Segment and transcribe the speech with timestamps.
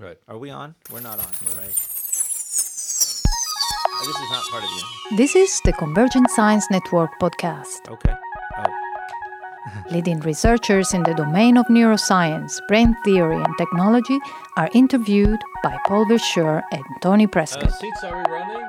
[0.00, 0.16] Right.
[0.28, 0.76] Are we on?
[0.92, 1.74] We're not on, right?
[3.90, 5.16] Oh, this is not part of you.
[5.16, 7.88] This is the Convergent Science Network podcast.
[7.88, 8.14] Okay.
[8.58, 8.64] Oh,
[9.90, 14.20] Leading researchers in the domain of neuroscience, brain theory, and technology
[14.56, 17.72] are interviewed by Paul Verschure and Tony uh, Prescott.
[17.72, 18.68] seats are we running?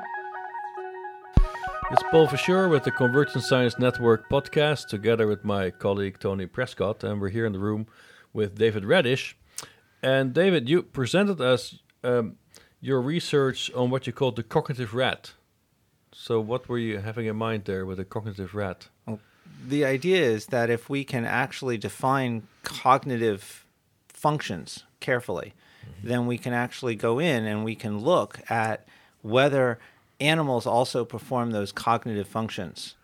[1.92, 7.04] It's Paul Verschure with the Convergent Science Network podcast, together with my colleague Tony Prescott,
[7.04, 7.86] and we're here in the room
[8.32, 9.34] with David Redish.
[10.02, 12.36] And David, you presented us um,
[12.80, 15.32] your research on what you called the cognitive rat.
[16.12, 18.88] So, what were you having in mind there with the cognitive rat?
[19.66, 23.66] the idea is that if we can actually define cognitive
[24.08, 25.54] functions carefully,
[26.02, 28.86] then we can actually go in and we can look at
[29.22, 29.78] whether
[30.18, 32.94] animals also perform those cognitive functions,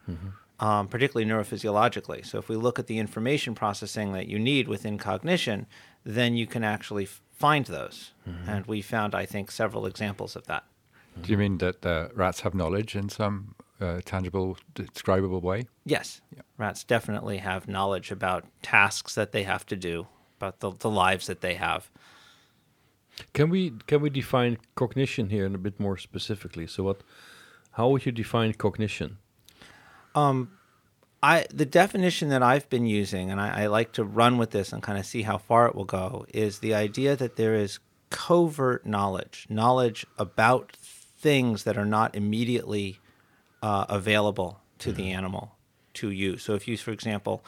[0.60, 2.24] um, particularly neurophysiologically.
[2.24, 5.66] So, if we look at the information processing that you need within cognition,
[6.05, 8.12] then you can actually f- find those.
[8.47, 10.64] And we found, I think, several examples of that.
[11.20, 15.66] Do you mean that uh, rats have knowledge in some uh, tangible, describable way?
[15.84, 16.20] Yes.
[16.59, 20.06] Rats definitely have knowledge about tasks that they have to do,
[20.38, 21.91] about the, the lives that they have.
[23.33, 26.66] Can we can we define cognition here in a bit more specifically?
[26.66, 27.03] So, what?
[27.72, 29.19] How would you define cognition?
[31.22, 34.72] I the definition that I've been using, and I, I like to run with this
[34.72, 37.78] and kind of see how far it will go, is the idea that there is
[38.11, 43.00] covert knowledge, knowledge about things that are not immediately
[43.62, 45.53] uh, available to the animal
[45.94, 46.37] to you.
[46.39, 47.42] So if you, for example,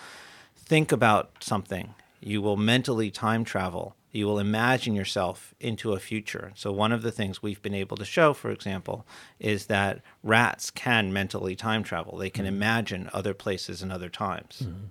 [0.56, 3.94] think about something, you will mentally time travel.
[4.10, 6.52] You will imagine yourself into a future.
[6.54, 9.06] So, one of the things we've been able to show, for example,
[9.38, 12.16] is that rats can mentally time travel.
[12.16, 12.54] They can mm-hmm.
[12.54, 14.86] imagine other places and other times, mm-hmm.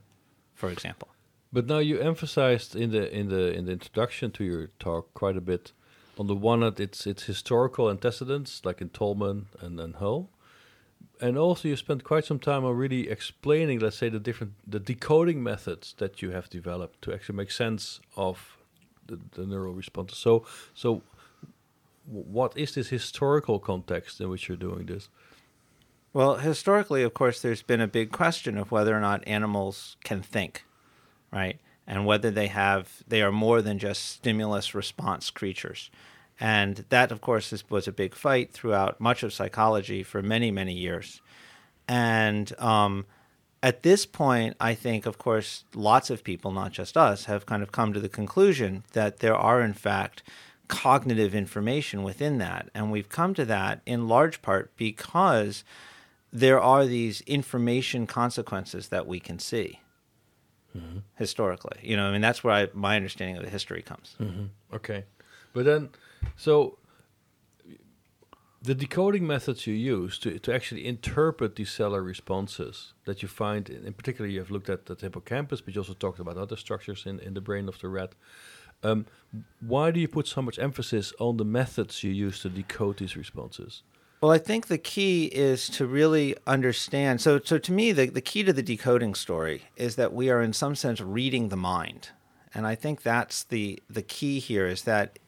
[0.53, 1.09] for example.
[1.51, 5.37] But now you emphasized in the in the in the introduction to your talk quite
[5.37, 5.71] a bit.
[6.19, 10.29] On the one hand, it's it's historical antecedents like in Tolman and and Hull,
[11.21, 14.79] and also you spent quite some time on really explaining, let's say, the different the
[14.79, 18.56] decoding methods that you have developed to actually make sense of
[19.07, 20.17] the, the neural responses.
[20.17, 21.01] So so,
[22.05, 25.09] what is this historical context in which you're doing this?
[26.13, 30.21] Well, historically, of course, there's been a big question of whether or not animals can
[30.21, 30.63] think,
[31.31, 31.59] right?
[31.85, 35.91] And whether they have, they are more than just stimulus response creatures.
[36.39, 40.49] And that, of course, is, was a big fight throughout much of psychology for many,
[40.49, 41.21] many years.
[41.87, 43.05] And um,
[43.67, 47.61] at this point, I think, of course, lots of people, not just us, have kind
[47.61, 50.23] of come to the conclusion that there are, in fact,
[50.69, 52.69] cognitive information within that.
[52.73, 55.65] And we've come to that in large part because
[56.31, 59.81] there are these information consequences that we can see
[60.73, 60.99] mm-hmm.
[61.15, 61.79] historically.
[61.81, 64.15] You know, I mean, that's where I, my understanding of the history comes.
[64.17, 64.45] Mm-hmm.
[64.75, 65.03] Okay,
[65.51, 65.89] but then,
[66.37, 66.77] so
[68.61, 73.69] the decoding methods you use to, to actually interpret these cellular responses that you find,
[73.69, 76.57] in, in particular, you have looked at the hippocampus, but you also talked about other
[76.57, 78.15] structures in, in the brain of the rat.
[78.83, 79.05] Um,
[79.59, 83.15] why do you put so much emphasis on the methods you use to decode these
[83.15, 83.83] responses?
[84.21, 87.21] Well, I think the key is to really understand.
[87.21, 90.41] So, so to me, the, the key to the decoding story is that we are,
[90.41, 92.09] in some sense, reading the mind.
[92.53, 95.19] And I think that's the, the key here is that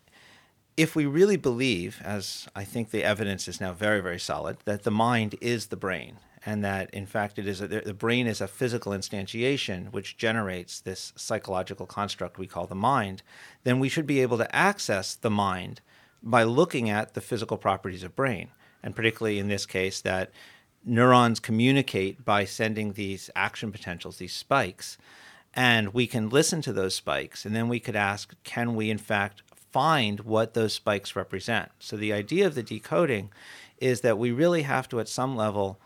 [0.79, 4.83] if we really believe, as I think the evidence is now very, very solid, that
[4.83, 8.39] the mind is the brain, and that in fact it is a, the brain is
[8.39, 13.21] a physical instantiation which generates this psychological construct we call the mind,
[13.65, 15.81] then we should be able to access the mind
[16.23, 18.47] by looking at the physical properties of brain,
[18.81, 20.31] and particularly in this case that
[20.85, 24.97] neurons communicate by sending these action potentials, these spikes,
[25.53, 28.97] and we can listen to those spikes, and then we could ask, can we in
[28.97, 31.71] fact find what those spikes represent?
[31.79, 33.29] So the idea of the decoding
[33.77, 35.79] is that we really have to, at some level,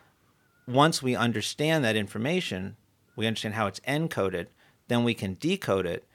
[0.68, 2.76] once we understand that information,
[3.16, 4.48] we understand how it's encoded,
[4.88, 6.06] then we can decode it.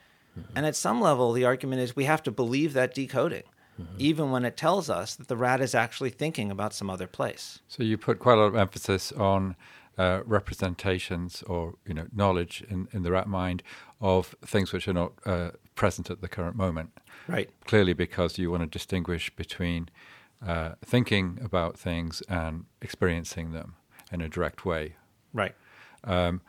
[0.54, 3.42] And at some level, the argument is we have to believe that decoding,
[3.98, 7.58] even when it tells us that the rat is actually thinking about some other place.
[7.66, 9.56] So you put quite a lot of emphasis on
[9.98, 13.64] uh, representations or you know knowledge in, in the rat mind
[14.00, 16.90] of things which are not uh, present at the current moment.
[17.28, 17.48] Right.
[17.64, 19.88] Clearly, because you want to distinguish between
[20.46, 23.74] uh, thinking about things and experiencing them
[24.12, 24.96] in a direct way.
[25.32, 25.54] Right.
[26.04, 26.40] Um,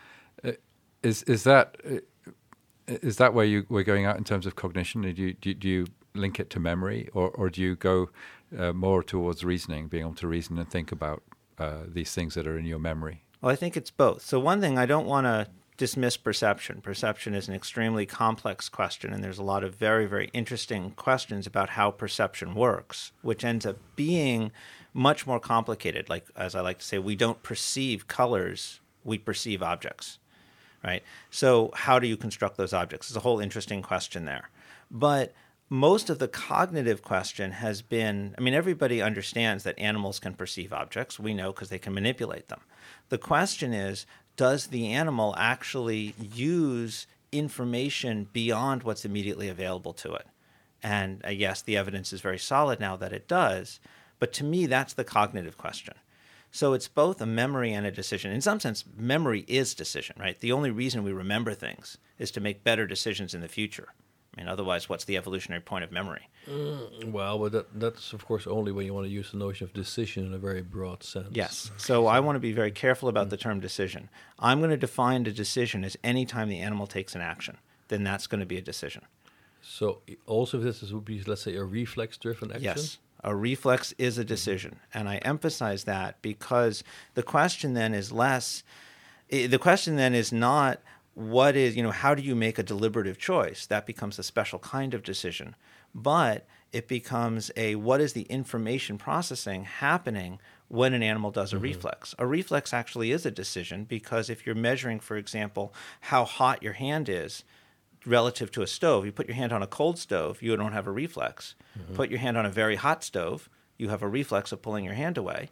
[1.03, 5.01] is is that uh, that where you we're going out in terms of cognition?
[5.01, 5.85] Do you do, you- do you
[6.15, 8.09] link it to memory, or or do you go
[8.57, 11.21] uh, more towards reasoning, being able to reason and think about
[11.57, 13.23] uh, these things that are in your memory?
[13.41, 14.21] Well, I think it's both.
[14.21, 15.47] So one thing I don't want to
[15.79, 16.81] dismiss perception.
[16.81, 21.47] Perception is an extremely complex question, and there's a lot of very, very interesting questions
[21.47, 24.51] about how perception works, which ends up being
[24.93, 26.09] much more complicated.
[26.09, 30.19] Like, as I like to say, we don't perceive colors, we perceive objects,
[30.83, 31.01] right?
[31.31, 33.07] So, how do you construct those objects?
[33.07, 34.49] It's a whole interesting question there.
[34.91, 35.33] But
[35.69, 40.73] most of the cognitive question has been I mean, everybody understands that animals can perceive
[40.73, 41.19] objects.
[41.19, 42.61] We know because they can manipulate them.
[43.07, 44.05] The question is
[44.39, 50.25] does the animal actually use information beyond what's immediately available to it?
[50.81, 53.81] And uh, yes, the evidence is very solid now that it does.
[54.17, 55.95] But to me, that's the cognitive question.
[56.51, 58.31] So it's both a memory and a decision.
[58.31, 60.39] In some sense, memory is decision, right?
[60.39, 63.89] The only reason we remember things is to make better decisions in the future.
[64.33, 66.29] I mean, otherwise, what's the evolutionary point of memory?
[66.47, 69.65] Mm, well, but that, that's of course only when you want to use the notion
[69.65, 71.29] of decision in a very broad sense.
[71.31, 71.71] Yes.
[71.77, 74.09] So I want to be very careful about the term decision.
[74.37, 77.57] I'm going to define a decision as any time the animal takes an action.
[77.87, 79.03] Then that's going to be a decision.
[79.61, 82.63] So also, this would be, let's say, a reflex-driven action.
[82.63, 82.97] Yes.
[83.23, 84.79] A reflex is a decision.
[84.93, 86.83] And I emphasize that because
[87.15, 88.63] the question then is less,
[89.29, 90.79] the question then is not
[91.19, 93.65] what is, you know, how do you make a deliberative choice?
[93.65, 95.55] That becomes a special kind of decision.
[95.93, 100.39] But it becomes a what is the information processing happening
[100.69, 101.65] when an animal does a mm-hmm.
[101.65, 102.15] reflex?
[102.17, 106.73] A reflex actually is a decision because if you're measuring, for example, how hot your
[106.73, 107.43] hand is,
[108.05, 109.05] relative to a stove.
[109.05, 111.55] You put your hand on a cold stove, you don't have a reflex.
[111.77, 111.95] Mm-hmm.
[111.95, 114.93] Put your hand on a very hot stove, you have a reflex of pulling your
[114.93, 115.49] hand away.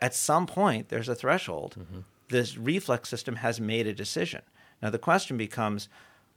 [0.00, 1.76] At some point, there's a threshold.
[1.78, 2.00] Mm-hmm.
[2.30, 4.42] This reflex system has made a decision.
[4.82, 5.88] Now, the question becomes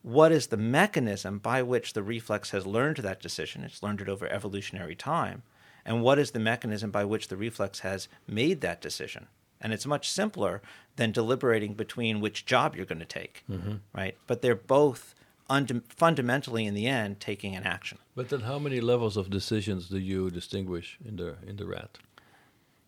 [0.01, 3.63] what is the mechanism by which the reflex has learned that decision?
[3.63, 5.41] It's learned it over evolutionary time.
[5.83, 9.27] And what is the mechanism by which the reflex has made that decision?
[9.59, 10.61] And it's much simpler
[10.95, 13.75] than deliberating between which job you're going to take, mm-hmm.
[13.93, 14.15] right?
[14.27, 15.15] But they're both
[15.49, 17.97] und- fundamentally, in the end, taking an action.
[18.15, 21.97] But then, how many levels of decisions do you distinguish in the in the rat?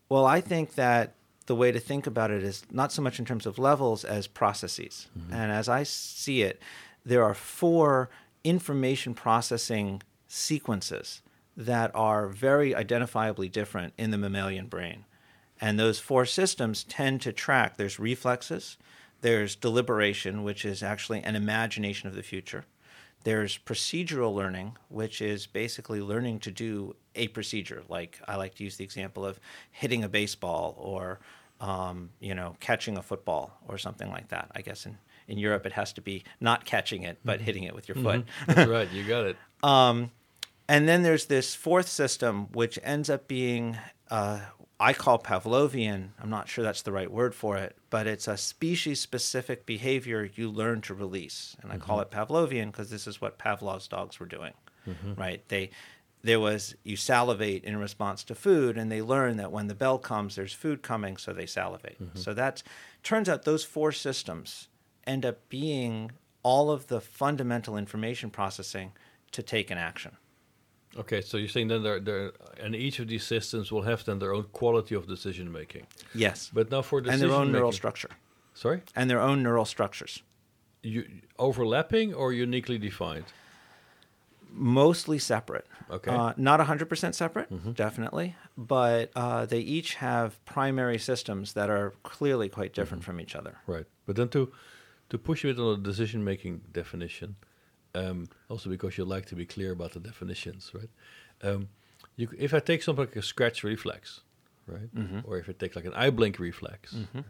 [0.08, 1.14] Well, I think that
[1.48, 4.26] the way to think about it is not so much in terms of levels as
[4.26, 5.08] processes.
[5.18, 5.32] Mm-hmm.
[5.32, 6.60] And as I see it,
[7.04, 8.10] there are four
[8.44, 11.22] information processing sequences
[11.56, 15.06] that are very identifiably different in the mammalian brain.
[15.60, 18.76] And those four systems tend to track there's reflexes,
[19.22, 22.66] there's deliberation, which is actually an imagination of the future.
[23.24, 27.82] There's procedural learning, which is basically learning to do a procedure.
[27.88, 29.40] Like I like to use the example of
[29.72, 31.18] hitting a baseball or
[31.60, 34.50] um, you know, catching a football or something like that.
[34.54, 37.46] I guess in, in Europe it has to be not catching it, but mm-hmm.
[37.46, 38.24] hitting it with your foot.
[38.24, 38.44] Mm-hmm.
[38.52, 39.36] That's right, you got it.
[39.60, 40.12] Um,
[40.68, 43.76] and then there's this fourth system, which ends up being,
[44.08, 44.38] uh,
[44.78, 46.10] I call Pavlovian.
[46.22, 50.30] I'm not sure that's the right word for it, but it's a species specific behavior
[50.32, 51.56] you learn to release.
[51.60, 51.84] And I mm-hmm.
[51.84, 54.52] call it Pavlovian because this is what Pavlov's dogs were doing,
[54.86, 55.14] mm-hmm.
[55.14, 55.42] right?
[55.48, 55.70] They,
[56.22, 59.98] there was you salivate in response to food and they learn that when the bell
[59.98, 62.00] comes there's food coming so they salivate.
[62.02, 62.18] Mm-hmm.
[62.18, 62.62] so that
[63.02, 64.68] turns out those four systems
[65.06, 66.12] end up being
[66.42, 68.92] all of the fundamental information processing
[69.32, 70.16] to take an action.
[70.96, 74.18] Okay so you're saying then there, there and each of these systems will have then
[74.18, 75.86] their own quality of decision making.
[76.14, 76.50] Yes.
[76.52, 78.10] But now for decision and their own neural structure.
[78.54, 78.82] Sorry?
[78.96, 80.22] And their own neural structures.
[80.82, 81.04] You
[81.38, 83.26] overlapping or uniquely defined
[84.50, 85.66] mostly separate.
[85.90, 86.10] Okay.
[86.10, 87.72] Uh, not 100% separate, mm-hmm.
[87.72, 93.12] definitely, but uh, they each have primary systems that are clearly quite different mm-hmm.
[93.12, 93.58] from each other.
[93.66, 93.86] Right.
[94.06, 94.52] But then to,
[95.10, 97.36] to push you on the decision making definition,
[97.94, 100.90] um, also because you like to be clear about the definitions, right?
[101.42, 101.68] Um,
[102.16, 104.20] you, if I take something like a scratch reflex,
[104.66, 104.94] right?
[104.94, 105.20] Mm-hmm.
[105.24, 107.20] Or if I take like an eye blink reflex, mm-hmm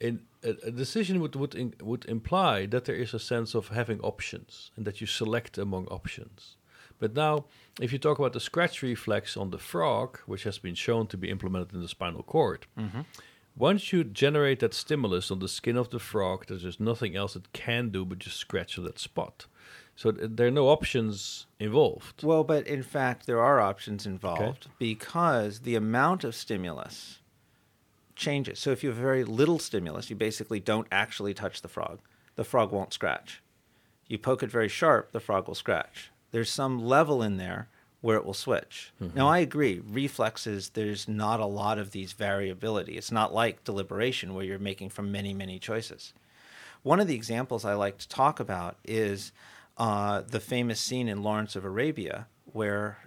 [0.00, 4.00] in, a, decision would would in, would imply that there is a sense of having
[4.00, 6.56] options and that you select among options.
[6.98, 7.44] But now,
[7.80, 11.16] if you talk about the scratch reflex on the frog, which has been shown to
[11.16, 13.02] be implemented in the spinal cord, mm-hmm.
[13.54, 17.36] once you generate that stimulus on the skin of the frog, there's just nothing else
[17.36, 19.46] it can do but just scratch on that spot.
[19.94, 22.22] So th- there are no options involved.
[22.22, 24.74] Well, but in fact, there are options involved okay.
[24.78, 27.18] because the amount of stimulus
[28.16, 28.58] changes.
[28.58, 32.00] So if you have very little stimulus, you basically don't actually touch the frog.
[32.34, 33.42] The frog won't scratch.
[34.08, 36.10] You poke it very sharp, the frog will scratch.
[36.32, 37.68] There's some level in there
[38.00, 38.92] where it will switch.
[39.02, 39.16] Mm-hmm.
[39.16, 42.96] Now, I agree, reflexes, there's not a lot of these variability.
[42.96, 46.12] It's not like deliberation where you're making from many, many choices.
[46.82, 49.32] One of the examples I like to talk about is
[49.76, 52.98] uh, the famous scene in Lawrence of Arabia where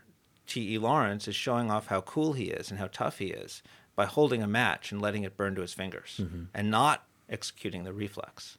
[0.47, 0.77] T.E.
[0.79, 3.63] Lawrence is showing off how cool he is and how tough he is
[3.99, 6.43] by holding a match and letting it burn to his fingers mm-hmm.
[6.53, 8.57] and not executing the reflex.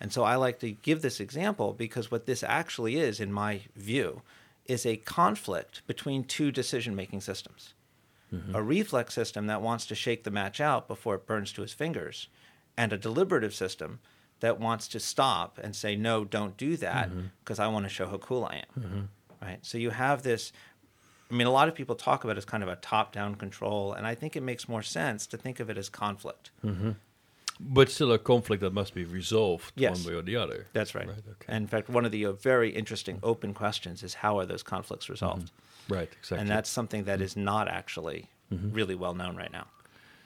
[0.00, 3.60] And so I like to give this example because what this actually is, in my
[3.76, 4.22] view,
[4.66, 7.74] is a conflict between two decision making systems.
[8.32, 8.52] Mm-hmm.
[8.52, 11.72] A reflex system that wants to shake the match out before it burns to his
[11.72, 12.26] fingers,
[12.76, 14.00] and a deliberative system
[14.40, 17.26] that wants to stop and say, no, don't do that mm-hmm.
[17.44, 18.82] because I want to show how cool I am.
[18.82, 19.00] Mm-hmm.
[19.40, 19.58] Right?
[19.62, 20.52] So you have this.
[21.34, 23.34] I mean, a lot of people talk about it as kind of a top down
[23.34, 26.52] control, and I think it makes more sense to think of it as conflict.
[27.58, 30.04] But still a conflict that must be resolved Yes.
[30.04, 30.68] one way or the other.
[30.72, 31.08] That's right.
[31.08, 31.46] Right, okay.
[31.48, 34.62] And in fact, one of the uh, very interesting open questions is how are those
[34.62, 35.50] conflicts resolved?
[35.88, 36.38] Right, exactly.
[36.38, 39.66] And that's something that is not actually really well known right now.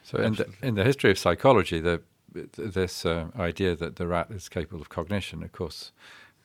[0.03, 2.01] So in the, in the history of psychology, the,
[2.55, 5.91] this uh, idea that the rat is capable of cognition, of course,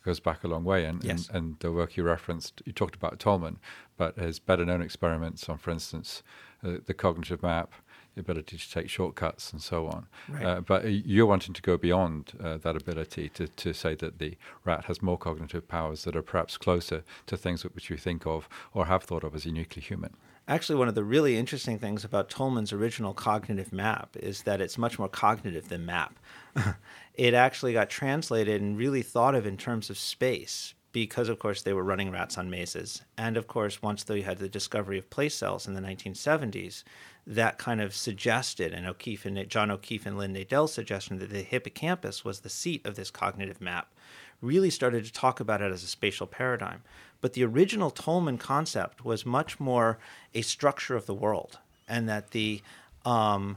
[0.04, 0.84] goes back a long way.
[0.84, 1.28] And, Yes.
[1.28, 3.58] and, and the work you referenced, you talked about Tolman,
[3.96, 6.22] but his better known experiments on, for instance,
[6.64, 7.72] uh, the cognitive map,
[8.14, 10.06] the ability to take shortcuts and so on.
[10.28, 10.44] Right.
[10.44, 14.36] Uh, but you're wanting to go beyond uh, that ability to, to say that the
[14.64, 18.48] rat has more cognitive powers that are perhaps closer to things which you think of
[18.72, 20.14] or have thought of as uniquely human.
[20.46, 24.76] Actually, one of the really interesting things about Tolman's original cognitive map is that it's
[24.76, 26.18] much more cognitive than map.
[27.14, 31.62] it actually got translated and really thought of in terms of space because, of course,
[31.62, 33.02] they were running rats on mazes.
[33.16, 36.84] And, of course, once they had the discovery of place cells in the 1970s,
[37.26, 41.42] that kind of suggested, and O'Keefe and John O'Keefe and Lynn Nadel's suggestion that the
[41.42, 43.92] hippocampus was the seat of this cognitive map,
[44.40, 46.82] really started to talk about it as a spatial paradigm.
[47.24, 49.96] But the original Tolman concept was much more
[50.34, 52.60] a structure of the world, and that the
[53.06, 53.56] um,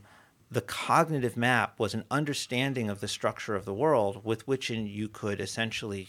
[0.50, 5.10] the cognitive map was an understanding of the structure of the world with which you
[5.10, 6.08] could essentially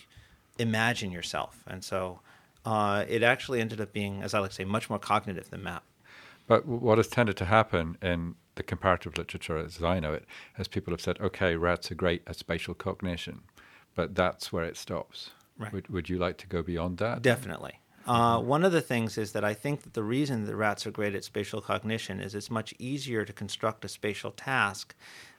[0.61, 1.65] imagine yourself.
[1.67, 2.21] And so
[2.65, 5.65] uh, it actually ended up being, as I like to say, much more cognitive than
[5.65, 5.83] map.
[6.47, 10.27] But what has tended to happen in the comparative literature, as I know it,
[10.61, 13.41] is people have said, okay, rats are great at spatial cognition,
[13.97, 15.33] but that's where it stops.
[15.59, 15.73] Right.
[15.73, 17.23] Would, would you like to go beyond that?
[17.23, 17.81] Definitely.
[18.07, 20.91] Uh, one of the things is that I think that the reason that rats are
[20.91, 24.95] great at spatial cognition is it's much easier to construct a spatial task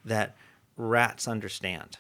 [0.06, 0.36] that
[0.78, 1.98] rats understand.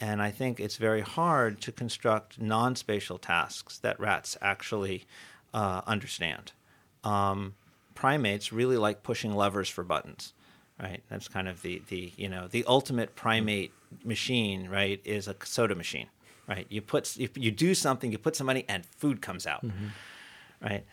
[0.00, 5.04] And I think it's very hard to construct non spatial tasks that rats actually
[5.52, 6.52] uh, understand.
[7.04, 7.54] Um,
[7.94, 10.32] primates really like pushing levers for buttons,
[10.82, 11.02] right?
[11.10, 15.00] That's kind of the, the you know the ultimate primate machine, right?
[15.04, 16.06] Is a soda machine,
[16.50, 16.66] right?
[16.68, 19.64] You put if you do something, you put some money, and food comes out,
[20.60, 20.84] right?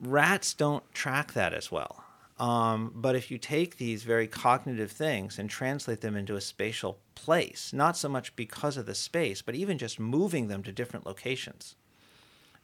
[0.00, 2.04] Rats don't track that as well.
[2.38, 6.98] Um, but if you take these very cognitive things and translate them into a spatial
[7.14, 11.04] place, not so much because of the space, but even just moving them to different
[11.04, 11.74] locations,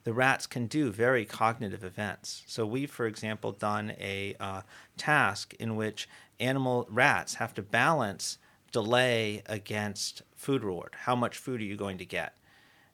[0.03, 2.43] the rats can do very cognitive events.
[2.47, 4.61] So we've, for example, done a uh,
[4.95, 8.39] task in which animal rats have to balance
[8.71, 10.95] delay against food reward.
[11.01, 12.36] How much food are you going to get?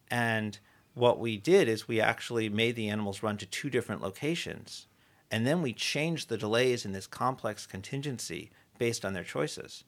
[0.10, 0.60] And
[0.94, 4.88] what we did is we actually made the animals run to two different locations,
[5.32, 9.84] and then we changed the delays in this complex contingency based on their choices.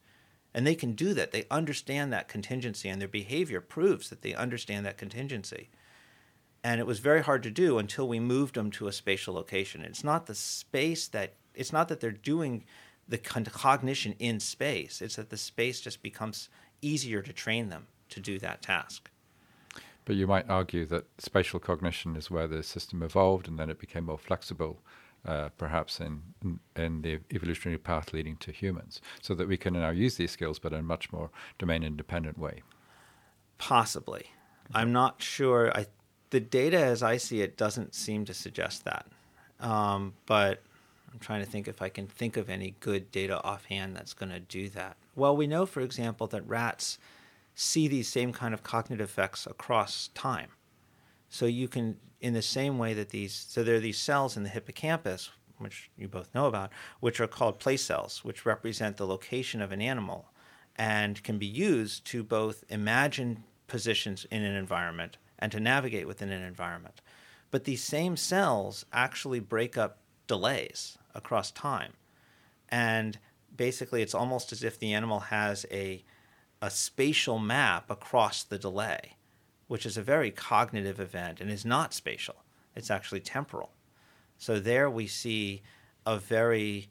[0.54, 1.32] And they can do that.
[1.32, 5.70] They understand that contingency, and their behavior proves that they understand that contingency
[6.66, 9.84] and it was very hard to do until we moved them to a spatial location.
[9.84, 12.64] It's not the space that it's not that they're doing
[13.08, 15.00] the con- cognition in space.
[15.00, 16.50] It's that the space just becomes
[16.82, 19.12] easier to train them to do that task.
[20.06, 23.80] But you might argue that spatial cognition is where the system evolved and then it
[23.80, 24.80] became more flexible,
[25.26, 26.22] uh, perhaps in,
[26.76, 30.60] in, the evolutionary path leading to humans, so that we can now use these skills
[30.60, 32.62] but in a much more domain independent way.
[33.58, 34.28] Possibly,
[34.74, 35.76] I'm not sure.
[35.76, 35.88] I
[36.30, 39.08] the data as I see it doesn't seem to suggest that,
[39.60, 40.62] um, but
[41.16, 44.32] I'm trying to think if I can think of any good data offhand that's going
[44.32, 44.98] to do that.
[45.16, 47.00] Well, we know, for example, that rats
[47.56, 50.50] see these same kind of cognitive effects across time.
[51.30, 54.44] So you can, in the same way that these, so there are these cells in
[54.44, 59.08] the hippocampus, which you both know about, which are called place cells, which represent the
[59.08, 60.28] location of an animal
[60.76, 66.32] and can be used to both imagine positions in an environment and to navigate within
[66.32, 67.02] an environment.
[67.52, 71.94] But these same cells actually break up delays across time.
[72.70, 73.18] And
[73.56, 76.04] basically, it's almost as if the animal has a,
[76.62, 79.18] a spatial map across the delay,
[79.68, 82.44] which is a very cognitive event and is not spatial,
[82.76, 83.72] it's actually temporal.
[84.38, 85.62] So there we see
[86.06, 86.90] a very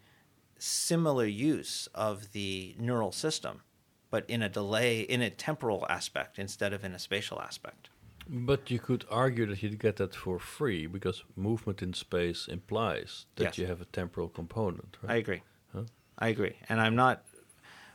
[0.59, 3.62] similar use of the neural system,
[4.11, 7.90] but in a delay, in a temporal aspect instead of in a spatial aspect.
[8.26, 13.26] But you could argue that you'd get that for free because movement in space implies
[13.37, 13.59] that Yes.
[13.59, 15.42] you have a temporal component, I agree.
[15.75, 15.83] Huh?
[16.18, 16.56] I agree.
[16.68, 17.25] And I'm not.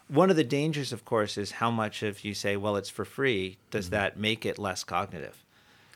[0.09, 3.05] One of the dangers, of course, is how much if you say, well, it's for
[3.05, 3.95] free, does Mm-hmm.
[3.95, 5.43] that make it less cognitive?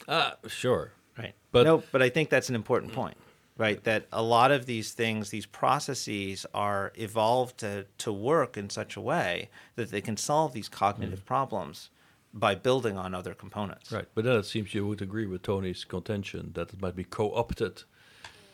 [0.07, 0.91] Ah, sure.
[1.17, 1.33] Right.
[1.51, 3.17] But- no, but I think that's an important point,
[3.57, 3.83] right?
[3.83, 8.95] That a lot of these things, these processes are evolved to, to work in such
[8.95, 11.89] a way that they can solve these cognitive problems
[12.33, 13.91] by building on other components.
[13.91, 17.03] Right, but then it seems you would agree with Tony's contention that it might be
[17.03, 17.83] co-opted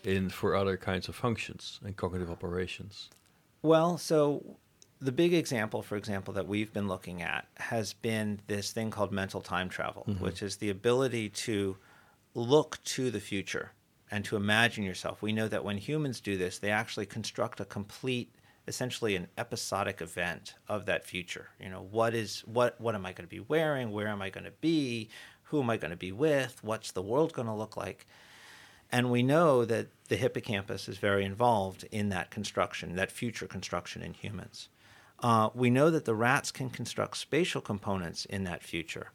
[0.04, 3.10] in for other kinds of functions and cognitive operations.
[3.62, 4.58] Well, so
[5.01, 9.12] the big example, for example, that we've been looking at has been this thing called
[9.12, 10.24] mental time travel, mm-hmm.
[10.24, 11.77] which is the ability to
[12.34, 13.72] look to the future
[14.12, 15.22] and to imagine yourself.
[15.22, 18.34] We know that when humans do this, they actually construct a complete
[18.68, 21.50] essentially an episodic event of that future.
[21.60, 23.91] You know, what is what what am I going to be wearing?
[23.91, 25.10] Where am I going to be?
[25.44, 26.60] Who am I going to be with?
[26.63, 28.06] What's the world going to look like?
[28.91, 34.01] And we know that the hippocampus is very involved in that construction, that future construction
[34.01, 34.70] in humans.
[35.22, 39.12] Uh, we know that the rats can construct spatial components in that future.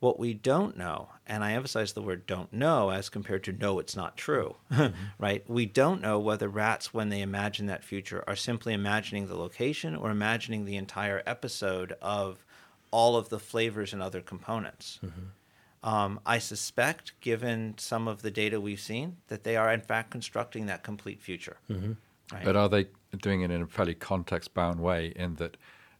[0.00, 3.78] What we don't know, and I emphasize the word don't know as compared to know
[3.78, 4.56] it's not true,
[5.18, 5.48] right?
[5.48, 9.94] We don't know whether rats, when they imagine that future, are simply imagining the location
[9.96, 12.44] or imagining the entire episode of
[12.90, 14.98] all of the flavors and other components.
[15.82, 20.10] Um, I suspect, given some of the data we've seen, that they are in fact
[20.10, 21.56] constructing that complete future.
[22.32, 22.44] Right?
[22.44, 22.88] But are they
[23.20, 25.56] doing it in a fairly context bound way in that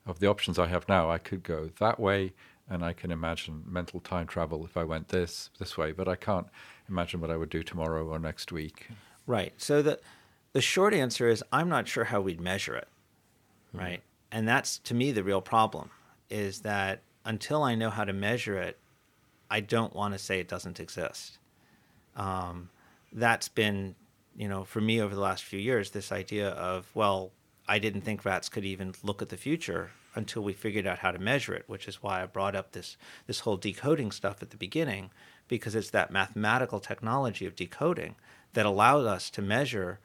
[0.07, 2.33] of the options I have now, I could go that way
[2.69, 6.17] and I can imagine mental time travel if I went this this way, but I
[6.17, 6.47] can't
[6.89, 8.89] imagine what I would do tomorrow or next week.
[9.27, 9.53] Right.
[9.57, 10.01] So the
[10.53, 12.89] the short answer is I'm not sure how we'd measure it.
[13.73, 14.03] Right.
[14.31, 15.91] And that's to me the real problem
[16.31, 18.79] is that until I know how to measure it,
[19.51, 21.39] I don't want to say it doesn't exist.
[22.17, 22.71] Um,
[23.13, 23.95] that's been,
[24.37, 27.33] you know, for me over the last few years, this idea of, well,
[27.67, 31.11] I didn't think rats could even look at the future until we figured out how
[31.11, 34.51] to measure it, which is why I brought up this this whole decoding stuff at
[34.51, 35.11] the beginning,
[35.49, 38.17] because it's that mathematical technology of decoding
[38.53, 39.99] that allowed us to measure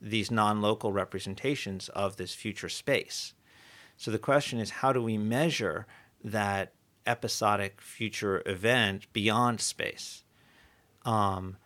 [0.00, 3.34] these non-local representations of this future space.
[3.96, 5.86] So the question is, how do we measure
[6.24, 6.72] that
[7.06, 10.24] episodic future event beyond space?
[11.04, 11.56] Um,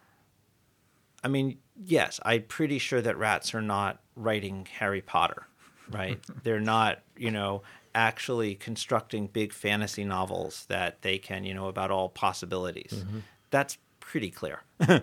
[1.23, 5.47] I mean, yes, I'm pretty sure that rats are not writing Harry Potter,
[5.91, 6.19] right?
[6.43, 7.63] They're not, you know,
[7.95, 12.93] actually constructing big fantasy novels that they can, you know, about all possibilities.
[12.95, 13.19] Mm-hmm.
[13.51, 14.63] That's pretty clear.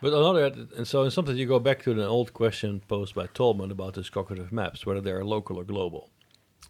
[0.00, 0.44] But another,
[0.76, 4.10] and so sometimes you go back to the old question posed by Tolman about these
[4.10, 6.08] cognitive maps, whether they are local or global.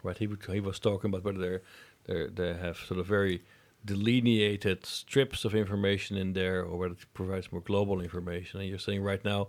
[0.01, 0.17] Right?
[0.17, 1.61] He would- he was talking about whether they're,
[2.05, 3.43] they're they have sort of very
[3.83, 8.59] delineated strips of information in there, or whether it provides more global information.
[8.59, 9.47] And you're saying right now,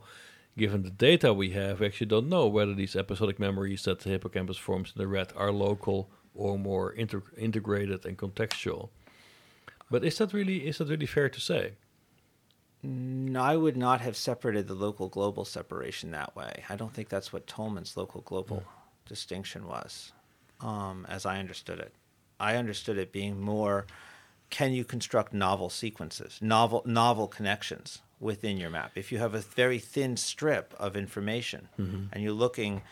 [0.57, 4.11] given the data we have, we actually don't know whether these episodic memories that the
[4.11, 8.90] hippocampus forms in the rat are local or more inter- integrated and contextual.
[9.90, 11.73] But is that really is that really fair to say?
[12.83, 16.64] No, I would not have separated the local global separation that way.
[16.69, 18.62] I don't think that's what Tolman's local global
[19.07, 20.12] distinction was,
[20.61, 21.93] um, as I understood it.
[22.38, 23.87] I understood it being more
[24.51, 28.93] can you construct novel sequences, novel novel connections within your map?
[28.97, 32.07] If you have a very thin strip of information mm-hmm.
[32.13, 32.83] and you're looking,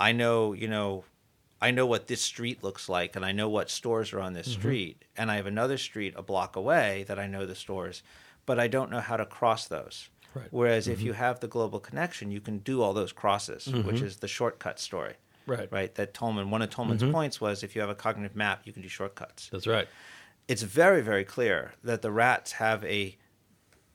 [0.00, 1.04] I know, you know,
[1.60, 4.48] I know what this street looks like and I know what stores are on this
[4.48, 4.60] mm-hmm.
[4.60, 8.02] street, and I have another street a block away that I know the stores,
[8.46, 10.08] but I don't know how to cross those.
[10.34, 10.48] Right.
[10.50, 11.08] Whereas if mm-hmm.
[11.08, 14.80] you have the global connection, you can do all those crosses, which is the shortcut
[14.80, 15.14] story.
[15.46, 15.70] Right.
[15.70, 15.94] Right.
[15.94, 18.80] That Tolman, one of Tolman's points was if you have a cognitive map, you can
[18.80, 19.50] do shortcuts.
[19.52, 19.88] That's right.
[20.48, 23.16] It's very, very clear that the rats have a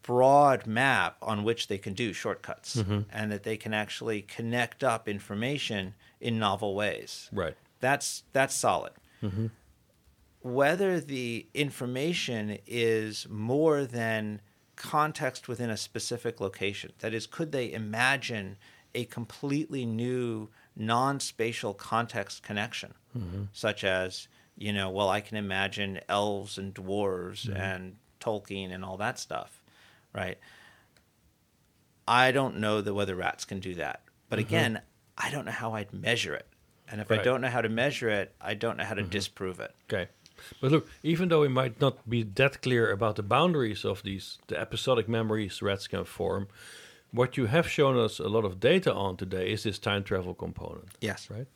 [0.02, 3.02] broad map on which they can do shortcuts mm-hmm.
[3.12, 7.30] and that they can actually connect up information in novel ways.
[7.34, 7.56] Right.
[7.82, 8.94] That's that's solid.
[9.22, 9.48] Mm-hmm.
[10.42, 14.40] Whether the information is more than
[14.78, 18.58] context within a specific location, that is, could they imagine
[18.96, 23.44] a completely new non-spatial context connection, mm-hmm.
[23.52, 27.56] such as you know, well, I can imagine elves and dwarves mm-hmm.
[27.56, 29.62] and Tolkien and all that stuff,
[30.14, 30.38] right?
[32.08, 34.02] I don't know that whether rats can do that.
[34.30, 34.48] But mm-hmm.
[34.48, 34.82] again,
[35.18, 36.48] I don't know how I'd measure it.
[36.90, 39.12] And if I don't know how to measure it, I don't know how to mm-hmm.
[39.12, 39.76] disprove it.
[39.92, 40.10] Okay.
[40.62, 44.38] But look, even though we might not be that clear about the boundaries of these
[44.48, 46.48] the episodic memories rats can form,
[47.12, 50.34] what you have shown us a lot of data on today is this time travel
[50.34, 51.30] component, Yes.
[51.30, 51.48] right?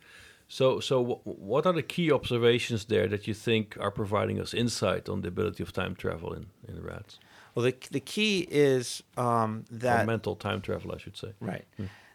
[0.48, 4.52] So, so wh- what are the key observations there that you think are providing us
[4.52, 7.18] insight on the ability of time travel in, in rats?
[7.54, 11.32] Well, the, the key is um, or that mental time travel, I should say.
[11.40, 11.64] Right.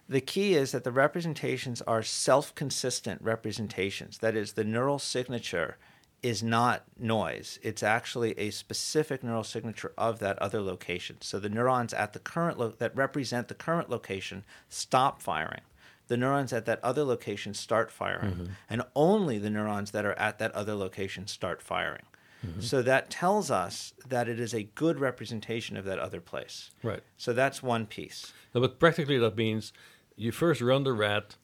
[0.10, 4.20] The key is that the representations are self consistent representations.
[4.20, 5.78] That is, the neural signature
[6.24, 7.60] is not noise.
[7.62, 11.18] It's actually a specific neural signature of that other location.
[11.22, 15.62] So the neurons at the current lo- that represent the current location stop firing.
[16.08, 18.46] The neurons at that other location start firing, mm-hmm.
[18.70, 22.04] and only the neurons that are at that other location start firing.
[22.46, 22.62] Mm-hmm.
[22.62, 26.72] So that tells us that it is a good representation of that other place.
[26.84, 27.02] Right.
[27.17, 28.32] So that's one piece.
[28.54, 29.74] No, but practically that means
[30.15, 31.36] you first run the rat,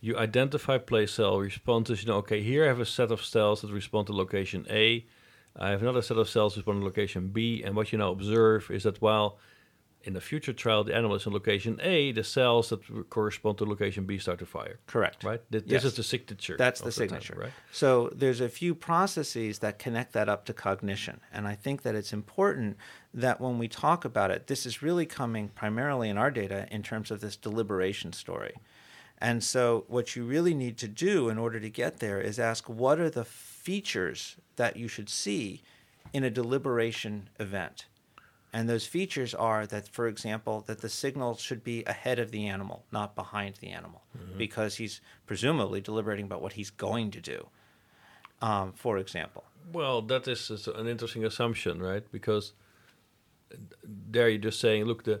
[0.00, 2.02] you identify place cell responses.
[2.02, 5.06] You know, okay, here I have a set of cells that respond to location A.
[5.56, 7.62] I have another set of cells respond to location B.
[7.64, 9.38] And what you now observe is that while
[10.02, 13.64] in the future trial the animal is in location A, the cells that correspond to
[13.64, 14.78] location B start to fire.
[14.86, 15.24] Correct.
[15.24, 15.40] Right.
[15.52, 15.82] Th- Yes.
[15.82, 16.56] This is the signature.
[16.56, 17.36] That's of the time, signature.
[17.38, 17.52] right?
[17.72, 21.20] So there's a few processes that connect that up to cognition.
[21.32, 22.76] And I think that it's important
[23.12, 26.82] that when we talk about it, this is really coming primarily in our data in
[26.82, 28.54] terms of this deliberation story.
[29.18, 32.68] And so what you really need to do in order to get there is ask
[32.70, 35.60] what are the features that you should see
[36.14, 37.84] in a deliberation event?
[38.52, 42.48] And those features are that, for example, that the signal should be ahead of the
[42.48, 44.02] animal, not behind the animal,
[44.36, 47.46] because he's presumably deliberating about what he's going to do,
[48.42, 49.44] um, for example.
[49.72, 52.04] Well, that is is an interesting assumption, right?
[52.10, 52.54] Because
[53.84, 55.20] there you're just saying, look, the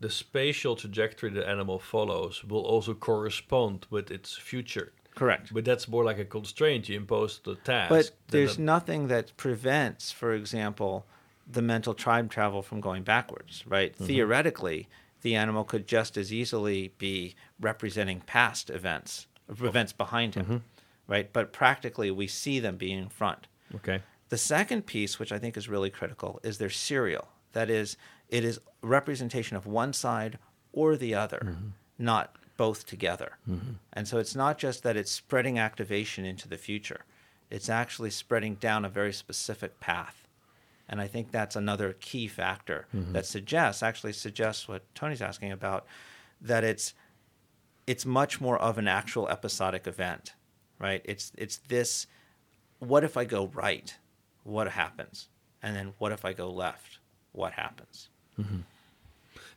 [0.00, 4.92] the spatial trajectory the animal follows will also correspond with its future.
[5.14, 5.54] Correct.
[5.54, 7.88] But that's more like a constraint you impose the task.
[7.88, 11.06] But there's a- nothing that prevents, for example,
[11.46, 13.92] the mental time travel from going backwards, right?
[13.94, 14.06] Mm-hmm.
[14.06, 14.88] Theoretically,
[15.22, 19.66] the animal could just as easily be representing past events, oh.
[19.66, 20.56] events behind him, mm-hmm.
[21.06, 21.32] right?
[21.32, 23.46] But practically, we see them being in front.
[23.74, 24.02] okay.
[24.30, 27.28] The second piece, which I think is really critical, is they're serial.
[27.52, 27.96] That is,
[28.28, 30.38] it is representation of one side
[30.72, 31.68] or the other, mm-hmm.
[31.98, 33.36] not both together.
[33.92, 37.04] And so it's not just that it's spreading activation into the future,
[37.50, 40.23] it's actually spreading down a very specific path.
[40.88, 45.86] And I think that's another key factor that suggests, actually suggests what Tony's asking about,
[46.40, 46.94] that it's
[47.86, 50.34] it's much more of an actual episodic event,
[50.78, 51.00] right?
[51.04, 52.06] It's it's this
[52.78, 53.96] what if I go right?
[54.42, 55.28] What happens?
[55.62, 56.98] And then what if I go left?
[57.32, 58.10] What happens?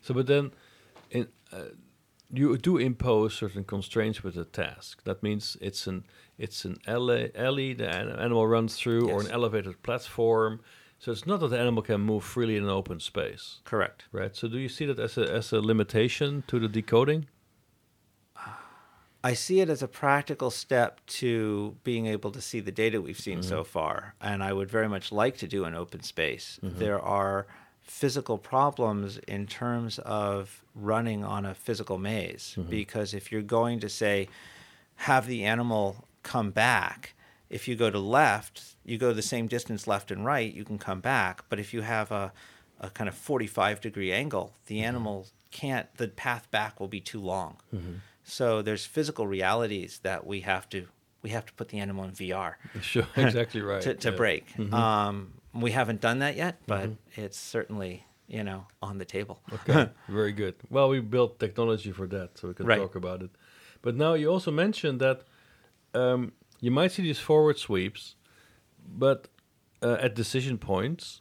[0.00, 0.52] So, but then,
[1.10, 1.64] in, uh,
[2.32, 5.02] you do impose certain constraints with the task.
[5.04, 6.04] That means it's an
[6.38, 10.60] it's an alley, alley the an- animal runs through, or an elevated platform.
[10.98, 14.04] So it's not that the animal can move freely in an open space, Correct.
[14.10, 14.34] right?
[14.34, 17.26] So do you see that as a as a limitation to the decoding?
[19.22, 23.18] I see it as a practical step to being able to see the data we've
[23.18, 23.68] seen so mm-hmm.
[23.68, 24.14] far.
[24.20, 26.60] And I would very much like to do an open space.
[26.62, 26.78] Mm-hmm.
[26.78, 27.46] There are
[27.82, 32.70] physical problems in terms of running on a physical maze mm-hmm.
[32.70, 34.28] because if you're going to say
[34.96, 37.14] have the animal come back
[37.50, 40.78] if you go to left you go the same distance left and right you can
[40.78, 42.32] come back but if you have a,
[42.80, 47.20] a kind of 45 degree angle the animal can't the path back will be too
[47.20, 47.56] long
[48.22, 50.86] so there's physical realities that we have to
[51.22, 53.80] we have to put the animal in vr Sure, exactly right.
[53.82, 54.16] to, to yeah.
[54.16, 59.40] break um, we haven't done that yet but it's certainly you know on the table
[59.52, 60.54] Okay, very good.
[60.68, 62.78] Well, we built technology for that, so we can Right.
[62.78, 63.30] talk about it.
[63.80, 65.22] But now you also mentioned that
[65.94, 68.14] um, you might see these forward sweeps,
[68.86, 69.28] but
[69.82, 71.20] uh, at decision points.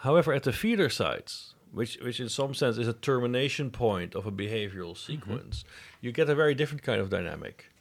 [0.00, 4.26] However, at the feeder sites, which which in some sense is a termination point of
[4.26, 5.64] a behavioral sequence,
[6.00, 7.72] you get a very different kind of dynamic,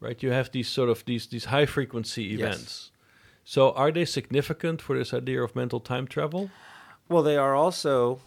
[0.00, 0.22] right?
[0.22, 2.38] You have these sort of these these high frequency Yes.
[2.40, 2.90] events.
[3.44, 6.50] So are they significant for this idea of mental time travel?
[7.08, 8.20] Well, they are also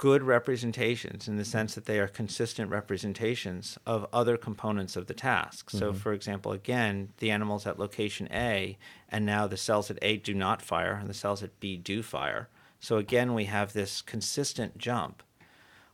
[0.00, 5.12] good representations in the sense that they are consistent representations of other components of the
[5.12, 5.68] task.
[5.68, 5.98] So, mm-hmm.
[5.98, 8.78] for example, again, the animals at location A,
[9.10, 12.02] and now the cells at A do not fire, and the cells at B do
[12.02, 12.48] fire.
[12.80, 15.22] So, again, we have this consistent jump.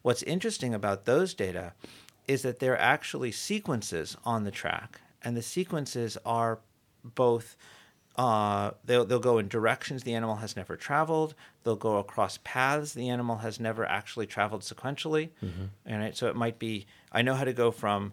[0.02, 1.72] What's interesting about those data
[2.28, 6.60] is that they're actually sequences on the track, and the sequences are
[7.02, 7.56] both
[8.16, 11.34] uh, they'll, they'll go in directions the animal has never traveled.
[11.64, 15.30] They'll go across paths the animal has never actually traveled sequentially.
[15.84, 18.12] And it, so it might be I know how to go from,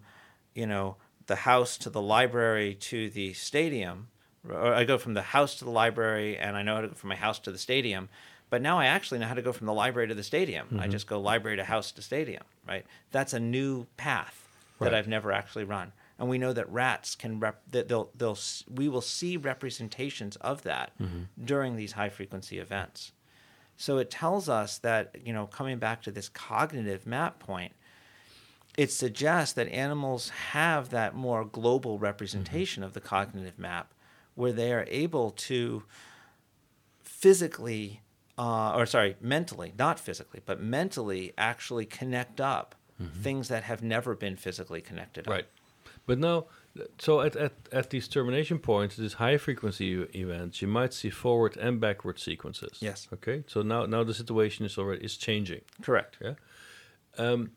[0.53, 4.07] you know, the house to the library to the stadium,
[4.49, 6.93] or I go from the house to the library, and I know how to go
[6.95, 8.09] from my house to the stadium.
[8.49, 10.67] But now I actually know how to go from the library to the stadium.
[10.79, 12.85] I just go library to house to stadium, right?
[13.11, 14.47] That's a new path
[14.79, 15.91] that I've never actually run.
[16.23, 18.37] And we know that rats can rep that they'll they'll
[18.73, 21.23] we will see representations of that mm-hmm.
[21.43, 23.11] during these high frequency events.
[23.75, 27.73] So it tells us that you know coming back to this cognitive map point,
[28.77, 32.87] it suggests that animals have that more global representation mm-hmm.
[32.87, 33.93] of the cognitive map
[34.35, 35.83] where they are able to
[37.03, 37.99] physically
[38.37, 43.21] uh, or sorry mentally not physically but mentally actually connect up mm-hmm.
[43.21, 45.33] things that have never been physically connected up.
[46.05, 46.45] But now,
[46.99, 51.55] so at, at, at these termination points, these high frequency events, you might see forward
[51.57, 52.77] and backward sequences.
[52.81, 53.07] Yes.
[53.13, 53.43] Okay.
[53.47, 55.61] So now now the situation is already is changing.
[55.81, 56.33] correct Yeah.
[57.17, 57.51] Um,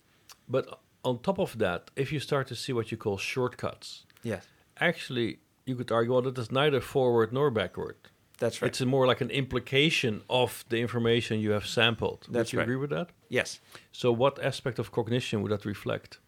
[0.48, 0.64] but
[1.02, 4.46] on top of that, if you start to see what you call shortcuts, yes
[4.80, 7.96] actually you could argue well that is neither forward nor backward.
[8.38, 12.20] that's right It's more like an implication of the information you have sampled.
[12.28, 12.64] That's would you right.
[12.64, 13.08] agree with that?
[13.28, 13.60] yes
[13.92, 16.18] So what aspect of cognition would that reflect?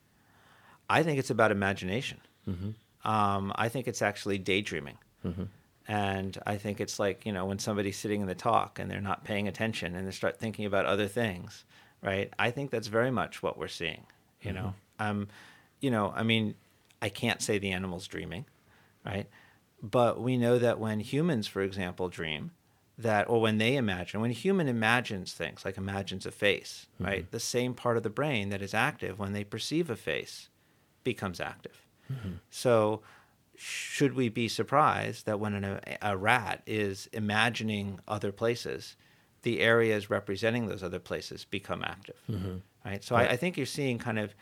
[0.88, 2.20] I think it's about imagination.
[2.48, 3.09] Mm-hmm.
[3.09, 4.98] Um, I think it's actually daydreaming.
[5.88, 9.01] And I think it's like, you know, when somebody's sitting in the talk and they're
[9.01, 11.64] not paying attention and they start thinking about other things,
[12.03, 12.33] right?
[12.38, 14.05] I think that's very much what we're seeing,
[14.42, 14.74] you know.
[14.98, 15.29] Um,
[15.81, 16.55] you know, I mean,
[17.01, 18.44] I can't say the animal's dreaming,
[19.07, 19.29] right?
[19.83, 22.51] But we know that when humans, for example, dream,
[22.98, 27.31] that or when they imagine, when a human imagines things, like imagines a face, right?
[27.31, 30.48] The same part of the brain that is active when they perceive a face
[31.12, 31.77] becomes active.
[32.12, 32.35] Mm-hmm.
[32.51, 32.73] So,
[33.57, 35.81] should we be surprised that when an,
[36.12, 38.97] a rat is imagining other places,
[39.42, 42.21] the areas representing those other places become active?
[42.31, 42.57] Mm-hmm.
[42.85, 43.03] Right.
[43.05, 44.35] So, I, I think you're seeing kind of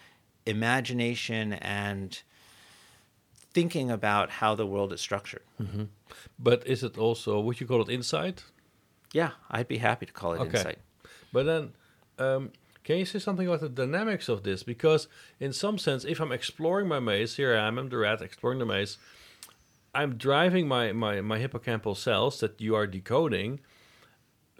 [0.45, 2.11] imagination and
[3.57, 5.47] thinking about how the world is structured.
[5.61, 5.85] Mm-hmm.
[6.39, 8.45] But is it also would you call it insight?
[9.13, 10.59] Yeah, I'd be happy to call it Okay.
[10.59, 10.79] insight.
[11.33, 11.73] But then,
[12.19, 12.53] um,
[12.87, 14.63] can you say something about the dynamics of this?
[14.63, 15.09] Because
[15.41, 18.61] in some sense, if I'm exploring my maze, here I am, I'm the rat exploring
[18.61, 18.97] the maze.
[19.93, 23.59] I'm driving my, my, my hippocampal cells that you are decoding,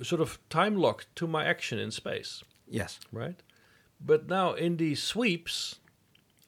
[0.03, 2.99] sort of time locked to my action in space, Yes.
[3.13, 3.39] right?
[4.01, 5.77] But now in these sweeps,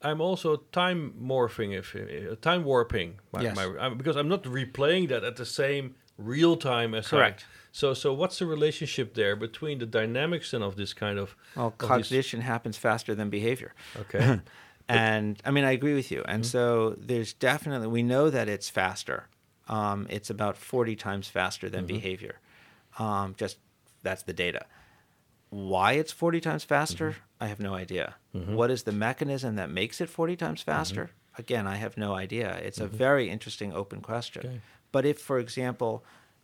[0.02, 3.56] I'm also time morphing, if uh, time warping, my, Yes.
[3.56, 7.46] my, I'm, because I'm not replaying that at the same real time as I- Correct.
[7.80, 11.28] So, so what's the relationship there between the dynamics and of this kind of?
[11.56, 13.72] Well, of these- cognition happens faster than behavior.
[14.02, 14.40] okay.
[14.90, 16.22] And I mean, I agree with you.
[16.32, 16.50] And Mm-hmm.
[16.58, 19.18] so there's definitely, we know that it's faster.
[19.68, 21.96] Um, it's about 40 times faster than Mm-hmm.
[21.98, 22.36] behavior.
[22.98, 23.58] Um, just
[24.02, 24.62] that's the data.
[25.50, 27.44] Why it's 40 times faster, Mm-hmm.
[27.44, 28.14] I have no idea.
[28.32, 30.70] What is the mechanism that makes it 40 times Mm-hmm.
[30.78, 31.10] faster?
[31.36, 32.48] Again, I have no idea.
[32.68, 34.42] It's a very interesting open question.
[34.46, 34.60] Okay.
[34.90, 35.92] But if, for example,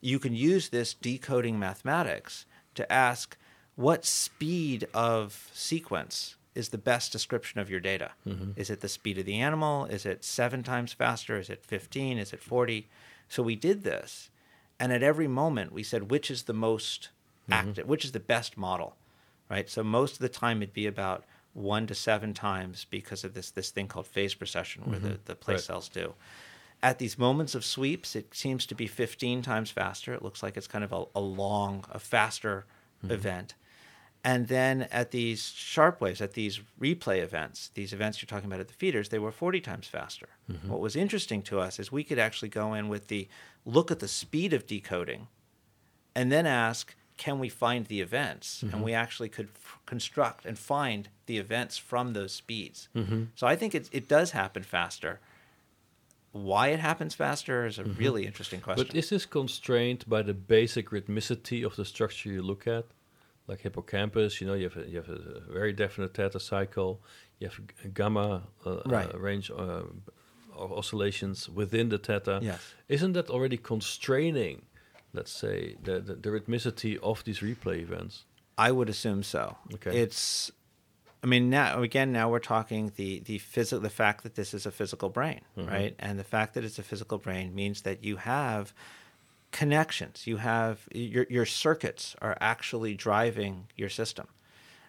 [0.05, 3.37] you can use this decoding mathematics to ask
[3.75, 8.13] what speed of sequence is the best description of your data?
[8.27, 8.53] Mm-hmm.
[8.57, 9.87] Is it the speed of the animal?
[9.87, 11.39] Is it seven times faster?
[11.39, 12.19] Is it 15?
[12.19, 12.87] Is it 40?
[13.29, 14.31] So we did this.
[14.79, 17.09] And at every moment, we said, which is the most
[17.49, 17.69] mm-hmm.
[17.69, 18.97] active, which is the best model,
[19.49, 19.71] right?
[19.71, 23.51] So most of the time, it'd be about one to seven times because of this,
[23.51, 25.09] this thing called phase precession, where mm-hmm.
[25.13, 25.65] the, the place Right.
[25.65, 26.15] cells do.
[26.85, 30.13] At these moments of sweeps, it seems to be 15 times faster.
[30.13, 32.67] It looks like it's kind of a, a long, a faster
[33.03, 33.15] mm-hmm.
[33.15, 33.55] event.
[34.23, 38.61] And then at these sharp waves, at these replay events, these events you're talking about
[38.61, 40.29] at the feeders, they were 40 times faster.
[40.51, 40.69] Mm-hmm.
[40.69, 43.29] What was interesting to us is we could actually go in with the
[43.65, 45.29] look at the speed of decoding
[46.15, 48.63] and then ask, can we find the events?
[48.63, 48.83] And mm-hmm.
[48.83, 52.89] we actually could f- construct and find the events from those speeds.
[53.37, 55.21] So I think it, it does happen faster.
[56.35, 58.85] Why it happens faster is a really interesting question.
[58.89, 62.87] But is this constrained by the basic rhythmicity of the structure you look at?
[63.47, 67.01] Like hippocampus, you know, you have a, you have a very definite theta cycle.
[67.39, 69.15] You have g- gamma uh, Right.
[69.15, 69.83] uh, range uh,
[70.57, 72.41] of oscillations within the theta.
[72.43, 72.61] Yes.
[72.89, 74.63] Isn't that already constraining,
[75.13, 78.25] let's say, the, the, the rhythmicity of these replay events?
[78.59, 79.57] I would assume so.
[79.75, 79.99] Okay.
[80.03, 80.51] It's,
[81.25, 84.67] I mean, now again, now we're talking the the physical, the fact that this is
[84.67, 85.95] a physical brain, right?
[85.99, 88.75] And the fact that it's a physical brain means that you have
[89.51, 90.27] connections.
[90.27, 94.27] You have your your circuits are actually driving your system.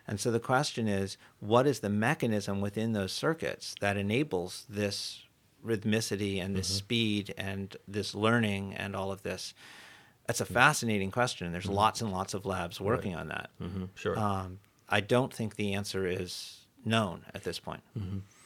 [0.07, 5.23] And so the question is, what is the mechanism within those circuits that enables this
[5.65, 9.53] rhythmicity and this speed and this learning and all of this?
[10.27, 11.51] That's a fascinating question.
[11.51, 13.49] There's lots and lots of labs working on that.
[13.57, 14.17] hmm Sure.
[14.19, 17.81] Um, I don't think the answer is known at this point.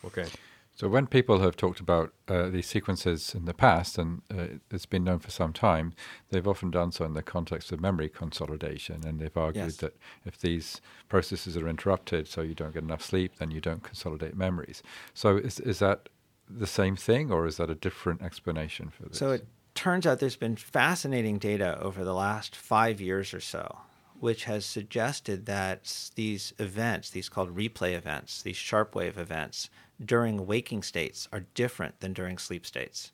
[0.06, 0.28] okay.
[0.76, 4.86] So when people have talked about uh, these sequences in the past, and uh, it's
[4.86, 5.92] been known for some time,
[6.30, 9.76] they've often done so in the context of memory consolidation, and they've argued Yes.
[9.78, 13.84] that if these processes are interrupted, so you don't get enough sleep, then you don't
[13.84, 14.82] consolidate memories.
[15.14, 16.08] So is is that
[16.50, 19.18] the same thing, or is that a different explanation for this?
[19.18, 23.80] So it turns out there's been fascinating data over the last five years or so
[24.20, 29.70] which has suggested that these events, these called replay events, these sharp wave events
[30.04, 33.12] during waking states are different than during sleep states.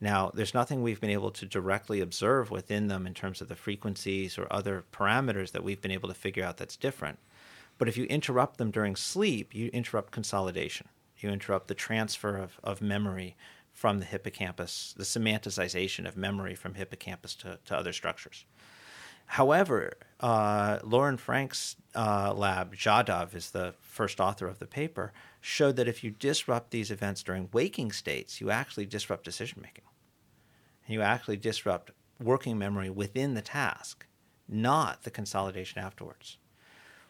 [0.00, 3.54] Now, there's nothing we've been able to directly observe within them in terms of the
[3.54, 7.20] frequencies or other parameters that we've been able to figure out that's different.
[7.78, 10.88] But if you interrupt them during sleep, you interrupt consolidation.
[11.18, 13.36] You interrupt the transfer of, of memory
[13.72, 18.44] from the hippocampus, the semanticization of memory from hippocampus to, to other structures.
[19.32, 25.76] However, uh, Loren Frank's uh, lab, Jadhav is the first author of the paper, showed
[25.76, 29.84] that if you disrupt these events during waking states, you actually disrupt decision making
[30.86, 31.92] and you actually disrupt
[32.22, 34.06] working memory within the task,
[34.46, 36.36] not the consolidation afterwards.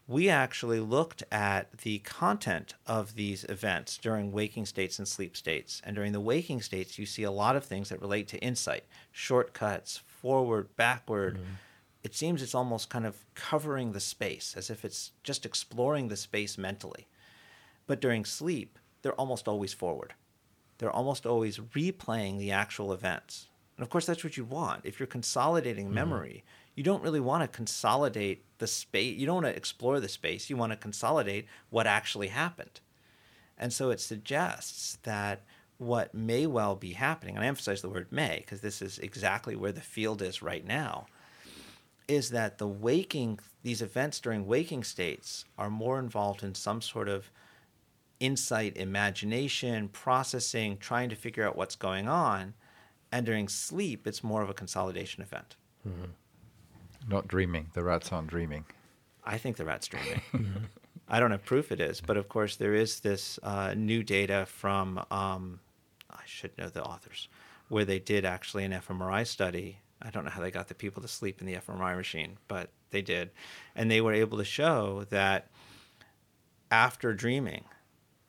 [0.06, 5.82] We actually looked at the content of these events during waking states and sleep states.
[5.84, 8.84] And during the waking states, you see a lot of things that relate to insight,
[9.10, 11.38] shortcuts, forward, backward.
[11.38, 11.54] Mm-hmm.
[12.02, 16.16] It seems it's almost kind of covering the space, as if it's just exploring the
[16.16, 17.06] space mentally.
[17.86, 20.14] But during sleep, they're almost always forward.
[20.78, 23.48] They're almost always replaying the actual events.
[23.76, 24.84] And of course, that's what you want.
[24.84, 25.94] If you're consolidating mm-hmm.
[25.94, 29.16] memory, you don't really want to consolidate the space.
[29.16, 30.48] You don't want to explore the space.
[30.50, 32.80] You want to consolidate what actually happened.
[33.58, 35.42] And so it suggests that
[35.78, 39.56] what may well be happening, and I emphasize the word may because this is exactly
[39.56, 41.06] where the field is right now,
[42.08, 47.08] is that the waking, these events during waking states are more involved in some sort
[47.08, 47.30] of
[48.20, 52.54] insight, imagination, processing, trying to figure out what's going on
[53.12, 55.56] and during sleep, it's more of a consolidation event.
[55.86, 56.10] Mm-hmm.
[57.08, 57.68] Not dreaming.
[57.74, 58.64] The rats aren't dreaming.
[59.24, 60.22] I think the rat's dreaming.
[61.08, 64.46] I don't have proof it is, but of course, there is this uh, new data
[64.46, 65.60] from, um,
[66.10, 67.28] I should know the authors,
[67.68, 69.78] where they did actually an fMRI study.
[70.04, 72.70] I don't know how they got the people to sleep in the fMRI machine, but
[72.90, 73.30] they did.
[73.74, 75.48] And they were able to show that
[76.70, 77.64] after dreaming,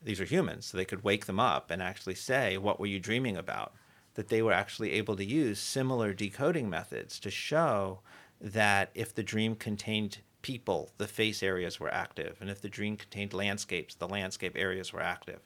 [0.02, 3.00] these are humans, so they could wake them up and actually say, What were you
[3.00, 3.74] dreaming about?
[4.16, 8.00] that they were actually able to use similar decoding methods to show
[8.40, 12.98] that if the dream contained people, the face areas were active, and if the dream
[12.98, 15.40] contained landscapes, the landscape areas were active.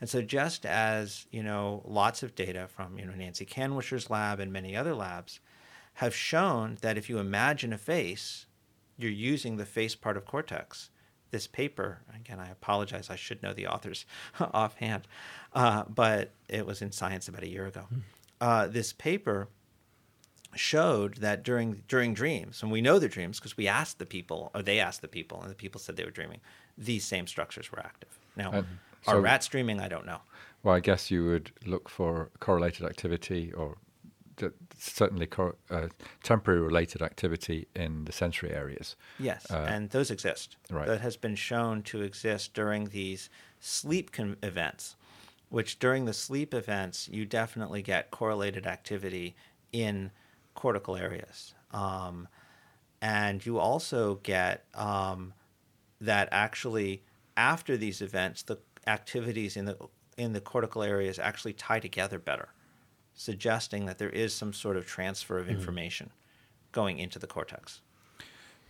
[0.00, 4.40] And so, just as you know, lots of data from you know Nancy Kanwisher's lab
[4.40, 5.40] and many other labs
[5.94, 8.46] have shown that if you imagine a face,
[8.96, 10.90] you're using the face part of cortex
[11.30, 12.00] this paper.
[12.14, 13.08] Again, I apologize.
[13.10, 14.04] I should know the authors
[14.40, 15.06] offhand,
[15.54, 17.82] uh, but it was in Science about a year ago.
[17.88, 17.98] Hmm.
[18.40, 19.48] Uh, this paper
[20.54, 24.50] showed that during during dreams, and we know the dreams because we asked the people,
[24.54, 26.40] or they asked the people, and the people said they were dreaming.
[26.76, 28.18] These same structures were active.
[28.36, 28.62] Now, uh,
[29.02, 29.80] so, are rats dreaming?
[29.80, 30.20] I don't know.
[30.62, 33.76] Well, I guess you would look for correlated activity or
[34.78, 35.88] certainly cor- uh,
[36.22, 38.96] temporary related activity in the sensory areas.
[39.18, 40.56] Yes, uh, and those exist.
[40.70, 40.86] Right.
[40.86, 44.96] That has been shown to exist during these sleep con- events,
[45.48, 49.36] which during the sleep events, you definitely get correlated activity
[49.72, 50.10] in
[50.54, 51.54] cortical areas.
[51.72, 52.28] Um,
[53.02, 55.32] and you also get um,
[56.00, 57.02] that actually
[57.36, 59.76] after these events, the activities in the
[60.16, 62.50] in the cortical areas actually tie together better
[63.20, 65.56] suggesting that there is some sort of transfer of mm-hmm.
[65.56, 66.72] information mm.
[66.72, 67.82] going into the cortex.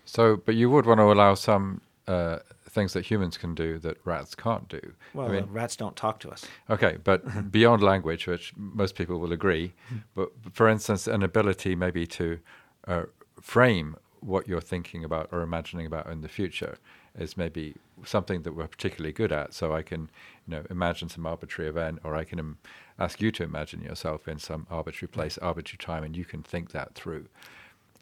[0.05, 3.99] So, but you would want to allow some uh, things that humans can do that
[4.05, 4.81] rats can't do.
[5.15, 6.45] Well, I mean, uh, rats don't talk to us.
[6.69, 9.99] Okay, but beyond language, which most people will agree, mm-hmm.
[10.17, 12.41] but for instance, an ability maybe to
[12.89, 13.05] uh,
[13.41, 16.77] frame what you're thinking about or imagining about in the future
[17.19, 19.53] is maybe something that we're particularly good at.
[19.55, 20.11] So I can,
[20.47, 22.59] you know, imagine some arbitrary event, or I can Im-
[23.01, 26.71] ask you to imagine yourself in some arbitrary place, arbitrary time, and you can think
[26.73, 27.27] that through.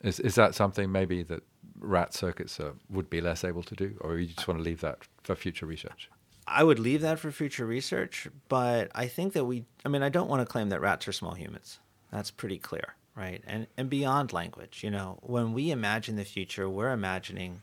[0.03, 1.43] Is is that something maybe that
[1.81, 4.81] rat circuits uh, would be less able to do, or you just want to leave
[4.81, 6.11] that for future research?
[6.47, 9.65] I would leave that for future research, but I think that we.
[9.85, 11.79] I mean, I don't want to claim that rats are small humans.
[12.13, 13.43] That's pretty clear, right?
[13.47, 17.63] And and beyond language, you know, when we imagine the future, we're imagining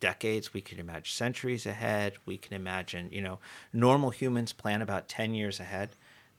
[0.00, 3.38] decades we can imagine centuries ahead we can imagine you know
[3.72, 5.90] normal humans plan about 10 years ahead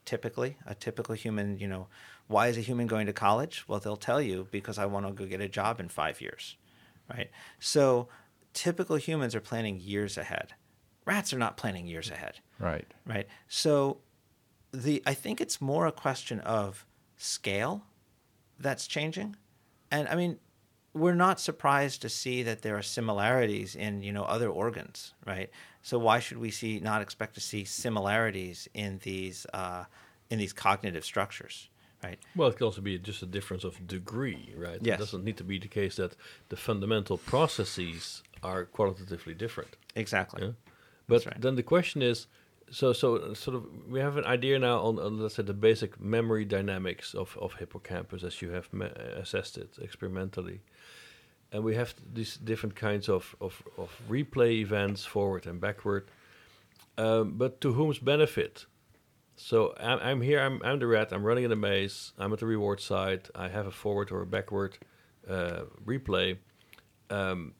[0.05, 1.87] typically a typical human you know
[2.27, 3.65] why is a human going to college?
[3.67, 6.57] Well they'll tell you because i want to go get a job in five years
[7.09, 7.29] right?
[7.59, 8.07] So
[8.53, 10.53] typical humans are planning years ahead.
[11.05, 12.39] Rats are not planning years ahead.
[12.59, 12.87] Right.
[13.05, 13.27] Right?
[13.47, 13.99] So
[14.75, 16.85] the i think it's more a question of
[17.17, 17.83] scale
[18.59, 19.35] that's changing.
[19.91, 20.39] And i mean
[20.93, 25.49] we're not surprised to see that there are similarities in you know other organs, right?
[25.81, 29.85] So why should we see not expect to see similarities in these uh,
[30.33, 31.69] in these cognitive structures?
[32.03, 32.19] right?
[32.35, 34.79] Well, it could also be just a difference of degree, right?
[34.81, 34.95] Yes.
[34.95, 36.15] It doesn't need to be the case that
[36.49, 39.77] the fundamental processes are qualitatively different.
[39.95, 40.43] Exactly.
[40.43, 40.51] Yeah.
[41.07, 41.41] But right.
[41.41, 42.27] then the question is,
[42.71, 45.99] so so sort of we have an idea now on, on let's say the basic
[45.99, 48.91] memory dynamics of, of hippocampus as you have me-
[49.23, 50.61] assessed it experimentally,
[51.51, 56.09] and we have these different kinds of, of, of replay events forward and backward.
[56.97, 58.65] Um, but to whom's benefit?
[59.35, 60.39] So I'm, I'm here.
[60.39, 61.11] I'm, I'm the rat.
[61.11, 62.13] I'm running in a maze.
[62.17, 63.29] I'm at the reward side.
[63.35, 64.77] I have a forward or a backward
[65.29, 66.37] uh, replay.
[67.09, 67.53] Um,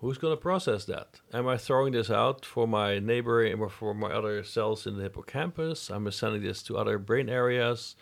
[0.00, 1.20] who's going to process that?
[1.32, 5.02] Am I throwing this out for my neighbor or for my other cells in the
[5.02, 5.90] hippocampus?
[5.90, 7.96] I'm sending this to other brain areas.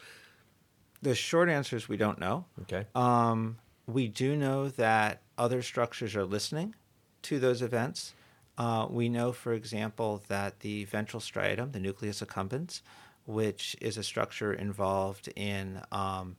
[1.02, 2.46] The short answer is we don't know.
[2.62, 2.86] Okay.
[2.94, 6.74] Um, we do know that other structures are listening
[7.22, 8.14] to those events.
[8.58, 12.80] Uh, we know, for example, that the ventral striatum, the nucleus accumbens,
[13.26, 16.36] which is a structure involved in um,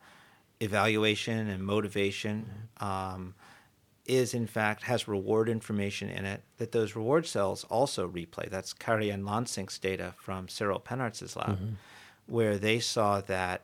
[0.59, 2.49] evaluation and motivation,
[2.79, 3.35] um,
[4.05, 6.41] is in fact has reward information in it.
[6.57, 8.49] That those reward cells also replay.
[8.49, 11.59] That's Carien Lansink's data from Cyriel Pennartz's lab,
[12.25, 13.61] where they saw that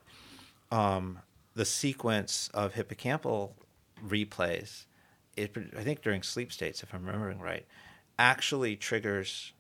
[0.70, 1.20] um,
[1.56, 3.52] the sequence of hippocampal
[4.06, 4.84] replays,
[5.38, 7.66] it, I think during sleep states, if I'm remembering right,
[8.18, 9.54] actually triggers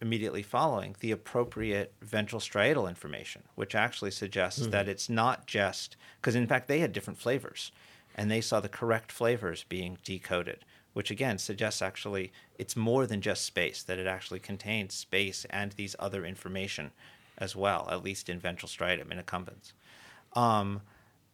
[0.00, 6.34] immediately following the appropriate ventral striatal information, which actually suggests that it's not just because,
[6.34, 7.72] in fact, they had different flavors
[8.14, 13.20] and they saw the correct flavors being decoded, which again suggests actually it's more than
[13.20, 16.90] just space, that it actually contains space and these other information
[17.38, 19.72] as well, at least in ventral striatum in accumbens.
[20.34, 20.82] Um,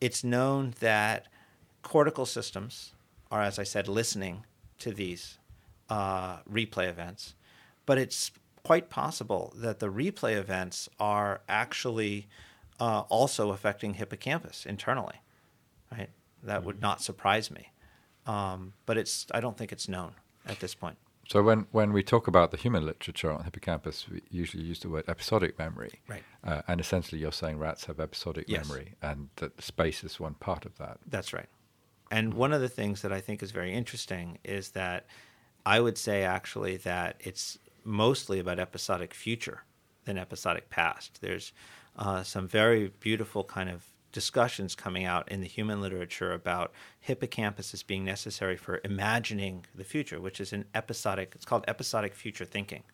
[0.01, 1.27] it's known that
[1.83, 2.93] cortical systems
[3.31, 4.45] are, as I said, listening
[4.79, 5.39] to these
[5.89, 7.35] uh, replay events,
[7.87, 8.31] but it's
[8.63, 12.27] quite possible that the replay events are actually
[12.81, 15.21] uh, also affecting hippocampus internally,
[15.93, 16.11] right?
[16.43, 17.73] That would not surprise me,
[18.27, 20.13] um, but it's I don't think it's known
[20.47, 20.97] at this point.
[21.29, 24.91] So when, when we talk about the human literature on hippocampus, we usually use the
[24.91, 26.03] word episodic memory.
[26.07, 26.23] Right.
[26.43, 28.69] Uh, and essentially you're saying rats have episodic Yes.
[28.69, 30.99] memory and that space is one part of that.
[31.07, 31.49] That's right.
[32.11, 35.07] And one of the things that I think is very interesting is that
[35.67, 39.63] I would say actually that it's mostly about episodic future
[40.05, 41.21] than episodic past.
[41.21, 41.53] There's
[41.97, 47.75] uh, some very beautiful kind of discussions coming out in the human literature about hippocampus
[47.75, 52.45] as being necessary for imagining the future, which is an episodic, it's called episodic future
[52.45, 52.85] thinking.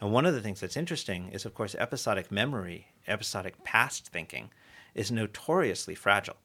[0.00, 4.50] And one of the things that's interesting is, of course, episodic memory, episodic past thinking
[4.94, 6.36] is notoriously fragile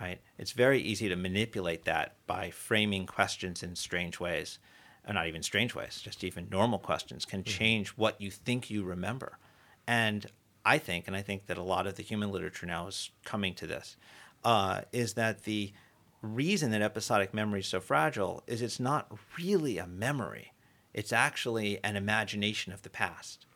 [0.00, 0.20] right?
[0.38, 4.58] It's very easy to manipulate that by framing questions in strange ways,
[5.08, 8.84] or not even strange ways, just even normal questions can change what you think you
[8.84, 9.38] remember.
[9.86, 10.26] And
[10.64, 13.54] I think, and I think that a lot of the human literature now is coming
[13.54, 13.96] to this,
[14.44, 15.72] uh, is that the
[16.20, 20.52] reason that episodic memory is so fragile is it's not really a memory.
[20.92, 23.46] It's actually an imagination of the past.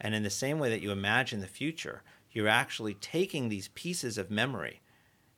[0.00, 4.18] And in the same way that you imagine the future, you're actually taking these pieces
[4.18, 4.80] of memory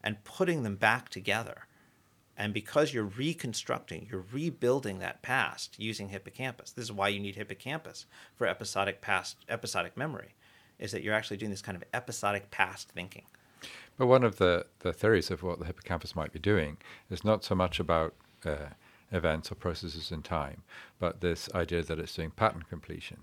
[0.03, 1.67] and putting them back together.
[2.37, 6.72] And because you're reconstructing, you're rebuilding that past using hippocampus.
[6.72, 8.07] This is why you need hippocampus
[8.37, 10.35] for episodic past episodic memory,
[10.78, 13.24] is that you're actually doing this kind of episodic past thinking.
[13.97, 16.78] But one of the, the theories of what the hippocampus might be doing
[17.11, 18.14] is not so much about
[18.45, 18.70] uh,
[19.12, 20.62] events or processes in time,
[20.99, 23.18] but this idea that it's doing pattern completion.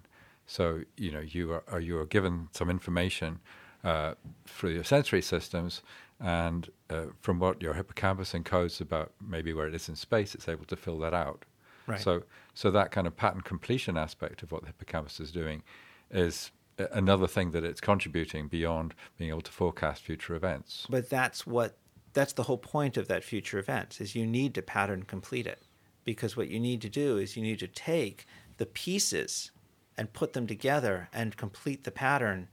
[0.48, 3.40] So you know you are, are you are given some information
[3.84, 4.14] uh,
[4.46, 5.82] through your sensory systems,
[6.22, 10.48] and uh, from what your hippocampus encodes about maybe where it is in space, it's
[10.48, 11.46] able to fill that out.
[11.88, 12.00] Right.
[12.00, 15.64] So so that kind of pattern completion aspect of what the hippocampus is doing
[16.12, 16.52] is
[16.92, 20.86] another thing that it's contributing beyond being able to forecast future events.
[20.90, 21.78] But that's what
[22.14, 25.60] that's the whole point of that future event is you need to pattern complete it.
[26.04, 28.26] Because what you need to do is you need to take
[28.58, 29.52] the pieces
[29.98, 32.48] and put them together and complete the pattern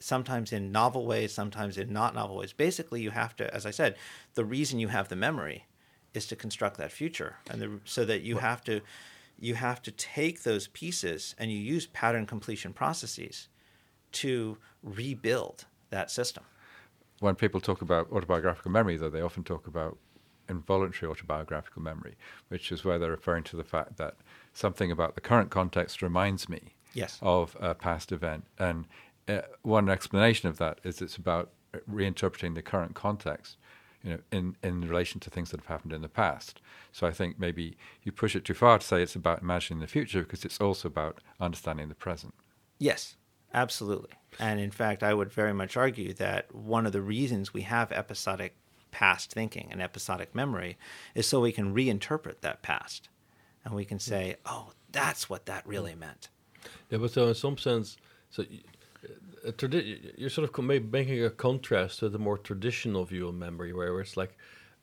[0.00, 2.52] sometimes in novel ways, sometimes in not novel ways.
[2.52, 3.96] Basically, you have to, as I said,
[4.34, 5.66] the reason you have the memory
[6.14, 8.80] is to construct that future, and the, so that you have to
[9.38, 13.48] you have to take those pieces and you use pattern completion processes
[14.10, 16.42] to rebuild that system.
[17.20, 19.98] when people talk about autobiographical memory, though, they often talk about
[20.48, 22.16] involuntary autobiographical memory,
[22.48, 24.14] which is where they're referring to the fact that
[24.54, 27.18] something about the current context reminds me Yes.
[27.20, 28.46] of a past event.
[28.58, 28.86] And
[29.28, 31.50] uh, one explanation of that is it's about
[31.90, 33.56] reinterpreting the current context.
[34.02, 36.60] You know, in, in relation to things that have happened in the past.
[36.92, 39.88] So I think maybe you push it too far to say it's about imagining the
[39.88, 42.32] future because it's also about understanding the present.
[42.78, 43.16] Yes,
[43.56, 44.10] Absolutely.
[44.38, 47.90] And in fact, I would very much argue that one of the reasons we have
[47.90, 48.54] episodic
[48.90, 50.76] past thinking and episodic memory
[51.14, 53.08] is so we can reinterpret that past.
[53.64, 56.28] And we can say, oh, that's what that really meant.
[56.90, 57.96] Yeah, but so in some sense,
[58.30, 58.75] so y- a
[59.52, 64.00] tradi- you're sort of making a contrast to the more traditional view of memory, where
[64.00, 64.36] it's like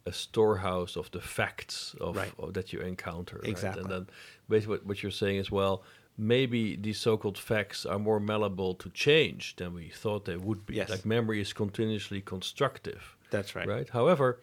[0.05, 2.32] a storehouse of the facts of, Right.
[2.38, 3.38] of that you encounter.
[3.38, 3.47] right?
[3.49, 3.82] Exactly.
[3.84, 4.07] And then
[4.49, 5.84] basically what, what you're saying is, well,
[6.17, 10.76] maybe these so-called facts are more malleable to change than we thought they would be.
[10.76, 10.89] Yes.
[10.89, 13.67] Like memory is continuously constructive, That's right.
[13.67, 13.89] right?
[13.89, 14.39] However,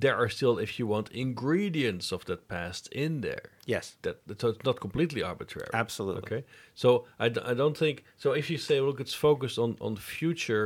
[0.00, 3.96] there are still, if you want, ingredients of that past in there Yes.
[4.02, 5.68] that so it's not completely arbitrary.
[5.72, 6.22] Absolutely.
[6.38, 6.44] Okay.
[6.74, 6.88] So
[7.18, 8.32] I, d- I don't think so.
[8.32, 10.64] If you say look, it's focused on on the future,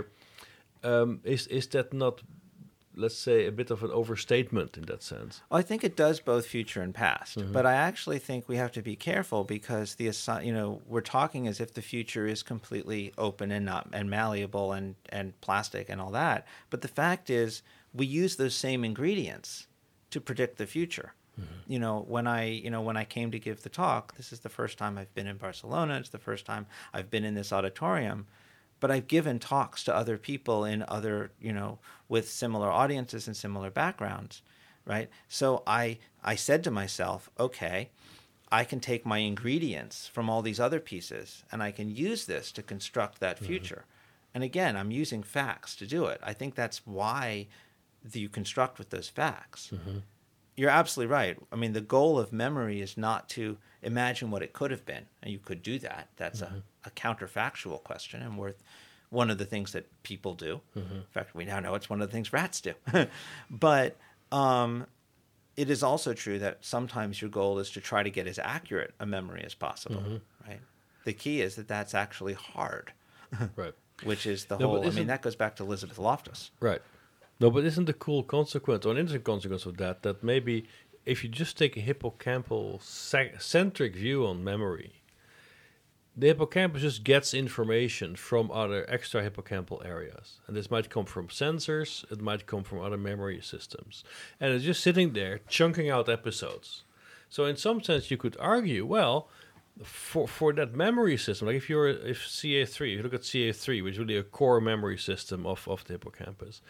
[0.83, 2.23] um, is is that not,
[2.95, 5.43] let's say, a bit of an overstatement in that sense?
[5.51, 7.53] I think it does both future and past, Mm-hmm.
[7.53, 11.01] but I actually think we have to be careful because the assi- you know we're
[11.19, 15.89] talking as if the future is completely open and not and malleable and and plastic
[15.91, 16.47] and all that.
[16.71, 17.63] But the fact is,
[17.93, 19.67] we use those same ingredients
[20.11, 21.15] to predict the future.
[21.41, 21.73] Mm-hmm.
[21.73, 24.41] You know, when I you know when I came to give the talk, this is
[24.41, 25.99] the first time I've been in Barcelona.
[25.99, 28.27] It's the first time I've been in this auditorium
[28.81, 31.79] but I've given talks to other people in other, you know,
[32.09, 34.43] with similar audiences and similar backgrounds,
[34.85, 35.09] right?
[35.29, 37.91] So I I said to myself, okay,
[38.51, 42.51] I can take my ingredients from all these other pieces and I can use this
[42.53, 43.85] to construct that future.
[44.35, 46.21] And again, I'm using facts to do it.
[46.23, 47.49] I think that's why
[48.13, 49.71] the, you construct with those facts.
[49.73, 49.99] Mm-hmm.
[50.57, 51.39] You're absolutely right.
[51.53, 55.07] I mean, the goal of memory is not to imagine what it could have been,
[55.23, 56.09] and you could do that.
[56.17, 56.59] That's a, mm-hmm.
[56.85, 58.63] a counterfactual question, and worth
[59.11, 60.61] one of the things that people do.
[60.77, 60.95] Mm-hmm.
[60.97, 62.75] In fact, we now know it's one of the things rats do.
[63.51, 63.97] but
[64.33, 64.87] um,
[65.57, 68.95] it is also true that sometimes your goal is to try to get as accurate
[69.01, 70.21] a memory as possible.
[70.47, 70.61] Right.
[71.05, 72.93] The key is that that's actually hard,
[73.57, 73.75] Right.
[74.03, 74.87] which is the No, whole.
[74.87, 76.51] I mean, that goes back to Elizabeth Loftus.
[76.61, 76.83] Right.
[77.41, 80.67] No, but isn't the cool consequence or an interesting consequence of that that maybe
[81.07, 85.03] if you just take a hippocampal ce- centric view on memory,
[86.17, 90.41] the hippocampus just gets information from other extra hippocampal areas.
[90.47, 94.03] And this might come from sensors, it might come from other memory systems.
[94.41, 96.83] And it's just sitting there chunking out episodes.
[97.29, 99.29] So in some sense you could argue, well,
[99.85, 103.85] for for that memory system, like if you're if CA3, if you look at CA3,
[103.85, 106.61] which is really a core memory system of, of the hippocampus,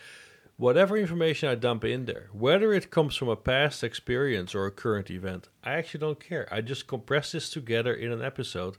[0.58, 4.70] whatever information I dump in there, whether it comes from a past experience or a
[4.70, 6.46] current event, I actually don't care.
[6.52, 8.76] I just compress this together in an episode,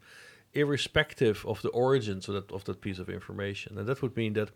[0.53, 3.77] irrespective of the origins of that of that piece of information.
[3.77, 4.51] And that would mean that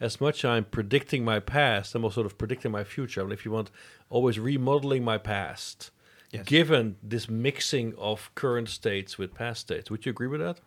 [0.00, 3.20] as much I'm predicting my past, I'm also sort of predicting my future.
[3.20, 3.70] I and if you want,
[4.10, 5.90] always remodeling my past.
[6.32, 6.44] Yes.
[6.46, 10.58] Given this mixing of current states with past states, would you agree with that?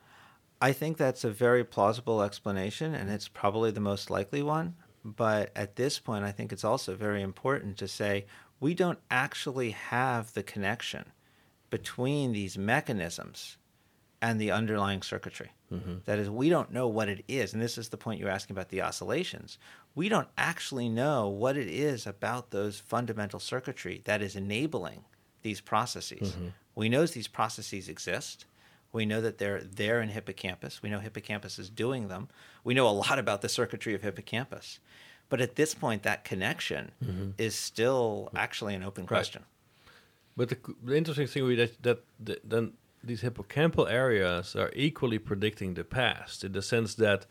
[0.62, 4.76] I think that's a very plausible explanation, and it's probably the most likely one.
[5.16, 8.26] But at this point, I think it's also very important to say
[8.60, 11.14] we don't actually have the connection
[11.70, 13.56] between these mechanisms
[14.22, 15.52] and the underlying circuitry.
[15.72, 16.00] Mm-hmm.
[16.06, 17.54] That is, we don't know what it is.
[17.54, 19.58] And this is the point you're asking about the oscillations.
[19.96, 25.06] We don't actually know what it is about those fundamental circuitry that is enabling
[25.42, 26.32] these processes.
[26.32, 26.48] Mm-hmm.
[26.76, 28.46] We know these processes exist.
[28.98, 30.82] We know that they're there in hippocampus.
[30.82, 32.30] We know hippocampus is doing them.
[32.64, 34.80] We know a lot about the circuitry of hippocampus.
[35.30, 37.30] But at this point, that connection mm-hmm.
[37.38, 39.44] is still actually an open question.
[40.36, 42.74] But the, the interesting thing be that, that the, then
[43.04, 47.28] these hippocampal areas are equally predicting the past in the sense that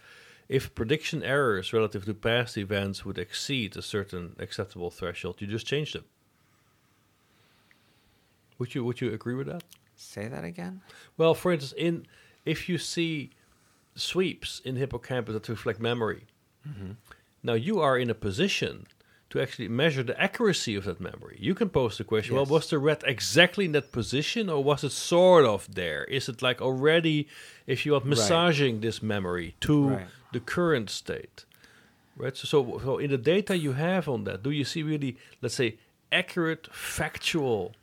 [0.48, 5.66] if prediction errors relative to past events would exceed a certain acceptable threshold, you just
[5.66, 6.04] change them.
[8.56, 9.64] Would you would you agree with that?
[9.96, 10.82] Say that again?
[11.16, 12.06] Well, for instance, in
[12.44, 13.30] if you see
[13.94, 16.26] sweeps in hippocampus that reflect memory,
[16.68, 16.92] mm-hmm.
[17.42, 18.86] now you are in a position
[19.30, 21.36] to actually measure the accuracy of that memory.
[21.40, 22.48] You can pose the question: Yes.
[22.48, 26.04] Well, was the rat exactly in that position, or was it sort of there?
[26.04, 27.26] Is it like already,
[27.66, 30.06] if you are massaging this memory to Right.
[30.32, 31.44] the current state?
[32.16, 32.36] Right.
[32.36, 35.54] So, so, so in the data you have on that, do you see really, let's
[35.54, 35.76] say,
[36.12, 37.74] accurate, factual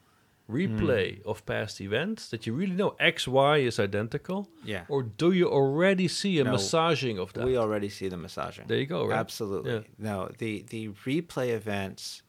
[0.53, 1.29] replay Hmm.
[1.31, 4.47] of past events that you really know X, Y is identical?
[4.63, 4.85] Yeah.
[4.89, 7.45] Or do you already see a No, massaging of that?
[7.45, 8.65] We already see the massaging.
[8.67, 9.19] There you go, right?
[9.19, 9.73] Absolutely.
[9.73, 9.81] Yeah.
[9.97, 12.21] No, the, the replay events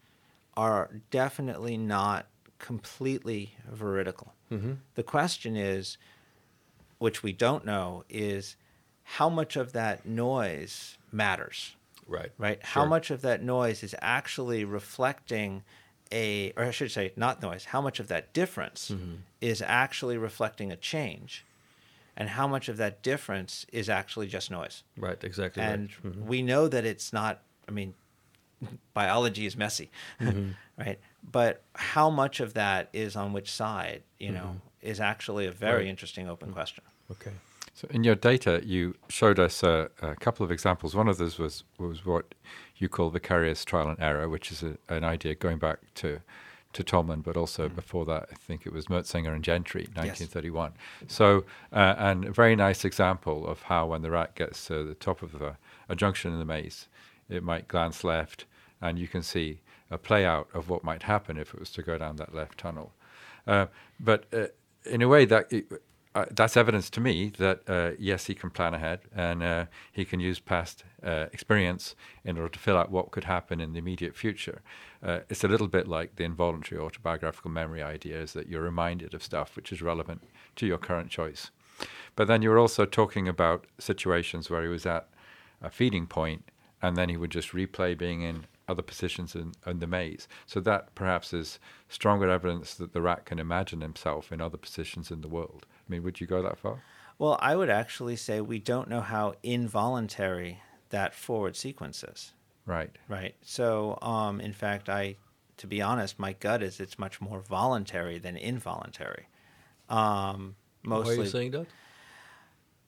[0.56, 2.26] are definitely not
[2.58, 4.32] completely veridical.
[4.50, 4.72] Mm-hmm.
[4.94, 5.98] The question is,
[6.98, 8.56] which we don't know, is
[9.18, 12.30] how much of that noise matters, Right.
[12.38, 12.62] right?
[12.62, 12.88] How Sure.
[12.88, 15.62] much of that noise is actually reflecting
[16.22, 19.16] a, or I should say, not noise, how much of that difference Mm-hmm.
[19.40, 21.44] is actually reflecting a change?
[22.16, 24.84] and how much of that difference is actually just noise.
[24.96, 25.60] Right, exactly.
[25.60, 26.14] And right.
[26.14, 26.26] Mhm.
[26.32, 27.92] we know that it's not, I mean,
[28.94, 29.90] biology is messy,
[30.78, 31.00] right?
[31.28, 35.82] But how much of that is on which side, you know, is actually a very
[35.84, 35.86] Right.
[35.94, 36.84] interesting open question.
[37.10, 37.32] Okay.
[37.74, 40.94] So in your data, you showed us a, a couple of examples.
[40.94, 42.34] One of those was was what
[42.76, 46.20] you call vicarious trial and error, which is a, an idea going back to
[46.74, 50.72] to Tolman, but also before that, I think it was Muenzinger and Gentry, 1931.
[51.06, 54.94] So, uh, and a very nice example of how when the rat gets to the
[54.94, 55.56] top of a,
[55.88, 56.88] a junction in the maze,
[57.28, 58.44] it might glance left,
[58.80, 61.82] and you can see a play out of what might happen if it was to
[61.82, 62.92] go down that left tunnel.
[63.46, 63.66] Uh,
[64.00, 64.46] but uh,
[64.84, 65.52] in a way, that
[66.14, 70.04] uh, that's evidence to me that uh, yes, he can plan ahead and uh, he
[70.04, 73.78] can use past uh, experience in order to fill out what could happen in the
[73.78, 74.62] immediate future.
[75.02, 79.12] Uh, it's a little bit like the involuntary autobiographical memory idea, is that you're reminded
[79.12, 80.22] of stuff which is relevant
[80.54, 81.50] to your current choice.
[82.14, 85.08] But then you were also talking about situations where he was at
[85.60, 86.44] a feeding point
[86.80, 90.28] and then he would just replay being in other positions in, in the maze.
[90.46, 91.58] So that perhaps is
[91.88, 95.66] stronger evidence that the rat can imagine himself in other positions in the world.
[95.86, 96.82] I mean, would you go that far?
[97.18, 102.32] Well, I would actually say we don't know how involuntary that forward sequence is.
[102.66, 102.90] Right.
[103.08, 103.34] Right.
[103.42, 105.16] So, um, in fact, I,
[105.58, 109.28] to be honest, my gut is it's much more voluntary than involuntary.
[109.88, 111.66] Um, Why are mostly, you saying that?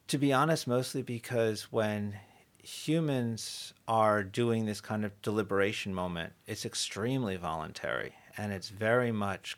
[0.09, 2.19] to be honest, mostly because when
[2.63, 9.57] humans are doing this kind of deliberation moment, it's extremely voluntary and it's very much,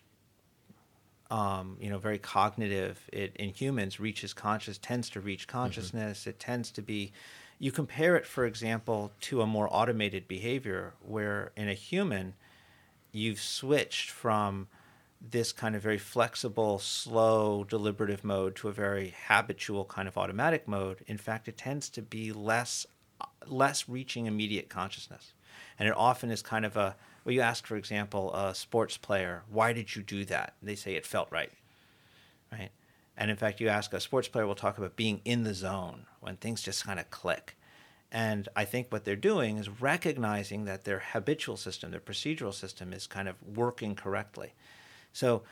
[1.30, 3.00] um, you know, very cognitive.
[3.12, 6.26] It in humans reaches conscious, tends to reach consciousness.
[6.26, 7.12] It tends to be.
[7.60, 12.34] You compare it, for example, to a more automated behavior where in a human,
[13.10, 14.68] you've switched from
[15.20, 20.68] this kind of very flexible, slow, deliberative mode to a very habitual kind of automatic
[20.68, 20.98] mode.
[21.08, 22.86] In fact, it tends to be less
[23.46, 25.32] less reaching immediate consciousness.
[25.78, 26.94] And it often is kind of a
[27.28, 30.54] well, you ask, for example, a sports player, why did you do that?
[30.62, 31.52] They say it felt right.
[32.50, 32.70] Right?
[33.18, 36.06] And in fact, you ask a sports player will talk about being in the zone
[36.20, 37.58] when things just kind of click.
[38.10, 42.94] And I think what they're doing is recognizing that their habitual system, their procedural system,
[42.94, 44.54] is kind of working correctly.
[45.12, 45.42] So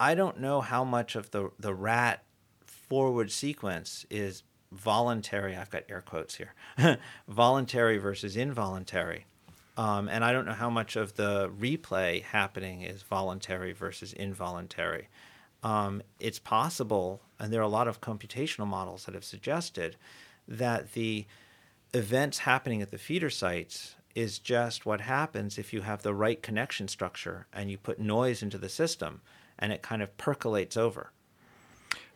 [0.00, 2.24] I don't know how much of the, the rat
[2.64, 5.54] forward sequence is voluntary.
[5.54, 6.54] I've got air quotes here
[7.28, 9.26] voluntary versus involuntary.
[9.78, 15.08] Um, and I don't know how much of the replay happening is voluntary versus involuntary.
[15.62, 19.96] Um, it's possible, and there are a lot of computational models that have suggested
[20.48, 21.26] that the
[21.94, 26.42] events happening at the feeder sites is just what happens if you have the right
[26.42, 29.20] connection structure and you put noise into the system
[29.60, 31.12] and it kind of percolates over.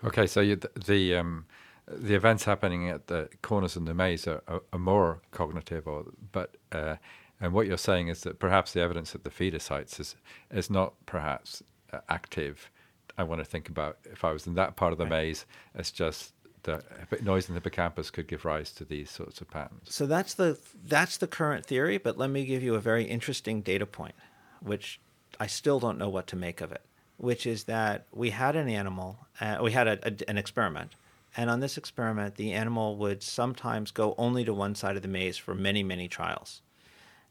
[0.03, 1.45] Okay, so you, the um,
[1.87, 6.07] the events happening at the corners in the maze are, are, are more cognitive, or
[6.33, 6.97] but uh,
[7.43, 10.17] and what you're saying is that perhaps the evidence at the feeder sites is
[10.51, 11.63] is not perhaps
[11.93, 12.71] uh, active.
[13.19, 15.91] I want to think about if I was in that part of the maze, it's
[15.91, 16.33] just
[16.63, 16.83] the
[17.23, 19.93] noise in the hippocampus could give rise to these sorts of patterns.
[19.93, 23.61] So that's the that's the current theory, but let me give you a very interesting
[23.61, 24.15] data point,
[24.61, 25.01] which
[25.41, 26.83] I still don't know what to make of it.
[27.17, 30.95] Which is that we had an animal, uh, we had a, a, an experiment,
[31.37, 35.09] and on this experiment, the animal would sometimes go only to one side of the
[35.09, 36.63] maze for many many trials,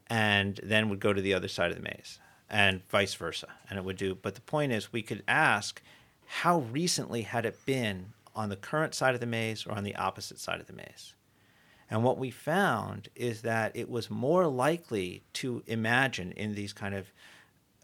[0.08, 3.80] and then would go to the other side of the maze, and vice versa, and
[3.80, 4.16] it would do.
[4.16, 5.82] But the point is, we could ask,
[6.26, 9.96] how recently had it been on the current side of the maze or on the
[9.96, 11.16] opposite side of the maze?
[11.90, 16.96] And what we found is that it was more likely to imagine in these kind
[16.96, 17.12] of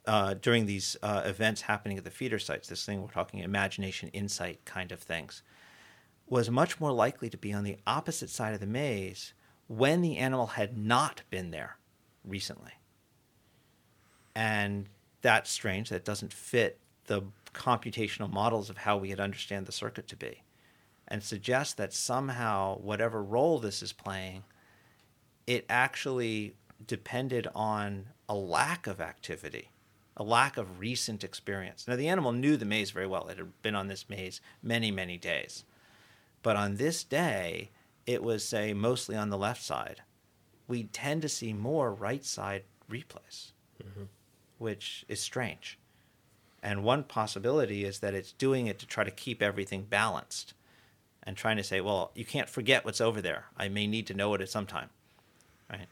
[0.05, 4.07] uh, during these uh, events happening at the feeder sites, this thing we're talking imagination,
[4.13, 5.43] insight kind of things,
[6.27, 9.33] was much more likely to be on the opposite side of the maze
[9.67, 11.76] when the animal had not been there
[12.27, 12.71] recently.
[14.35, 14.87] And
[15.21, 15.89] that's strange.
[15.89, 17.23] That doesn't fit the
[17.53, 20.43] computational models of how we had understand the circuit to be
[21.07, 24.43] and suggests that somehow whatever role this is playing,
[25.45, 26.53] it actually
[26.85, 29.69] depended on a lack of activity,
[30.17, 31.87] a lack of recent experience.
[31.87, 33.27] Now, the animal knew the maze very well.
[33.29, 35.63] It had been on this maze many, many days.
[36.43, 37.71] But on this day,
[38.05, 40.01] it was, say, mostly on the left side.
[40.67, 43.51] We tend to see more right side replays,
[43.81, 44.03] mm-hmm.
[44.57, 45.77] which is strange.
[46.61, 50.53] And one possibility is that it's doing it to try to keep everything balanced
[51.23, 53.45] and trying to say, well, you can't forget what's over there.
[53.57, 54.89] I may need to know it at some time,
[55.69, 55.87] right?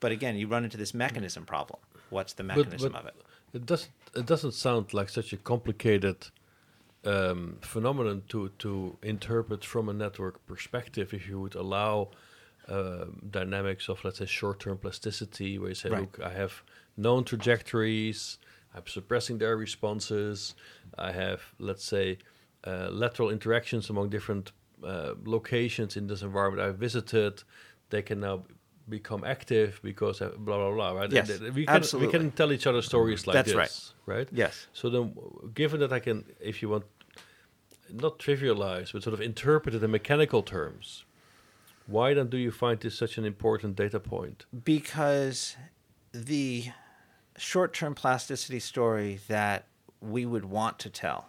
[0.00, 1.80] But again, you run into this mechanism problem.
[2.08, 3.14] What's the mechanism but of it?
[3.52, 3.90] It doesn't.
[4.14, 6.28] It doesn't sound like such a complicated
[7.04, 12.10] um, phenomenon to to interpret from a network perspective if you would allow
[12.68, 16.00] um, dynamics of let's say short-term plasticity, where you say, Right.
[16.02, 16.62] look, I have
[16.96, 18.38] known trajectories,
[18.74, 20.54] I'm suppressing their responses,
[20.96, 22.18] I have let's say
[22.64, 24.52] uh, lateral interactions among different
[24.84, 27.42] uh, locations in this environment I visited.
[27.90, 28.44] They can now
[28.88, 30.92] become active because blah blah blah.
[30.92, 31.12] Right?
[31.12, 32.06] Yes, we can, absolutely.
[32.06, 34.16] We can tell each other stories like That's this, right.
[34.16, 34.28] right?
[34.32, 34.66] Yes.
[34.72, 35.14] So then,
[35.54, 36.84] given that I can, if you want,
[37.92, 41.04] not trivialize, but sort of interpret it in mechanical terms,
[41.90, 44.46] why then do you find this such an important data point?
[44.64, 45.56] because
[46.12, 46.64] the
[47.36, 49.64] short-term plasticity story that
[50.00, 51.28] we would want to tell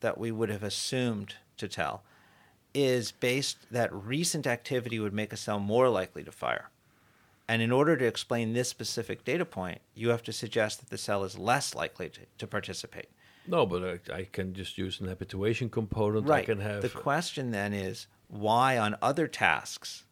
[0.00, 2.02] that we would have assumed to tell
[2.74, 6.68] is based that recent activity would make a cell more likely to fire
[7.48, 10.98] and in order to explain this specific data point you have to suggest that the
[10.98, 13.08] cell is less likely to, to participate
[13.46, 16.26] No, but I, I can just use an habituation component.
[16.28, 20.04] right I can have the question then is why on other tasks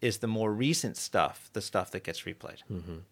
[0.00, 3.02] is the more recent stuff the stuff that gets replayed Mhm.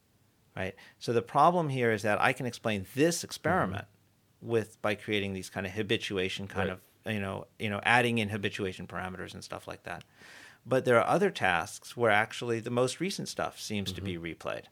[0.57, 4.49] right so the problem here is that i can explain this experiment Mm-hmm.
[4.51, 6.79] with by creating these kind of habituation kind Right.
[7.07, 10.05] of you know you know adding in habituation parameters and stuff like that
[10.67, 14.25] but there are other tasks where actually the most recent stuff seems to be Mm-hmm.
[14.49, 14.65] replayed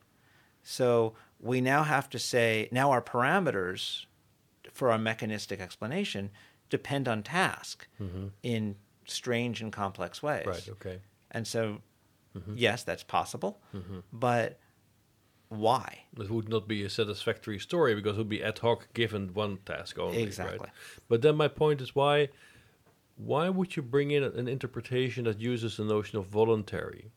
[0.63, 4.07] so we now have to say now our parameters
[4.73, 6.31] for our mechanistic explanation
[6.69, 7.87] depend on task
[8.43, 8.77] in
[9.07, 10.51] strange and complex ways Mm-hmm.
[10.51, 10.69] right.
[10.71, 10.99] Okay.
[11.31, 11.79] and so
[12.37, 12.55] Mm-hmm.
[12.57, 13.61] yes that's possible
[14.13, 14.59] but
[15.49, 19.33] why It would not be a satisfactory story because it would be ad hoc given
[19.33, 20.23] one task only.
[20.23, 20.59] Exactly.
[20.59, 20.69] Right?
[21.09, 22.29] But then my point is why
[23.17, 27.11] why would you bring in an interpretation that uses the notion of voluntary?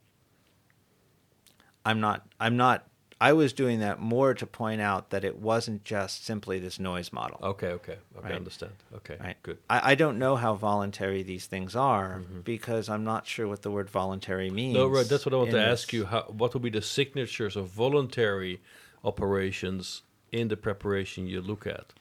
[1.86, 2.88] I'm not I'm not
[3.22, 7.12] I was doing that more to point out that it wasn't just simply this noise
[7.12, 7.38] model.
[7.44, 8.34] Okay, okay, okay, Right.
[8.34, 8.72] understand.
[8.96, 9.36] Okay, Right.
[9.44, 9.58] good.
[9.70, 13.72] I, I don't know how voluntary these things are because I'm not sure what the
[13.72, 14.78] word voluntary means.
[14.78, 14.84] Mm-hmm.
[14.84, 15.06] No, right.
[15.08, 16.06] That's what I want to ask you.
[16.06, 18.62] How, what will be the signatures of voluntary
[19.04, 21.94] operations in the preparation you look at?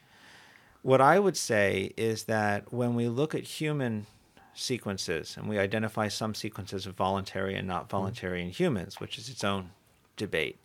[0.83, 4.07] What I would say is that when we look at human
[4.55, 9.29] sequences and we identify some sequences of voluntary and not voluntary in humans, which is
[9.29, 9.71] its own
[10.17, 10.59] debate.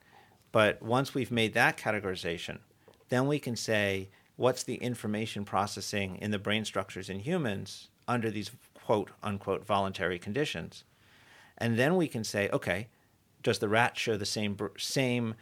[0.54, 2.60] But once we've made that categorization,
[3.10, 8.32] then we can say what's the information processing in the brain structures in humans under
[8.32, 10.86] these quote unquote voluntary conditions.
[11.58, 12.88] And then we can say, okay,
[13.42, 15.36] does the rat show the same same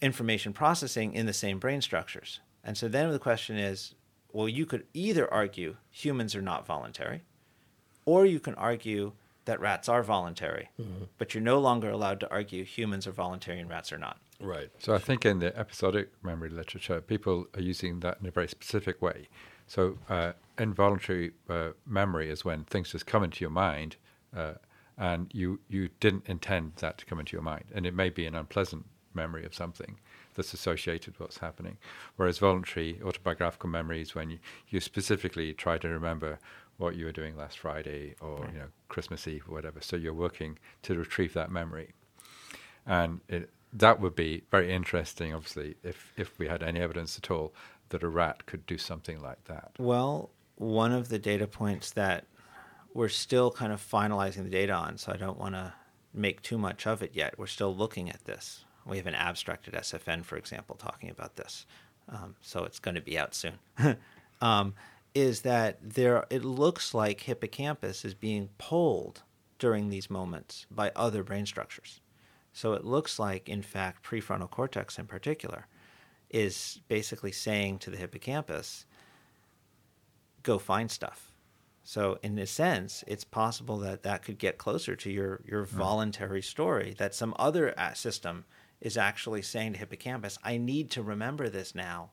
[0.00, 2.40] information processing in the same brain structures?
[2.62, 3.94] And so then the question is,
[4.32, 7.22] well, you could either argue humans are not voluntary,
[8.04, 9.12] or you can argue
[9.48, 10.68] that rats are voluntary,
[11.16, 14.18] but you're no longer allowed to argue humans are voluntary and rats are not.
[14.40, 14.68] Right.
[14.78, 18.46] So I think in the episodic memory literature, people are using that in a very
[18.46, 19.28] specific way.
[19.66, 23.96] So uh, involuntary uh, memory is when things just come into your mind,
[24.36, 24.54] uh,
[24.98, 28.26] and you you didn't intend that to come into your mind, and it may be
[28.26, 28.84] an unpleasant
[29.14, 29.98] memory of something
[30.34, 31.78] that's associated with what's happening.
[32.16, 34.38] Whereas voluntary autobiographical memory is when you,
[34.68, 36.38] you specifically try to remember
[36.78, 39.80] what you were doing last Friday or you know Christmas Eve or whatever.
[39.80, 41.92] So you're working to retrieve that memory
[42.88, 47.30] and it, that would be very interesting, obviously, if if we had any evidence at
[47.30, 47.52] all
[47.90, 49.72] that a rat could do something like that.
[49.78, 52.24] Well, one of the data points that
[52.94, 55.74] we're still kind of finalizing the data on, so I don't want to
[56.14, 57.38] make too much of it yet.
[57.38, 58.64] We're still looking at this.
[58.86, 61.66] We have an abstract at SFN, for example, talking about this.
[62.08, 63.58] Um, so it's going to be out soon.
[64.40, 64.74] um,
[65.14, 66.24] is that there?
[66.30, 69.22] It looks like hippocampus is being pulled
[69.58, 72.00] during these moments by other brain structures.
[72.52, 75.66] So it looks like, in fact, prefrontal cortex in particular
[76.30, 78.84] is basically saying to the hippocampus,
[80.42, 81.32] go find stuff.
[81.82, 86.42] So in a sense, it's possible that that could get closer to your your voluntary
[86.42, 86.94] story.
[86.98, 88.44] That some other uh, system
[88.80, 92.10] is actually saying to hippocampus, "I need to remember this now.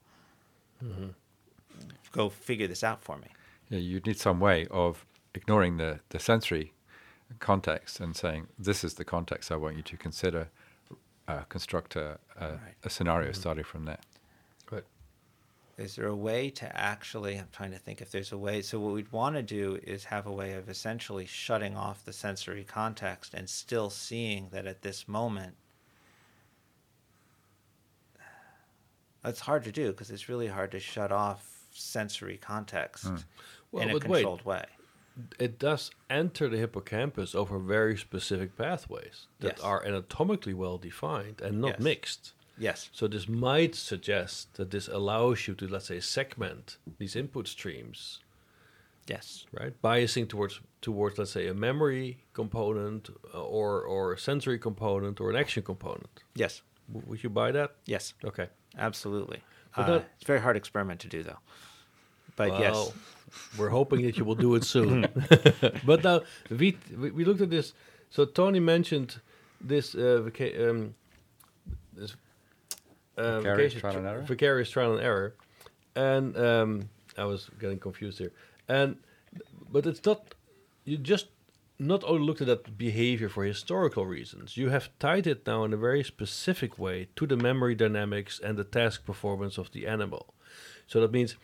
[2.12, 3.28] Go figure this out for me."
[3.70, 6.74] Yeah, you need some way of ignoring the, the sensory
[7.40, 10.50] context and saying, this is the context I want you to consider,
[11.28, 12.60] uh, construct a, a, Right.
[12.84, 13.98] a scenario starting from there.
[14.72, 14.84] Right.
[15.78, 17.38] Is there a way to actually?
[17.38, 18.62] I'm trying to think if there's a way.
[18.62, 22.14] So what we'd want to do is have a way of essentially shutting off the
[22.14, 25.56] sensory context and still seeing that at this moment.
[29.24, 33.06] It's hard to do because it's really hard to shut off sensory context
[33.72, 34.20] Well, in a but wait.
[34.22, 34.66] controlled way.
[35.40, 39.62] It does enter the hippocampus over very specific pathways that Yes.
[39.62, 41.80] are anatomically well defined and not Yes.
[41.80, 42.34] mixed.
[42.58, 42.90] Yes.
[42.94, 48.20] So this might suggest that this allows you to, let's say, segment these input streams,
[49.08, 49.46] Yes.
[49.52, 49.74] right?
[49.82, 55.30] Biasing towards towards, let's say, a memory component uh, or or a sensory component or
[55.30, 56.24] an action component.
[56.36, 56.62] Yes.
[56.88, 57.76] W- would you buy that?
[57.86, 58.14] Yes.
[58.24, 58.50] Okay.
[58.78, 59.44] Absolutely.
[59.76, 61.40] Uh, that- it's a very hard experiment to do, though.
[62.36, 62.92] But Well, yes.
[63.58, 65.08] we're hoping that you will do it soon.
[65.86, 67.74] but now we, we we looked at this.
[68.10, 69.20] So Tony mentioned
[69.62, 70.96] this uh, vaca- um,
[71.94, 72.16] this
[73.18, 74.22] uh, Vicarious vacation- trial and error?
[74.22, 75.34] Vicarious trial and error,
[75.96, 78.32] and um, I was getting confused here.
[78.68, 78.98] And
[79.72, 80.36] but it's not
[80.86, 81.28] you just
[81.80, 84.56] not only looked at that behavior for historical reasons.
[84.56, 88.58] You have tied it now in a very specific way to the memory dynamics and
[88.58, 90.34] the task performance of the animal.
[90.88, 91.36] So that means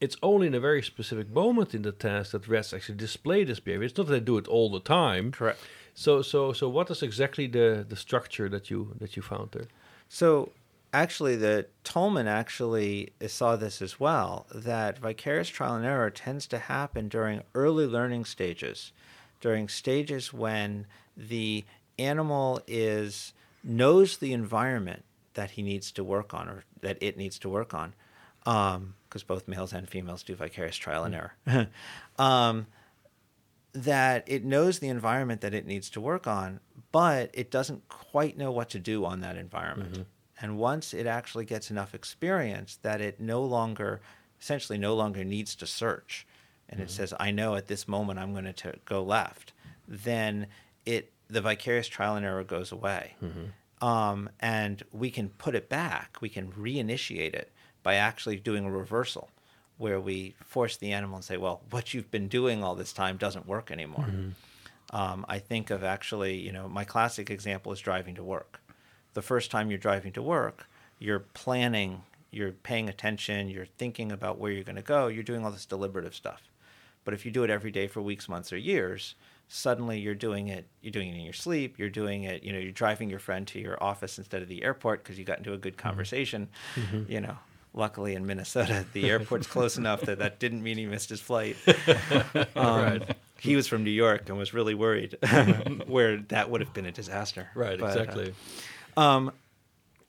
[0.00, 3.60] it's only in a very specific moment in the task that rats actually display this
[3.60, 3.86] behavior.
[3.86, 5.32] It's not that they do it all the time.
[5.32, 5.60] Correct.
[5.94, 9.66] So so so what is exactly the the structure that you that you found there?
[10.08, 10.52] So
[10.92, 14.46] actually, the Tolman actually saw this as well.
[14.54, 18.92] That vicarious trial and error tends to happen during early learning stages,
[19.40, 20.86] during stages when
[21.16, 21.64] the
[21.98, 23.32] animal is
[23.64, 27.74] knows the environment that he needs to work on or that it needs to work
[27.74, 27.92] on,
[28.46, 31.68] um, because both males and females do vicarious trial and error.
[32.18, 32.66] um,
[33.72, 38.36] that it knows the environment that it needs to work on, but it doesn't quite
[38.36, 40.06] know what to do on that environment.
[40.40, 44.00] And once it actually gets enough experience that it no longer,
[44.40, 46.26] essentially, no longer needs to search,
[46.68, 49.52] and it says, "I know at this moment I'm going to go left,"
[49.86, 50.46] then
[50.84, 53.16] it the vicarious trial and error goes away,
[53.80, 56.18] um, and we can put it back.
[56.20, 57.52] We can reinitiate it
[57.88, 59.30] by actually doing a reversal
[59.78, 63.16] where we force the animal and say, well, what you've been doing all this time
[63.16, 64.04] doesn't work anymore.
[64.04, 64.94] Mm-hmm.
[64.94, 68.60] Um, I think of actually, you know, my classic example is driving to work.
[69.14, 70.66] The first time you're driving to work,
[70.98, 75.42] you're planning, you're paying attention, you're thinking about where you're going to go, you're doing
[75.42, 76.42] all this deliberative stuff.
[77.06, 79.14] But if you do it every day for weeks, months, or years,
[79.48, 80.66] suddenly you're doing it.
[80.82, 81.78] You're doing it in your sleep.
[81.78, 82.42] You're doing it.
[82.42, 85.24] You know, you're driving your friend to your office instead of the airport because you
[85.24, 85.88] got into a good mm-hmm.
[85.88, 86.48] conversation.
[86.74, 87.10] Mm-hmm.
[87.10, 87.38] You know,
[87.74, 91.56] luckily in Minnesota, the airport's close enough that that didn't mean he missed his flight.
[92.56, 93.02] Um,
[93.40, 95.16] He was from New York and was really worried,
[95.86, 97.48] where that would have been a disaster.
[97.54, 98.34] Right, But, uh, exactly.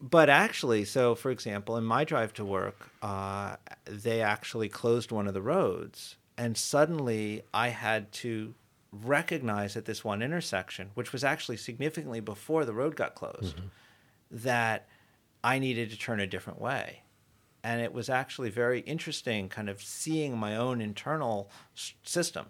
[0.02, 5.28] but actually, so for example, in my drive to work, uh, they actually closed one
[5.28, 8.54] of the roads, and suddenly I had to
[8.92, 13.62] recognize at this one intersection, which was actually significantly before the road got closed,
[14.32, 14.88] that
[15.44, 17.04] I needed to turn a different way.
[17.70, 21.52] And it was actually very interesting, kind of seeing my own internal
[22.04, 22.48] system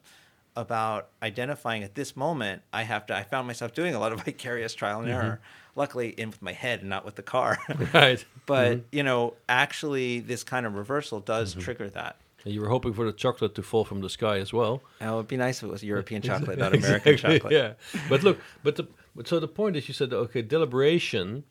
[0.56, 3.18] about identifying at this moment I have to.
[3.18, 5.18] I found myself doing a lot of vicarious trial and mm-hmm.
[5.18, 5.42] error.
[5.76, 7.60] Luckily, in with my head and not with the car.
[7.94, 8.24] Right.
[8.46, 8.96] but mm-hmm.
[8.96, 11.62] you know, actually, this kind of reversal does mm-hmm.
[11.64, 12.16] trigger that.
[12.46, 14.82] And you were hoping for the chocolate to fall from the sky as well.
[15.02, 17.54] Now, it would be nice if it was European chocolate, not American Exactly, chocolate.
[17.54, 17.74] Yeah,
[18.08, 21.44] but look, but the but so the point is, you said okay, deliberation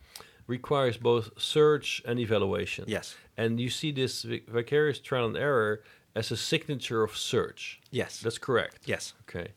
[0.47, 2.87] requires both search and evaluation.
[2.89, 3.15] Yes.
[3.39, 5.81] And you see this vicarious trial and error
[6.15, 7.81] as a signature of search.
[7.91, 8.21] Yes.
[8.21, 8.83] That's correct.
[8.85, 9.15] yes.
[9.29, 9.53] Okay,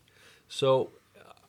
[0.47, 0.91] so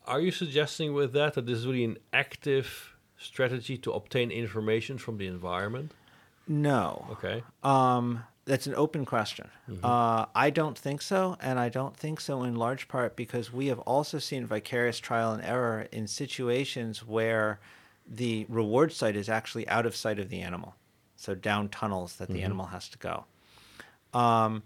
[0.06, 4.98] are you suggesting with that that this is really an active strategy to obtain information
[4.98, 5.92] from the environment?
[6.48, 7.06] No.
[7.12, 7.44] Okay.
[7.62, 9.48] Um, that's an open question.
[9.84, 13.68] Uh, I don't think so, and I don't think so in large part because we
[13.68, 17.60] have also seen vicarious trial and error in situations where
[18.04, 20.74] the reward site is actually out of sight of the animal,
[21.22, 23.24] so down tunnels that the animal has to go.
[24.12, 24.64] Um,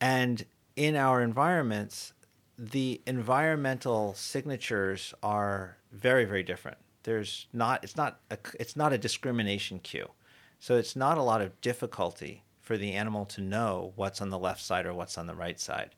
[0.00, 2.14] and in our environments,
[2.58, 6.78] the environmental signatures are very, very different.
[7.02, 10.10] There's not it's not a, it's not a discrimination cue,
[10.58, 14.38] so it's not a lot of difficulty for the animal to know what's on the
[14.38, 15.90] left side or what's on the right side.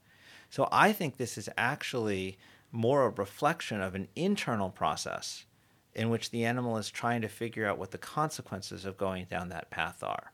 [0.50, 2.38] So I think this is actually
[2.72, 5.44] more a reflection of an internal process
[5.96, 9.48] in which the animal is trying to figure out what the consequences of going down
[9.48, 10.30] that path are.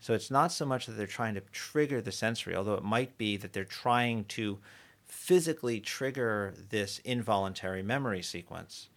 [0.00, 3.16] So it's not so much that they're trying to trigger the sensory, although it might
[3.16, 4.58] be that they're trying to
[5.04, 8.88] physically trigger this involuntary memory sequence.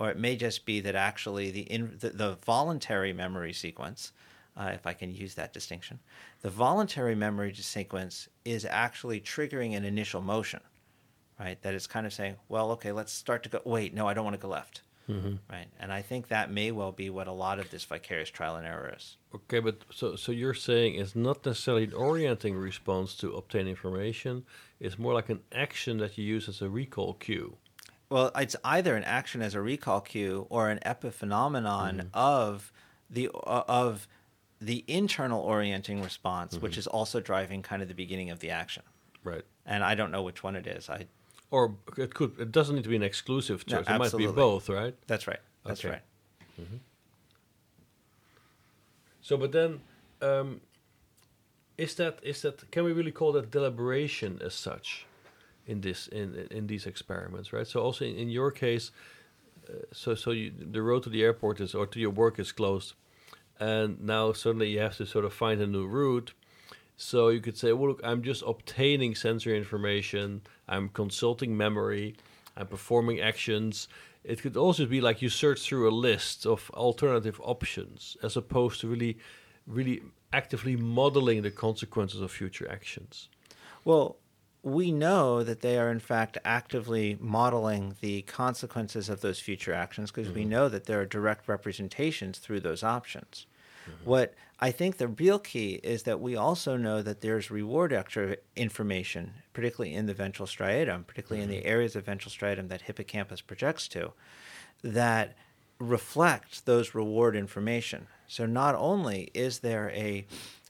[0.00, 4.12] Or it may just be that actually the, in, the, the voluntary memory sequence,
[4.56, 6.00] uh, if I can use that distinction,
[6.40, 10.60] the voluntary memory sequence is actually triggering an initial motion,
[11.38, 11.60] right?
[11.62, 13.60] That it's kind of saying, well, okay, let's start to go.
[13.64, 15.34] Wait, no, I don't want to go left, Mm-hmm.
[15.52, 15.66] right?
[15.78, 18.66] And I think that may well be what a lot of this vicarious trial and
[18.66, 19.16] error is.
[19.34, 24.44] Okay, but so so you're saying it's not necessarily an orienting response to obtain information.
[24.78, 27.56] It's more like an action that you use as a recall cue.
[28.08, 32.08] Well, it's either an action as a recall cue or an epiphenomenon mm-hmm.
[32.12, 32.72] of
[33.08, 34.08] the uh, of
[34.60, 36.80] the internal orienting response, which mm-hmm.
[36.80, 38.82] is also driving kind of the beginning of the action.
[39.24, 39.44] Right.
[39.64, 40.90] And I don't know which one it is.
[40.90, 41.06] I
[41.50, 42.38] Or it could.
[42.38, 43.88] It doesn't need to be an exclusive No, choice.
[43.88, 44.94] it might be both, right?
[45.06, 45.40] that's right.
[45.64, 45.90] That's Okay.
[45.94, 46.02] right.
[49.22, 49.80] So, but then,
[50.22, 50.60] um,
[51.76, 55.06] is that is that can we really call that deliberation as such
[55.66, 57.66] in this in in these experiments, right?
[57.66, 58.90] So also in, in your case,
[59.68, 62.52] uh, so so you, the road to the airport is or to your work is
[62.52, 62.94] closed,
[63.58, 66.32] and now suddenly you have to sort of find a new route.
[67.02, 70.42] So you could say, well, look, I'm just obtaining sensory information.
[70.68, 72.14] I'm consulting memory.
[72.58, 73.88] I'm performing actions.
[74.22, 78.82] It could also be like you search through a list of alternative options, as opposed
[78.82, 79.16] to really,
[79.66, 80.02] really
[80.34, 83.30] actively modeling the consequences of future actions.
[83.82, 84.18] Well,
[84.62, 90.10] we know that they are in fact actively modeling the consequences of those future actions
[90.10, 90.50] because we mm-hmm.
[90.50, 93.46] know that there are direct representations through those options.
[93.90, 94.10] Mm-hmm.
[94.10, 98.36] What I think the real key is that we also know that there's reward extra
[98.56, 101.68] information, particularly in the ventral striatum, particularly in the mm-hmm.
[101.68, 104.12] areas of ventral striatum that hippocampus projects to,
[104.82, 105.36] that
[105.78, 108.06] reflect those reward information.
[108.28, 110.26] So not only is there a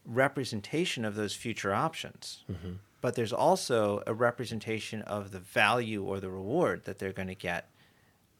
[0.07, 2.75] representation of those future options, mm-hmm.
[3.01, 7.35] but there's also a representation of the value or the reward that they're going to
[7.35, 7.69] get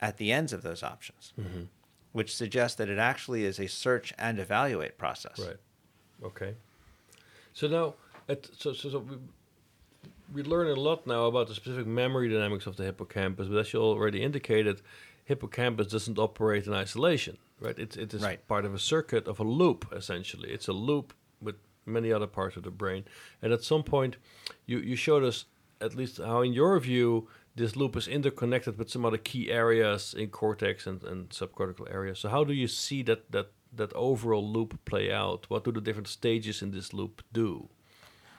[0.01, 1.33] at the ends of those options,
[2.13, 5.39] which suggests that it actually is a search and evaluate process.
[5.39, 5.57] Right.
[6.25, 6.55] Okay.
[7.53, 7.95] So now,
[8.29, 9.17] at, so, so, so we,
[10.33, 13.73] we learn a lot now about the specific memory dynamics of the hippocampus, but as
[13.73, 14.83] you already indicated,
[15.25, 17.79] hippocampus doesn't operate in isolation, right?
[17.79, 18.47] It, it is Right.
[18.49, 20.51] part of a circuit of a loop, essentially.
[20.51, 21.57] It's a loop with
[21.87, 23.05] many other parts of the brain.
[23.43, 24.17] And at some point,
[24.67, 25.45] you, you showed us,
[25.81, 30.15] at least how, in your view, this loop is interconnected with some other key areas
[30.15, 32.19] in cortex and, and subcortical areas.
[32.19, 35.47] So how do you see that, that, that overall loop play out?
[35.49, 37.69] What do the different stages in this loop do?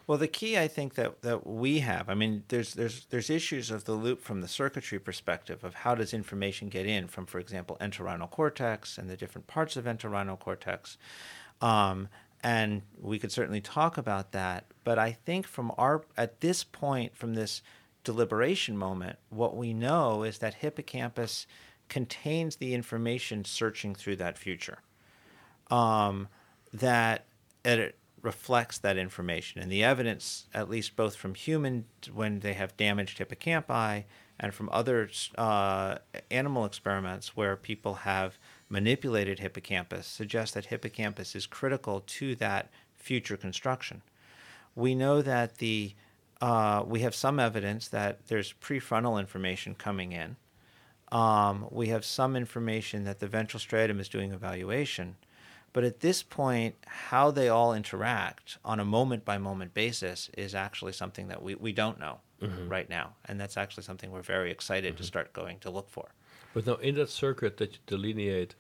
[0.08, 3.72] Well, the key I think that, that we have, I mean, there's there's there's issues
[3.72, 7.40] of the loop from the circuitry perspective of how does information get in from, for
[7.40, 10.98] example, entorhinal cortex and the different parts of entorhinal cortex,
[11.62, 12.10] um,
[12.44, 14.66] and we could certainly talk about that.
[14.84, 17.62] But I think from our at this point, from this
[18.04, 21.46] deliberation moment, what we know is that hippocampus
[21.90, 24.80] contains the information searching through that future
[25.70, 26.28] um,
[26.74, 27.26] that
[27.66, 29.62] it reflects that information.
[29.62, 34.06] And the evidence, at least both from human when they have damaged hippocampi
[34.40, 35.98] and from other uh,
[36.30, 38.38] animal experiments where people have
[38.70, 44.02] manipulated hippocampus, suggests that hippocampus is critical to that future construction.
[44.76, 45.94] We know that the
[46.42, 50.36] uh, we have some evidence that there's prefrontal information coming in.
[51.12, 55.18] Um, we have some information that the ventral striatum is doing evaluation.
[55.74, 60.54] But at this point, how they all interact on a moment by moment basis is
[60.54, 62.20] actually something that we, we don't know
[62.68, 63.14] right now.
[63.26, 66.10] And that's actually something we're very excited to start going to look for.
[66.54, 68.56] But now, in that circuit that you delineate,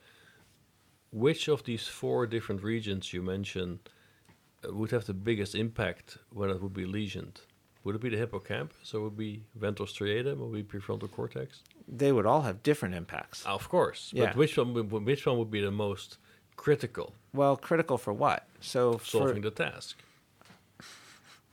[1.11, 3.79] which of these four different regions you mentioned
[4.63, 7.37] uh, would have the biggest impact when it would be lesioned?
[7.83, 10.79] Would it be the hippocampus, or would it be ventral striatum, or would it be
[10.79, 11.61] prefrontal cortex?
[11.87, 13.43] They would all have different impacts.
[13.45, 14.27] Ah, of course, Yeah.
[14.27, 14.73] but which one?
[14.73, 16.17] would- Which one would be the most
[16.55, 18.47] critical Well, critical for what?
[18.59, 19.97] So for, solving the task?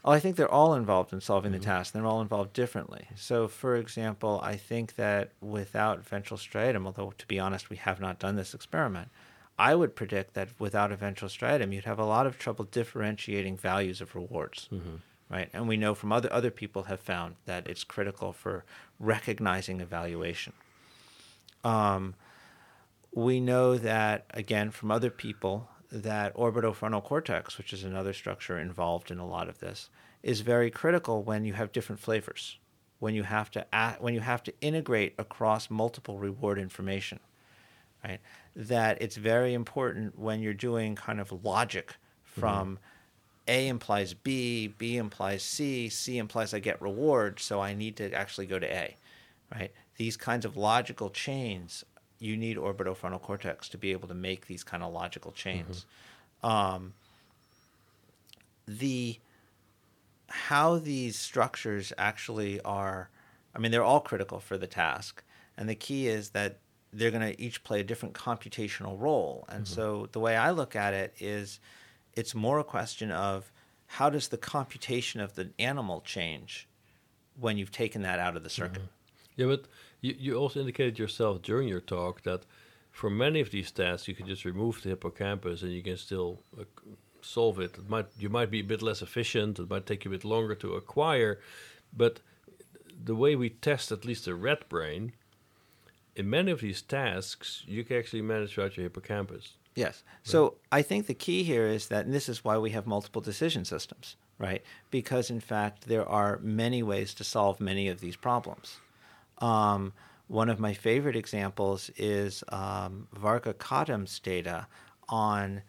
[0.04, 1.64] Well, I think they're all involved in solving the mm-hmm.
[1.64, 1.92] task.
[1.92, 3.08] They're all involved differently.
[3.16, 8.00] So, for example, I think that without ventral striatum, although to be honest, we have
[8.00, 9.08] not done this experiment,
[9.58, 13.56] I would predict that without a ventral striatum, you'd have a lot of trouble differentiating
[13.56, 14.68] values of rewards.
[14.72, 14.96] Mm-hmm.
[15.30, 18.64] Right, and we know from other other people have found that it's critical for
[18.98, 20.54] recognizing evaluation.
[21.64, 22.14] Um,
[23.12, 29.10] we know that again from other people that orbitofrontal cortex, which is another structure involved
[29.10, 29.90] in a lot of this,
[30.22, 32.58] is very critical when you have different flavors,
[32.98, 37.20] when you have to act, when you have to integrate across multiple reward information,
[38.04, 38.20] right?
[38.56, 42.78] That it's very important when you're doing kind of logic from
[43.48, 48.12] A implies B, B implies C, C implies I get reward, so I need to
[48.12, 48.96] actually go to A,
[49.52, 49.72] right?
[49.96, 51.84] These kinds of logical chains,
[52.18, 55.86] you need orbitofrontal cortex to be able to make these kind of logical chains.
[56.42, 56.92] Um,
[58.66, 59.18] the
[60.28, 63.08] how these structures actually are,
[63.54, 65.24] I mean, they're all critical for the task,
[65.56, 66.58] and the key is that
[66.92, 69.44] they're going to each play a different computational role.
[69.48, 71.60] And so the way I look at it is,
[72.18, 73.52] it's more a question of
[73.86, 76.68] how does the computation of the animal change
[77.38, 78.82] when you've taken that out of the circuit.
[79.36, 79.66] Yeah, but
[80.00, 82.42] you, you also indicated yourself during your talk that
[82.90, 86.40] for many of these tasks, you can just remove the hippocampus and you can still
[86.60, 86.64] uh,
[87.22, 87.78] solve it.
[87.78, 89.60] It might you might be a bit less efficient.
[89.60, 91.38] It might take you a bit longer to acquire,
[91.96, 92.20] but
[93.04, 95.12] the way we test at least the rat brain,
[96.16, 99.54] in many of these tasks, you can actually manage without your hippocampus.
[99.78, 100.02] Yes.
[100.22, 103.22] So I think the key here is that, and this is why we have multiple
[103.22, 104.62] decision systems, right?
[104.90, 108.78] Because in fact, there are many ways to solve many of these problems.
[109.38, 109.92] Um,
[110.26, 114.66] one of my favorite examples is um, Vargha-Khadem's data
[115.08, 115.62] on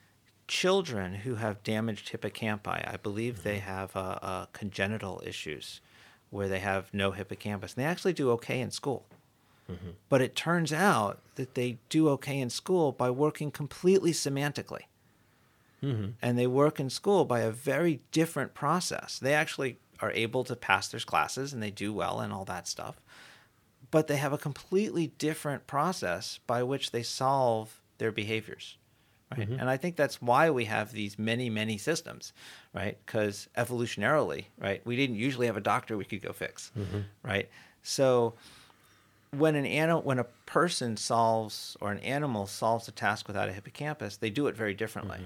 [0.48, 2.92] children who have damaged hippocampi.
[2.94, 5.82] I believe they have uh, uh, congenital issues
[6.32, 7.74] where they have no hippocampus.
[7.74, 9.06] And they actually do okay in school.
[9.70, 9.90] Mm-hmm.
[10.10, 14.84] But it turns out that they do okay in school by working completely semantically.
[15.84, 16.12] Mm-hmm.
[16.22, 19.20] And they work in school by a very different process.
[19.20, 22.68] They actually are able to pass their classes and they do well and all that
[22.68, 23.00] stuff.
[23.92, 28.78] But they have a completely different process by which they solve their behaviors.
[29.32, 29.48] Right.
[29.48, 29.60] Mm-hmm.
[29.60, 32.34] And I think that's why we have these many, many systems,
[32.74, 32.98] right?
[33.06, 36.72] Because evolutionarily, right, we didn't usually have a doctor we could go fix,
[37.22, 37.48] right?
[37.84, 38.34] So
[39.32, 43.54] when an animal when a person solves or an animal solves a task without a
[43.54, 45.18] hippocampus they do it very differently.
[45.18, 45.26] Mm-hmm.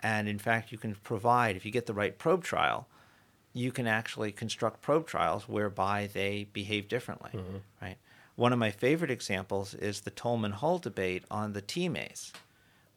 [0.00, 2.88] And in fact you can provide if you get the right probe trial
[3.52, 7.56] you can actually construct probe trials whereby they behave differently mm-hmm.
[7.80, 7.96] right?
[8.36, 12.32] One of my favorite examples is the tolman hull debate on the t maze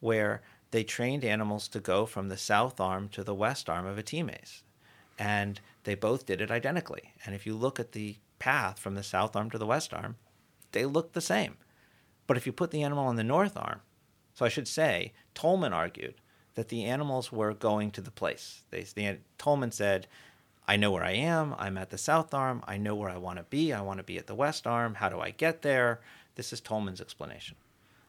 [0.00, 3.98] where they trained animals to go from the south arm to the west arm of
[3.98, 4.62] a t maze
[5.18, 7.12] and they both did it identically.
[7.24, 10.16] And if you look at the path from the south arm to the west arm
[10.72, 11.56] they look the same.
[12.26, 13.80] But if you put the animal on the north arm,
[14.34, 16.14] so I should say, Tolman argued
[16.54, 18.62] that the animals were going to the place.
[18.70, 20.06] They, the, Tolman said,
[20.66, 21.54] I know where I am.
[21.58, 22.62] I'm at the south arm.
[22.66, 23.72] I know where I want to be.
[23.72, 24.96] I want to be at the west arm.
[24.96, 26.00] How do I get there?
[26.34, 27.56] This is Tolman's explanation.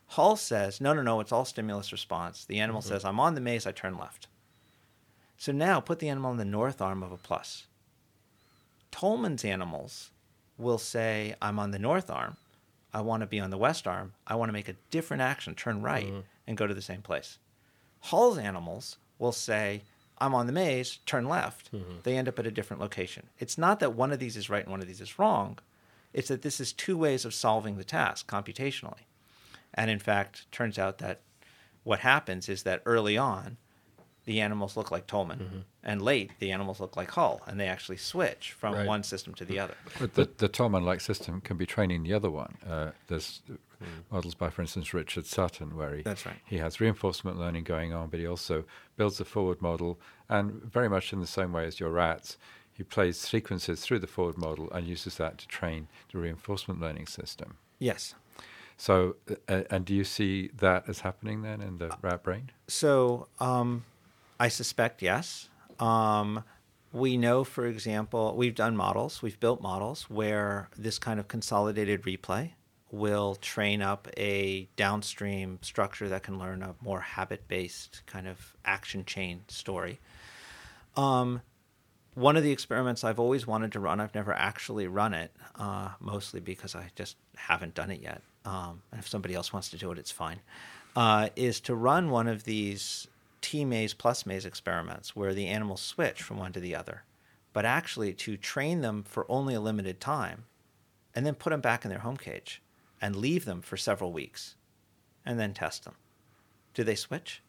[0.07, 2.43] Hull says, no, no, no, it's all stimulus response.
[2.43, 2.89] The animal mm-hmm.
[2.89, 4.27] says, I'm on the maze, I turn left.
[5.37, 7.67] So now put the animal on the north arm of a plus.
[8.91, 10.09] Tolman's animals
[10.57, 12.37] will say, I'm on the north arm.
[12.93, 14.13] I want to be on the west arm.
[14.25, 16.19] I want to make a different action, turn right, mm-hmm.
[16.47, 17.37] and go to the same place.
[18.01, 19.83] Hull's animals will say,
[20.17, 21.71] I'm on the maze, turn left.
[21.71, 21.97] Mm-hmm.
[22.03, 23.29] They end up at a different location.
[23.37, 25.59] It's not that one of these is right and one of these is wrong.
[26.13, 29.05] It's that this is two ways of solving the task computationally.
[29.73, 31.21] And in fact, turns out that
[31.83, 33.57] what happens is that early on,
[34.29, 37.97] the animals look like Tolman, and late, the animals look like Hull, and they actually
[37.97, 38.85] switch from Right.
[38.85, 39.73] one system to the other.
[39.99, 42.53] But the, the Tolman-like system can be training the other one.
[42.63, 43.41] Uh, there's
[44.11, 46.35] models by, for instance, Richard Sutton, where he, That's right.
[46.45, 48.65] he has reinforcement learning going on, but he also
[48.97, 49.99] builds a forward model,
[50.29, 52.37] and very much in the same way as your rats,
[52.71, 57.07] he plays sequences through the forward model and uses that to train the reinforcement learning
[57.07, 57.57] system.
[57.79, 58.13] Yes.
[58.77, 59.15] So,
[59.47, 62.51] uh, and do you see that as happening then in the rat brain?
[62.67, 63.85] So um,
[64.39, 65.49] I suspect yes.
[65.79, 66.43] Um,
[66.91, 72.03] we know, for example, we've done models, we've built models where this kind of consolidated
[72.03, 72.51] replay
[72.91, 78.55] will train up a downstream structure that can learn a more habit based kind of
[78.65, 79.99] action chain story.
[80.95, 81.41] Um,
[82.15, 85.89] one of the experiments I've always wanted to run, I've never actually run it, uh,
[85.99, 88.23] mostly because I just haven't done it yet.
[88.45, 90.39] Um, and if somebody else wants to do it, it's fine.
[90.95, 93.07] Uh, is to run one of these
[93.41, 97.03] T maze plus maze experiments where the animals switch from one to the other,
[97.53, 100.45] but actually to train them for only a limited time
[101.15, 102.61] and then put them back in their home cage
[103.01, 104.55] and leave them for several weeks
[105.25, 105.95] and then test them.
[106.73, 107.41] Do they switch?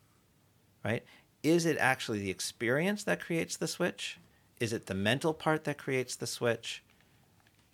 [0.85, 1.05] Right?
[1.43, 4.19] Is it actually the experience that creates the switch?
[4.59, 6.83] Is it the mental part that creates the switch?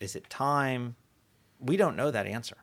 [0.01, 0.97] Is it time?
[1.59, 2.59] We don't know that answer.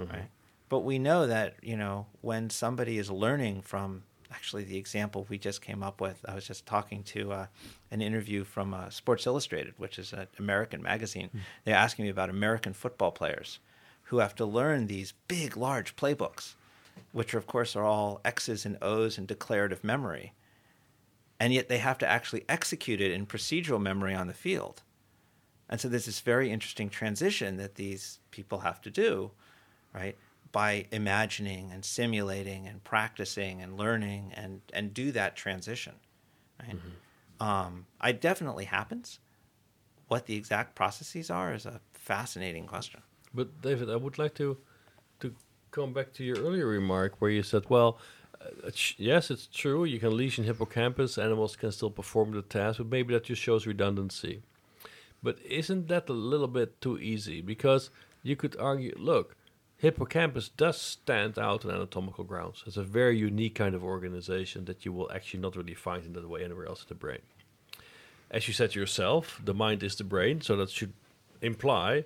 [0.00, 0.12] Mm-hmm.
[0.12, 0.28] Right?
[0.68, 5.38] But we know that, you know, when somebody is learning from actually the example we
[5.38, 7.46] just came up with, I was just talking to uh,
[7.90, 11.30] an interview from uh, Sports Illustrated, which is an American magazine.
[11.64, 13.58] They're asking me about American football players
[14.04, 16.54] who have to learn these big, large playbooks,
[17.12, 20.32] which, of course, are all X's and O's and declarative memory.
[21.40, 24.82] And yet they have to actually execute it in procedural memory on the field.
[25.68, 29.30] And so there's this very interesting transition that these people have to do,
[29.94, 30.16] right?
[30.50, 35.94] By imagining and simulating and practicing and learning and, and do that transition,
[36.60, 36.78] right?
[37.40, 39.18] Um, it definitely happens.
[40.08, 43.02] What the exact processes are is a fascinating question.
[43.34, 44.56] But David, I would like to
[45.20, 45.34] to
[45.70, 47.98] come back to your earlier remark where you said, well,
[48.40, 49.84] uh, it's- yes, it's true.
[49.84, 51.18] You can lesion hippocampus.
[51.18, 54.42] Animals can still perform the task, but maybe that just shows redundancy.
[55.22, 57.42] But isn't that a little bit too easy?
[57.42, 57.90] Because
[58.22, 59.36] you could argue, look,
[59.78, 62.62] hippocampus does stand out on anatomical grounds.
[62.66, 66.12] It's a very unique kind of organization that you will actually not really find in
[66.14, 67.20] that way anywhere else in the brain.
[68.30, 70.92] As you said yourself, the mind is the brain, so that should
[71.40, 72.04] imply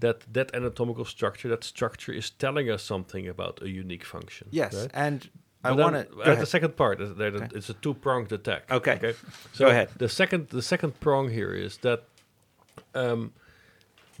[0.00, 4.48] that that anatomical structure, that structure is telling us something about a unique function.
[4.50, 4.90] Yes, right?
[4.92, 5.30] and
[5.64, 6.30] I But then want to.
[6.30, 7.48] at the second part, Okay.
[7.54, 8.70] it's a two-pronged attack.
[8.70, 9.14] Okay.
[9.52, 9.88] So Go ahead.
[9.96, 12.02] The second, the second prong here is that
[12.94, 13.32] um,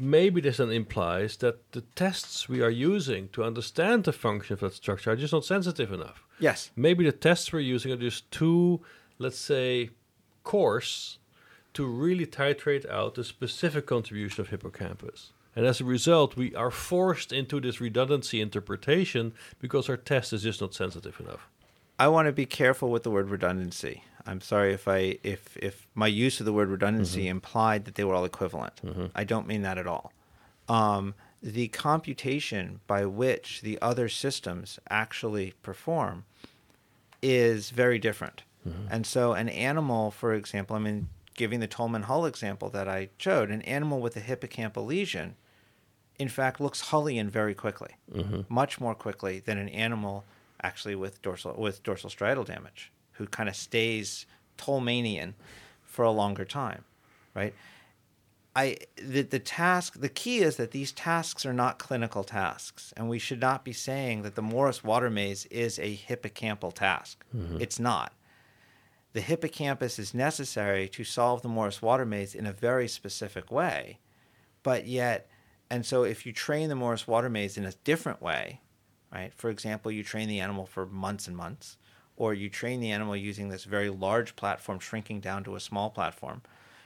[0.02, 4.60] maybe this then implies that the tests we are using to understand the function of
[4.60, 6.24] that structure are just not sensitive enough.
[6.40, 6.72] Yes.
[6.74, 8.80] Maybe the tests we're using are just too,
[9.18, 9.90] let's say,
[10.42, 11.18] coarse
[11.74, 15.30] to really titrate out the specific contribution of hippocampus.
[15.54, 20.42] And as a result, we are forced into this redundancy interpretation because our test is
[20.42, 21.46] just not sensitive enough.
[21.98, 24.04] I want to be careful with the word redundancy.
[24.26, 27.30] I'm sorry if I if if my use of the word redundancy mm-hmm.
[27.30, 28.80] implied that they were all equivalent.
[28.84, 29.06] Mm-hmm.
[29.14, 30.12] I don't mean that at all.
[30.68, 36.24] Um, the computation by which the other systems actually perform
[37.20, 38.44] is very different.
[38.66, 38.86] Mm-hmm.
[38.90, 43.08] And so, an animal, for example, I mean, giving the Tolman Hull example that I
[43.18, 45.34] showed, an animal with a hippocampal lesion,
[46.18, 47.96] in fact, looks Hullian very quickly,
[48.48, 50.24] much more quickly than an animal
[50.62, 54.26] actually with dorsal with dorsal striatal damage, who kind of stays
[54.58, 55.34] Tolmanian
[55.82, 56.84] for a longer time,
[57.34, 57.54] right?
[58.54, 63.08] I the the task the key is that these tasks are not clinical tasks, and
[63.08, 67.24] we should not be saying that the Morris water maze is a hippocampal task.
[67.34, 67.60] Mm-hmm.
[67.60, 68.12] It's not.
[69.14, 73.98] The hippocampus is necessary to solve the Morris water maze in a very specific way,
[74.62, 75.28] but yet,
[75.70, 78.60] and so if you train the Morris water maze in a different way,
[79.12, 79.32] right?
[79.34, 81.76] For example, you train the animal for months and months,
[82.16, 85.90] or you train the animal using this very large platform shrinking down to a small
[85.90, 86.42] platform.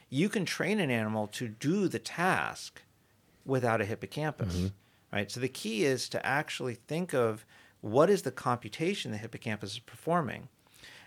[0.09, 2.81] You can train an animal to do the task
[3.45, 4.67] without a hippocampus, mm-hmm.
[5.11, 5.31] right?
[5.31, 7.45] So the key is to actually think of
[7.81, 10.49] what is the computation the hippocampus is performing.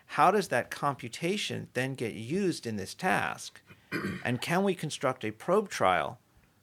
[0.06, 3.60] How does that computation then get used in this task?
[4.24, 6.18] and can we construct a probe trial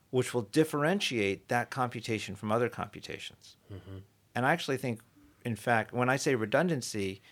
[0.09, 3.55] which will differentiate that computation from other computations?
[3.71, 3.97] Mm-hmm.
[4.37, 4.99] And I actually think,
[5.43, 7.23] in fact, when I say redundancy,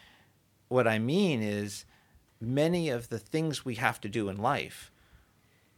[0.70, 1.86] what I mean is
[2.42, 4.92] many of the things we have to do in life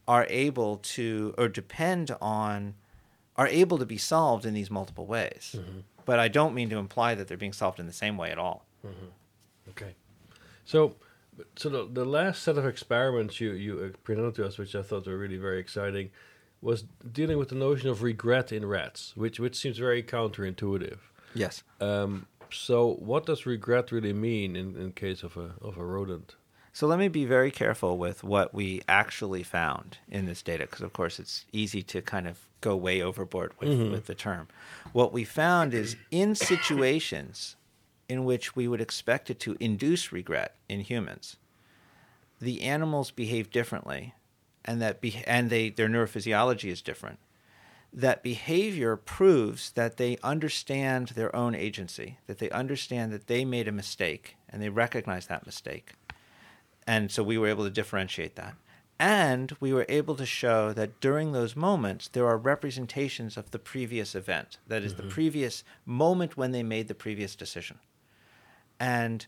[0.07, 2.75] are able to or depend on
[3.35, 5.57] are able to be solved in these multiple ways.
[6.05, 8.39] But I don't mean to imply that they're being solved in the same way at
[8.39, 8.65] all.
[9.71, 9.95] Okay.
[10.63, 10.95] So,
[11.57, 14.81] so the, the last set of experiments you, you uh, presented to us, which I
[14.81, 16.09] thought were really very exciting,
[16.61, 20.99] was dealing with the notion of regret in rats, which, which seems very counterintuitive.
[21.33, 21.63] Yes.
[21.81, 26.35] Um, so, what does regret really mean in, in case of a, of a rodent?
[26.77, 30.81] So let me be very careful with what we actually found in this data, because
[30.81, 34.47] of course it's easy to kind of go way overboard with, with the term.
[34.93, 37.55] What we found is in situations
[38.07, 41.37] in which we would expect it to induce regret in humans,
[42.39, 44.13] the animals behave differently,
[44.63, 47.17] and that be- and they their neurophysiology is different.
[47.93, 53.67] That behavior proves that they understand their own agency, that they understand that they made
[53.67, 55.93] a mistake, and they recognize that mistake
[56.87, 58.55] and so we were able to differentiate that.
[58.99, 63.59] And we were able to show that during those moments, there are representations of the
[63.59, 64.57] previous event.
[64.65, 65.11] That is the mm-hmm.
[65.11, 67.77] previous moment when they made the previous decision.
[68.79, 69.27] And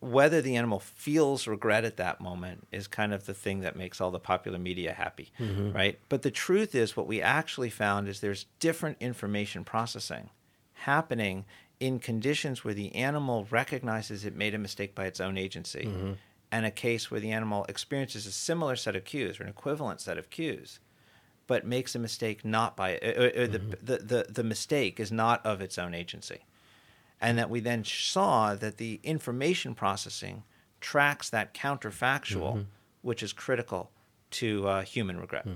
[0.00, 4.00] whether the animal feels regret at that moment is kind of the thing that makes
[4.00, 5.30] all the popular media happy,
[5.74, 5.98] right?
[6.08, 10.30] But the truth is, what we actually found is there's different information processing
[10.72, 11.44] happening
[11.78, 15.86] in conditions where the animal recognizes it made a mistake by its own agency,
[16.52, 20.00] and a case where the animal experiences a similar set of cues or an equivalent
[20.00, 20.80] set of cues,
[21.46, 25.12] but makes a mistake not by uh, uh, uh, the, the, the the mistake is
[25.12, 26.40] not of its own agency,
[27.20, 30.42] and that we then saw that the information processing
[30.80, 32.66] tracks that counterfactual,
[33.02, 33.90] which is critical
[34.30, 35.46] to uh, human regret.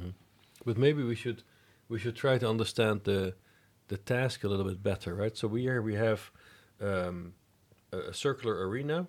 [0.64, 1.42] But maybe we should
[1.88, 3.34] we should try to understand the
[3.88, 5.36] the task a little bit better, right?
[5.36, 6.30] So we here we have
[6.80, 7.34] um,
[7.92, 9.06] a, a circular arena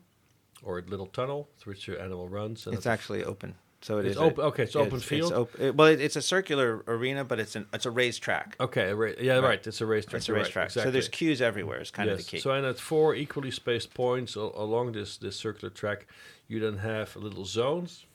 [0.64, 2.66] or a little tunnel through which your animal runs.
[2.68, 3.56] And It's actually open.
[3.86, 5.32] So it It's is open- okay, it's open It's, field?
[5.32, 8.56] op- it- well, it, it's a circular arena, but it's an it's a raised track.
[8.60, 9.62] okay, ra- yeah, right.
[9.68, 10.18] It's a racetrack.
[10.22, 10.72] It's a you're right, racetrack.
[10.72, 11.80] So there's cues everywhere.
[11.82, 12.40] Is kind of the key.
[12.40, 16.08] So and at four equally spaced points al- along this this circular track,
[16.48, 18.08] you then have little zones,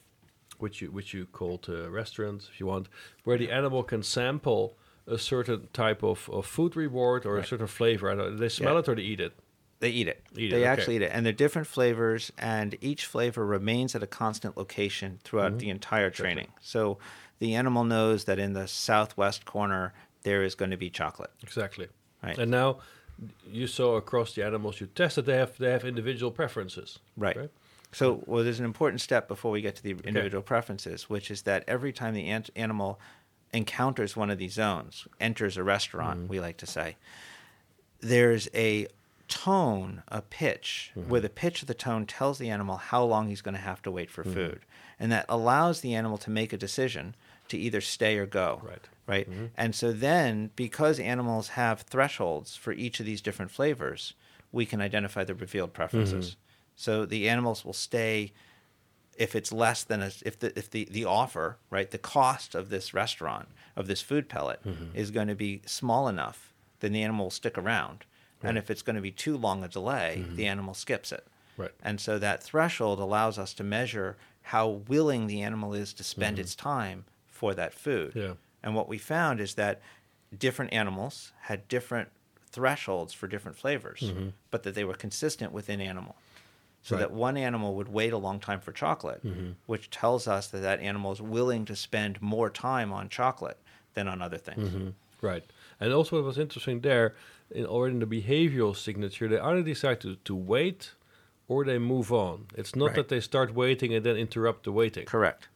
[0.59, 2.89] which you which you call uh, restaurants if you want,
[3.23, 4.77] where the animal can sample
[5.07, 8.11] a certain type of, of food reward or a certain flavor.
[8.11, 8.81] I don't, they smell Yeah.
[8.81, 9.35] it or they eat it.
[9.81, 10.23] They eat it.
[10.37, 10.67] Eat it, they okay.
[10.67, 15.19] actually eat it, and they're different flavors, and each flavor remains at a constant location
[15.25, 15.59] throughout Mm-hmm.
[15.59, 16.49] the entire training.
[16.61, 16.99] So
[17.39, 19.93] the animal knows that in the southwest corner
[20.23, 21.31] there is going to be chocolate.
[21.43, 21.89] Exactly.
[22.23, 22.37] Right.
[22.37, 22.81] And now
[23.51, 26.99] you saw across the animals you tested, they have they have individual preferences.
[27.17, 27.51] Right.
[27.93, 31.43] So, well, there's an important step before we get to the individual preferences, which is
[31.43, 33.01] that every time the ant- animal
[33.53, 36.97] encounters one of these zones, enters a restaurant, we like to say,
[38.01, 38.87] there's a
[39.31, 41.09] tone, a pitch, mm-hmm.
[41.09, 43.81] where the pitch of the tone tells the animal how long he's going to have
[43.83, 44.35] to wait for mm-hmm.
[44.35, 44.61] food.
[44.99, 47.15] And that allows the animal to make a decision
[47.49, 48.61] to either stay or go.
[48.63, 48.89] Right.
[49.07, 49.31] Right.
[49.31, 49.47] Mm-hmm.
[49.57, 54.13] And so then, because animals have thresholds for each of these different flavors,
[54.53, 56.37] we can identify the revealed preferences.
[56.77, 58.33] So the animals will stay
[59.19, 62.71] if it's less than a, if the if the the offer right the cost of
[62.71, 64.61] this restaurant of this food pellet
[64.95, 68.07] is going to be small enough then the animal will stick around
[68.43, 70.37] and if it's going to be too long a delay mm-hmm.
[70.37, 71.27] the animal skips it
[71.57, 71.73] Right.
[71.83, 76.37] and so that threshold allows us to measure how willing the animal is to spend
[76.37, 76.43] mm-hmm.
[76.43, 78.33] its time for that food Yeah.
[78.63, 79.81] and what we found is that
[80.39, 82.09] different animals had different
[82.51, 84.29] thresholds for different flavors mm-hmm.
[84.51, 86.17] but that they were consistent within animal
[86.83, 87.01] so Right.
[87.01, 89.21] that one animal would wait a long time for chocolate,
[89.67, 93.59] which tells us that that animal is willing to spend more time on chocolate
[93.93, 94.95] than on other things.
[95.21, 95.45] Right.
[95.79, 97.15] And also, what was interesting there,
[97.51, 100.93] in already in the behavioral signature, they either decide to, to wait
[101.49, 102.47] or they move on.
[102.55, 102.97] It's not Right.
[102.97, 105.05] that they start waiting and then interrupt the waiting.
[105.07, 105.49] Correct.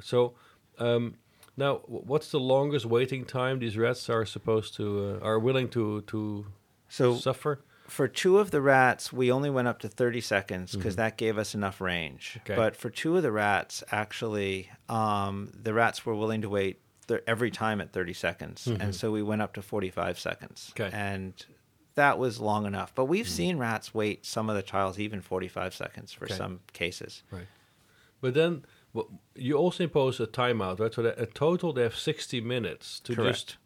[0.00, 0.34] So,
[0.78, 1.16] um,
[1.56, 6.00] now, what's the longest waiting time these rats are supposed to uh, are willing to
[6.02, 6.46] to
[6.88, 7.60] So suffer?
[7.86, 11.36] for two of the rats, we only went up to 30 seconds because that gave
[11.38, 12.38] us enough range.
[12.40, 12.56] Okay.
[12.56, 17.22] But for two of the rats, actually, um, the rats were willing to wait th-
[17.26, 18.66] every time at 30 seconds.
[18.66, 18.90] And mm-hmm.
[18.92, 20.72] so we went up to 45 seconds.
[20.78, 20.94] Okay.
[20.96, 21.34] And
[21.94, 22.94] that was long enough.
[22.94, 23.34] But we've mm-hmm.
[23.34, 26.34] seen rats wait some of the trials even 45 seconds for Okay.
[26.34, 27.22] some cases.
[27.30, 27.46] Right.
[28.20, 28.64] But then
[28.96, 30.92] wh- you also impose a timeout, right?
[30.92, 33.36] So that a total they have 60 minutes to Correct.
[33.36, 33.56] just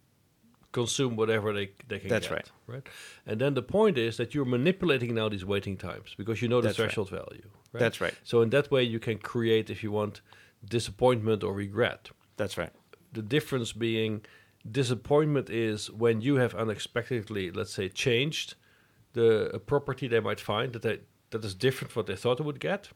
[0.72, 2.34] consume whatever they, they can That's get.
[2.34, 2.50] right.
[2.66, 2.86] Right.
[3.26, 6.60] And then the point is that you're manipulating now these waiting times because you know
[6.60, 6.86] the That's right.
[6.86, 7.48] threshold value.
[7.72, 7.80] Right?
[7.80, 8.14] That's right.
[8.24, 10.20] So in that way you can create, if you want,
[10.68, 12.10] disappointment or regret.
[12.36, 12.72] That's right.
[13.12, 14.22] The difference being
[14.70, 18.54] disappointment is when you have unexpectedly, let's say, changed
[19.14, 22.38] the a property they might find that they, that is different from what they thought
[22.38, 22.90] they would get.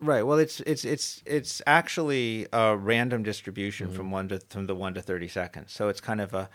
[0.00, 0.22] Right.
[0.22, 4.12] Well, it's it's it's it's actually a random distribution from mm-hmm.
[4.12, 5.72] one to from the one to thirty seconds.
[5.72, 6.50] So it's kind of a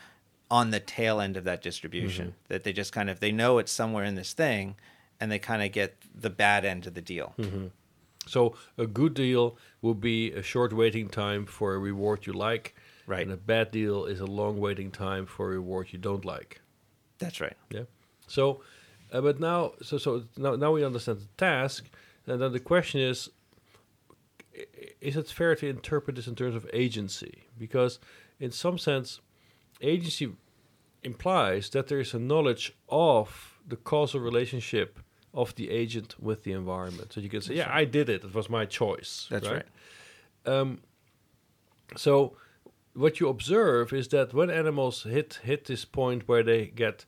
[0.49, 2.45] on the tail end of that distribution mm-hmm.
[2.49, 4.75] that they just kind of they know it's somewhere in this thing,
[5.19, 7.33] and they kind of get the bad end of the deal.
[7.39, 7.67] Mm-hmm.
[8.27, 12.75] So a good deal will be a short waiting time for a reward you like,
[13.07, 13.23] Right.
[13.23, 16.61] And a bad deal is a long waiting time for a reward you don't like.
[17.19, 17.57] That's right.
[17.69, 17.83] Yeah.
[18.27, 18.61] So,
[19.11, 21.85] uh, but now, so so now now we understand the task,
[22.25, 23.29] and then the question is:
[24.99, 27.43] Is it fair to interpret this in terms of agency?
[27.57, 27.99] Because,
[28.39, 29.19] in some sense,
[29.81, 30.31] agency
[31.03, 34.99] implies that there is a knowledge of the causal relationship
[35.33, 37.13] of the agent with the environment.
[37.13, 38.23] So you can say, "Yeah, I did it.
[38.23, 39.65] It was my choice." That's right.
[40.45, 40.81] Um,
[41.95, 42.37] so
[42.93, 47.05] what you observe is that when animals hit hit this point where they get,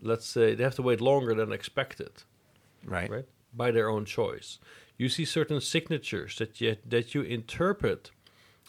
[0.00, 2.22] let's say, they have to wait longer than expected,
[2.84, 3.10] Right.
[3.10, 4.58] right, by their own choice,
[4.96, 8.10] you see certain signatures that you that you interpret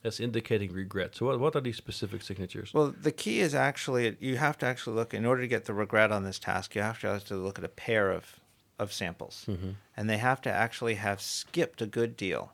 [0.03, 1.15] as indicating regret.
[1.15, 2.73] So what what are these specific signatures?
[2.73, 5.73] Well, the key is actually you have to actually look in order to get the
[5.73, 6.75] regret on this task.
[6.75, 8.39] You have to actually look at a pair of
[8.79, 9.71] of samples, mm-hmm.
[9.95, 12.53] and they have to actually have skipped a good deal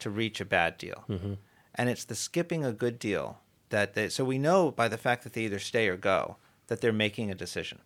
[0.00, 1.04] to reach a bad deal.
[1.08, 1.34] Mm-hmm.
[1.74, 3.38] And it's the skipping a good deal
[3.70, 6.36] that they, so we know by the fact that they either stay or go
[6.68, 7.78] that they're making a decision,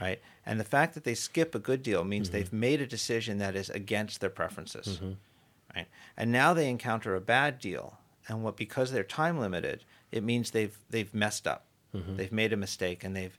[0.00, 0.20] right?
[0.44, 2.38] And the fact that they skip a good deal means mm-hmm.
[2.38, 5.12] they've made a decision that is against their preferences, mm-hmm.
[5.74, 5.86] right?
[6.16, 10.50] And now they encounter a bad deal, and what because they're time limited, it means
[10.50, 12.16] they've they've messed up, mm-hmm.
[12.16, 13.36] they've made a mistake, and they've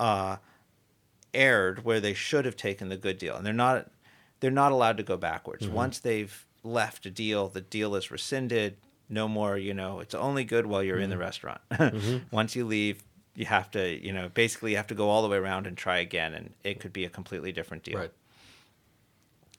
[0.00, 0.36] uh,
[1.32, 3.90] erred where they should have taken the good deal, and they're not
[4.40, 5.66] they're not allowed to go backwards.
[5.68, 8.76] Once they've left a deal, the deal is rescinded.
[9.08, 11.22] No more, you know, it's only good while you're in the mm-hmm.
[11.22, 11.60] restaurant.
[11.70, 12.34] Mm-hmm.
[12.34, 13.02] Once you leave,
[13.34, 15.76] you have to, you know, basically you have to go all the way around and
[15.76, 17.98] try again, and it could be a completely different deal.
[17.98, 18.12] Right.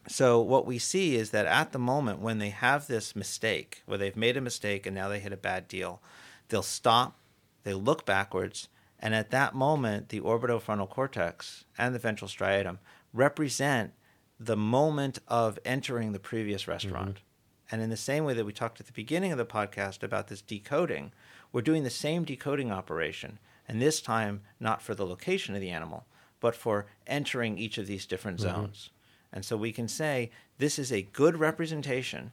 [0.08, 3.98] So what we see is that at the moment when they have this mistake, where
[3.98, 6.02] they've made a mistake and now they hit a bad deal,
[6.50, 7.18] they'll stop,
[7.64, 8.70] they look backwards,
[9.00, 12.78] and at that moment the orbitofrontal cortex and the ventral striatum
[13.14, 13.94] represent
[14.40, 17.16] the moment of entering the previous restaurant.
[17.16, 17.24] Mm-hmm.
[17.72, 20.28] And in the same way that we talked at the beginning of the podcast about
[20.28, 21.12] this decoding,
[21.52, 25.70] we're doing the same decoding operation, and this time not for the location of the
[25.70, 26.06] animal,
[26.40, 28.56] but for entering each of these different mm-hmm.
[28.56, 28.90] zones.
[29.34, 32.32] And so we can say this is a good representation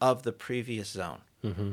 [0.00, 1.72] of the previous zone, mm-hmm.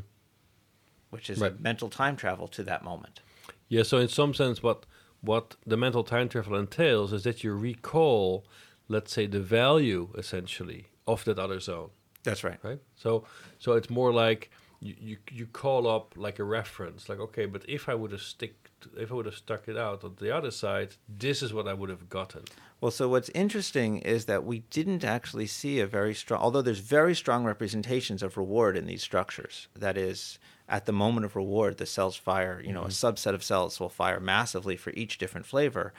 [1.09, 1.53] which is Right.
[1.53, 3.21] a mental time travel to that moment.
[3.67, 3.83] Yeah.
[3.83, 4.85] So in some sense, what
[5.21, 8.45] what the mental time travel entails is that you recall,
[8.87, 11.89] let's say, the value essentially of that other zone,
[12.29, 12.59] That's right.
[12.63, 12.79] right?
[12.95, 13.25] So,
[13.57, 14.51] so it's more like
[14.81, 18.21] you, you, you call up like a reference, like okay, but if I would have
[18.21, 21.67] stick, if I would have stuck it out on the other side, this is what
[21.67, 22.43] I would have gotten.
[22.79, 26.79] Well, so what's interesting is that we didn't actually see a very strong, although there's
[26.79, 29.67] very strong representations of reward in these structures.
[29.75, 30.39] That is,
[30.69, 33.07] at the moment of reward, the cells fire, you know, a mm-hmm.
[33.07, 35.93] subset of cells will fire massively for each different flavor,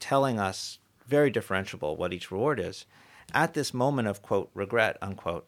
[0.00, 2.86] telling us very differentiable what each reward is.
[3.34, 5.46] At this moment of, quote, regret, unquote,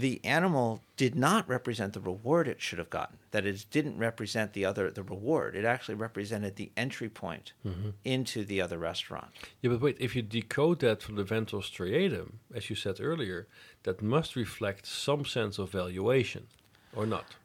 [0.00, 3.18] the animal did not represent the reward it should have gotten.
[3.30, 5.54] That it didn't represent the other the reward.
[5.54, 7.52] It actually represented the entry point
[8.04, 9.28] into the other restaurant.
[9.60, 13.46] Yeah, but wait, if you decode that from the ventral striatum, as you said earlier,
[13.82, 16.46] that must reflect some sense of valuation,
[16.94, 17.36] or not.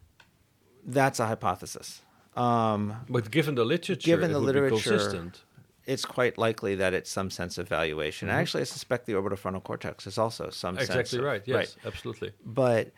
[0.86, 2.02] That's a hypothesis.
[2.36, 5.44] Um, But given the literature, Given the literature, consistent.
[5.88, 8.30] It's quite likely that it's some sense of valuation.
[8.30, 10.89] Actually, I suspect the orbitofrontal cortex is also some sense.
[10.89, 11.41] Exactly of- right.
[11.45, 12.34] Yes, absolutely.
[12.45, 12.91] But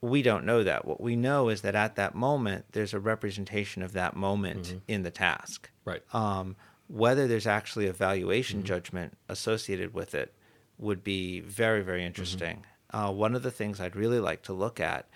[0.00, 0.84] we don't know that.
[0.84, 5.02] What we know is that at that moment, there's a representation of that moment in
[5.02, 5.68] the task.
[5.84, 6.02] Right.
[6.14, 6.54] Um,
[6.86, 10.32] whether there's actually a valuation judgment associated with it
[10.78, 12.64] would be very, very interesting.
[12.90, 15.08] Uh, one of the things I'd really like to look at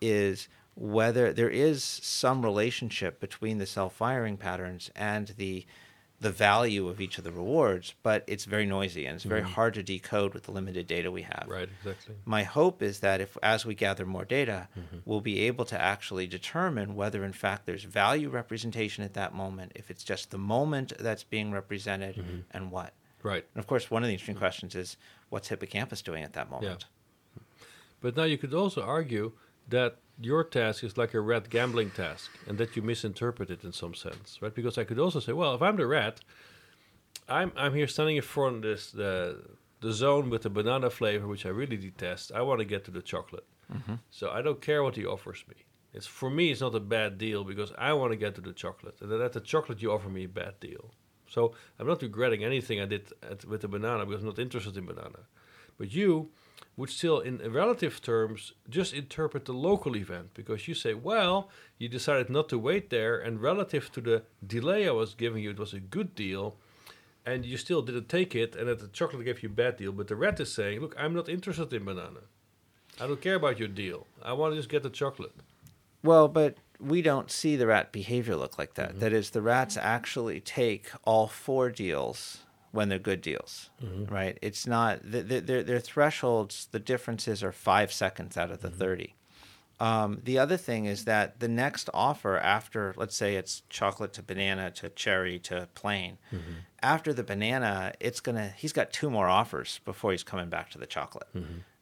[0.00, 5.66] is whether there is some relationship between the self firing patterns and the
[6.20, 9.52] the value of each of the rewards, but it's very noisy and it's very mm-hmm.
[9.52, 11.68] hard to decode with the limited data we have Right.
[11.80, 12.14] Exactly.
[12.26, 14.98] my hope is that if as we gather more data mm-hmm.
[15.06, 19.72] we'll be able to actually determine whether in fact there's value representation at that moment
[19.74, 22.40] if it's just the moment that's being represented mm-hmm.
[22.50, 22.92] and what
[23.22, 23.44] Right.
[23.54, 24.98] and of course one of the interesting questions is
[25.30, 27.42] what's hippocampus doing at that moment Yeah.
[28.02, 29.32] But now you could also argue
[29.70, 33.72] that your task is like a rat gambling task and that you misinterpret it in
[33.72, 34.54] some sense, right?
[34.54, 36.20] Because I could also say, well, if I'm the rat,
[37.28, 39.42] I'm I'm here standing in front of this the
[39.80, 42.32] the zone with the banana flavor, which I really detest.
[42.32, 43.94] I want to get to the chocolate, mm-hmm.
[44.10, 45.56] so I don't care what he offers me.
[45.92, 48.52] It's for me, it's not a bad deal because I want to get to the
[48.52, 50.92] chocolate, and then at the chocolate you offer me a bad deal.
[51.28, 54.76] So I'm not regretting anything I did at, with the banana because I'm not interested
[54.76, 55.20] in banana.
[55.78, 56.30] But you
[56.76, 61.88] would still, in relative terms, just interpret the local event because you say, well, you
[61.88, 65.58] decided not to wait there, and relative to the delay I was giving you, it
[65.58, 66.56] was a good deal,
[67.26, 69.92] and you still didn't take it, and that the chocolate gave you a bad deal.
[69.92, 72.20] But the rat is saying, look, I'm not interested in banana.
[73.00, 74.06] I don't care about your deal.
[74.22, 75.32] I want to just get the chocolate.
[76.02, 79.00] well but we don't see the rat behavior look like that mm-hmm.
[79.00, 82.38] That is the rats actually take all four deals
[82.72, 84.12] when they're good deals mm-hmm.
[84.12, 84.38] right?
[84.42, 88.68] It's not th- th- their, their thresholds the differences are five seconds out of the
[88.68, 88.78] mm-hmm.
[88.78, 89.14] 30
[89.80, 94.22] Um, the other thing is that the next offer after, let's say it's chocolate to
[94.22, 96.52] banana to cherry to plain, mm-hmm.
[96.82, 100.78] after the banana, it's gonna he's got two more offers before he's coming back to
[100.78, 101.28] the chocolate.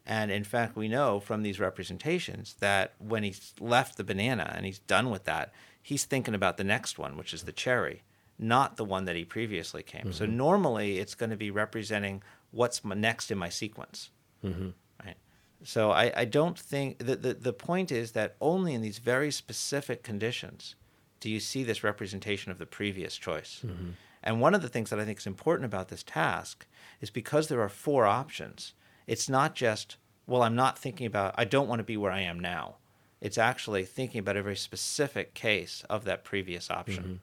[0.09, 4.65] And in fact, we know from these representations that when he's left the banana and
[4.65, 5.53] he's done with that,
[5.83, 8.03] he's thinking about the next one, which is the cherry,
[8.39, 10.13] not the one that he previously came.
[10.13, 10.37] So mm-hmm.
[10.37, 14.11] normally, it's going to be representing what's next in my sequence.
[14.45, 14.71] Mm-hmm.
[15.05, 15.17] Right.
[15.65, 19.31] So I, I don't think the, the the point is that only in these very
[19.31, 20.77] specific conditions
[21.21, 23.63] do you see this representation of the previous choice.
[23.67, 23.91] Mm-hmm.
[24.23, 26.67] And one of the things that I think is important about this task
[27.01, 28.75] is because there are four options,
[29.07, 29.97] it's not just,
[30.27, 32.77] well, I'm not thinking about, I don't want to be where I am now.
[33.21, 37.21] It's actually thinking about a very specific case of that previous option.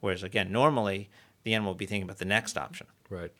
[0.00, 1.08] Whereas, again, normally
[1.44, 2.86] the animal will be thinking about the next option.
[3.08, 3.32] Right.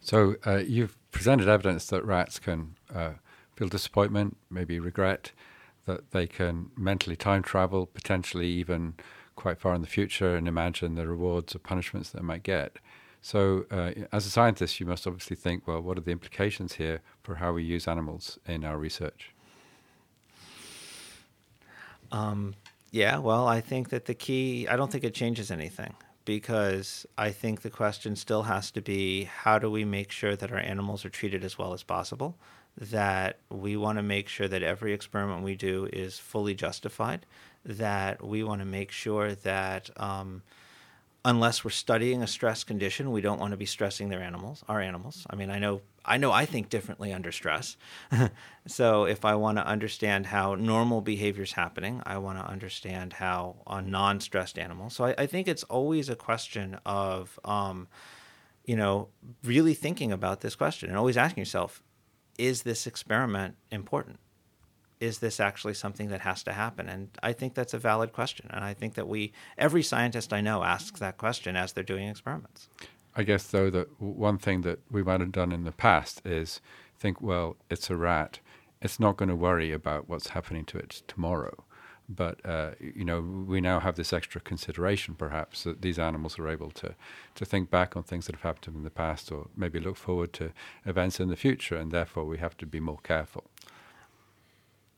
[0.00, 3.12] So uh, you've presented evidence that rats can uh,
[3.54, 5.32] feel disappointment, maybe regret,
[5.86, 8.94] that they can mentally time travel, potentially even
[9.36, 12.76] quite far in the future, and imagine the rewards or punishments they might get.
[13.20, 17.00] So, uh, as a scientist, you must obviously think, well, what are the implications here
[17.22, 19.32] for how we use animals in our research?
[22.12, 22.54] Um,
[22.90, 25.94] yeah, well, I think that the key, I don't think it changes anything
[26.24, 30.52] because I think the question still has to be how do we make sure that
[30.52, 32.36] our animals are treated as well as possible?
[32.76, 37.26] That we want to make sure that every experiment we do is fully justified,
[37.64, 39.90] that we want to make sure that.
[40.00, 40.42] Um,
[41.24, 44.80] unless we're studying a stress condition, we don't want to be stressing their animals, our
[44.80, 45.26] animals.
[45.28, 47.76] I mean, I know I know I think differently under stress.
[48.66, 53.12] so if I want to understand how normal behavior is happening, I want to understand
[53.14, 54.90] how a non-stressed animal.
[54.90, 57.88] So I, I think it's always a question of um,
[58.64, 59.08] you know,
[59.44, 61.82] really thinking about this question and always asking yourself,
[62.38, 64.18] is this experiment important?
[65.00, 66.88] is this actually something that has to happen?
[66.88, 68.46] And I think that's a valid question.
[68.50, 72.08] And I think that we, every scientist I know asks that question as they're doing
[72.08, 72.68] experiments.
[73.18, 76.60] I guess, though, that one thing that we might have done in the past is
[76.98, 78.38] think, well, it's a rat.
[78.80, 81.64] It's not going to worry about what's happening to it tomorrow.
[82.08, 86.48] But uh, you know, we now have this extra consideration, perhaps, that these animals are
[86.48, 86.94] able to
[87.34, 90.32] to think back on things that have happened in the past, or maybe look forward
[90.34, 90.52] to
[90.86, 93.44] events in the future, and therefore we have to be more careful.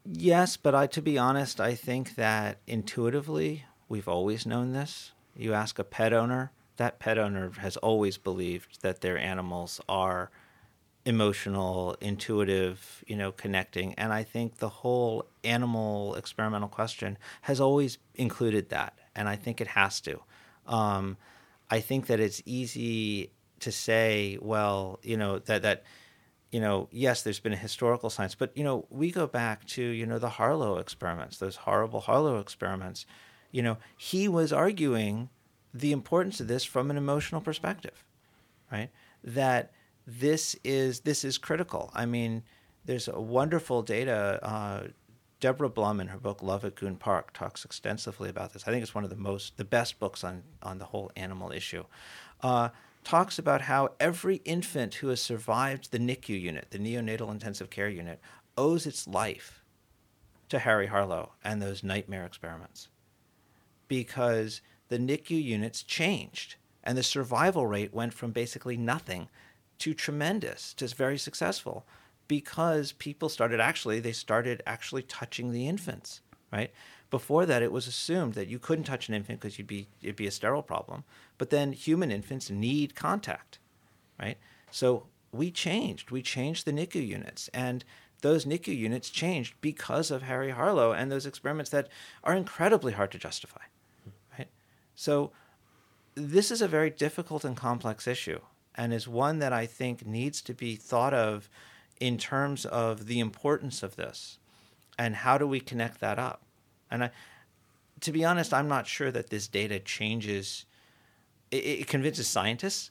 [0.04, 5.12] Yes, but I, to be honest, I think that intuitively we've always known this.
[5.36, 10.30] You ask a pet owner, that pet owner has always believed that their animals are
[11.04, 13.94] emotional, intuitive, you know, connecting.
[13.94, 18.98] And I think the whole animal experimental question has always included that.
[19.14, 20.20] And I think it has to.
[20.66, 21.16] Um,
[21.70, 25.84] I think that it's easy to say, well, you know, that, that,
[26.50, 29.82] you know, yes, there's been a historical science, but, you know, we go back to,
[29.82, 33.06] you know, the Harlow experiments, those horrible Harlow experiments.
[33.50, 35.28] You know, he was arguing
[35.72, 38.04] the importance of this from an emotional perspective,
[38.70, 38.90] right?
[39.22, 39.72] That,
[40.06, 41.90] this is this is critical.
[41.94, 42.42] I mean,
[42.84, 44.40] there's a wonderful data.
[44.42, 44.88] Uh,
[45.38, 48.64] Deborah Blum in her book Love at Goon Park talks extensively about this.
[48.66, 51.52] I think it's one of the most the best books on on the whole animal
[51.52, 51.84] issue.
[52.42, 52.70] Uh,
[53.04, 57.88] talks about how every infant who has survived the NICU unit, the neonatal intensive care
[57.88, 58.20] unit,
[58.58, 59.62] owes its life
[60.48, 62.88] to Harry Harlow and those nightmare experiments.
[63.88, 64.60] Because
[64.90, 69.28] the NICU units changed and the survival rate went from basically nothing
[69.78, 71.86] to tremendous, to very successful,
[72.28, 76.20] because people started actually, they started actually touching the infants,
[76.52, 76.70] right?
[77.08, 80.16] Before that, it was assumed that you couldn't touch an infant because you'd be it'd
[80.16, 81.04] be a sterile problem.
[81.38, 83.58] But then human infants need contact,
[84.20, 84.38] right?
[84.70, 86.10] So we changed.
[86.10, 87.84] We changed the NICU units, and
[88.22, 91.88] those NICU units changed because of Harry Harlow and those experiments that
[92.22, 93.62] are incredibly hard to justify?
[95.00, 95.30] So
[96.14, 98.40] this is a very difficult and complex issue
[98.74, 101.48] and is one that I think needs to be thought of
[102.00, 104.36] in terms of the importance of this
[104.98, 106.42] and how do we connect that up.
[106.90, 107.10] And I,
[108.00, 110.66] to be honest, I'm not sure that this data changes.
[111.50, 112.90] It, it convinces scientists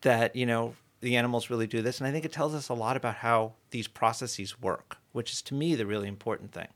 [0.00, 2.74] that you know the animals really do this, and I think it tells us a
[2.74, 6.68] lot about how these processes work, which is to me the really important thing.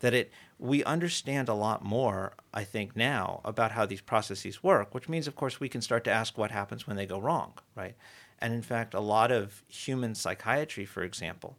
[0.00, 4.94] That it we understand a lot more, I think, now about how these processes work,
[4.94, 7.52] which means, of course, we can start to ask what happens when they go wrong,
[7.76, 7.94] right?
[8.40, 11.56] And in fact, a lot of human psychiatry, for example,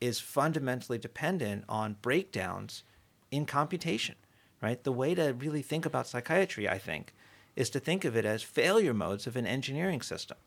[0.00, 2.82] is fundamentally dependent on breakdowns
[3.30, 4.16] in computation,
[4.60, 4.82] right?
[4.82, 7.14] The way to really think about psychiatry, I think,
[7.54, 10.38] is to think of it as failure modes of an engineering system.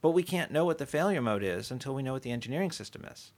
[0.00, 2.72] But we can't know what the failure mode is until we know what the engineering
[2.72, 3.32] system is.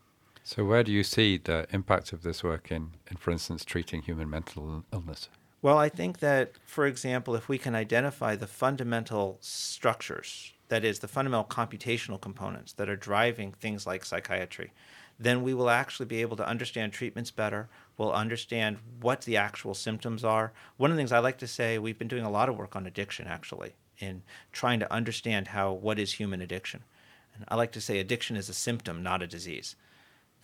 [0.46, 4.02] So, where do you see the impact of this work in, in for instance, treating
[4.02, 5.30] human mental illness?
[5.62, 10.98] Well, I think that, for example, if we can identify the fundamental structures, that is,
[10.98, 14.72] the fundamental computational components that are driving things like psychiatry,
[15.18, 17.70] then we will actually be able to understand treatments better.
[17.96, 20.52] We'll understand what the actual symptoms are.
[20.76, 22.76] One of the things I like to say, we've been doing a lot of work
[22.76, 24.22] on addiction actually, in
[24.52, 26.84] trying to understand how what is human addiction.
[27.34, 29.74] And I like to say addiction is a symptom, not a disease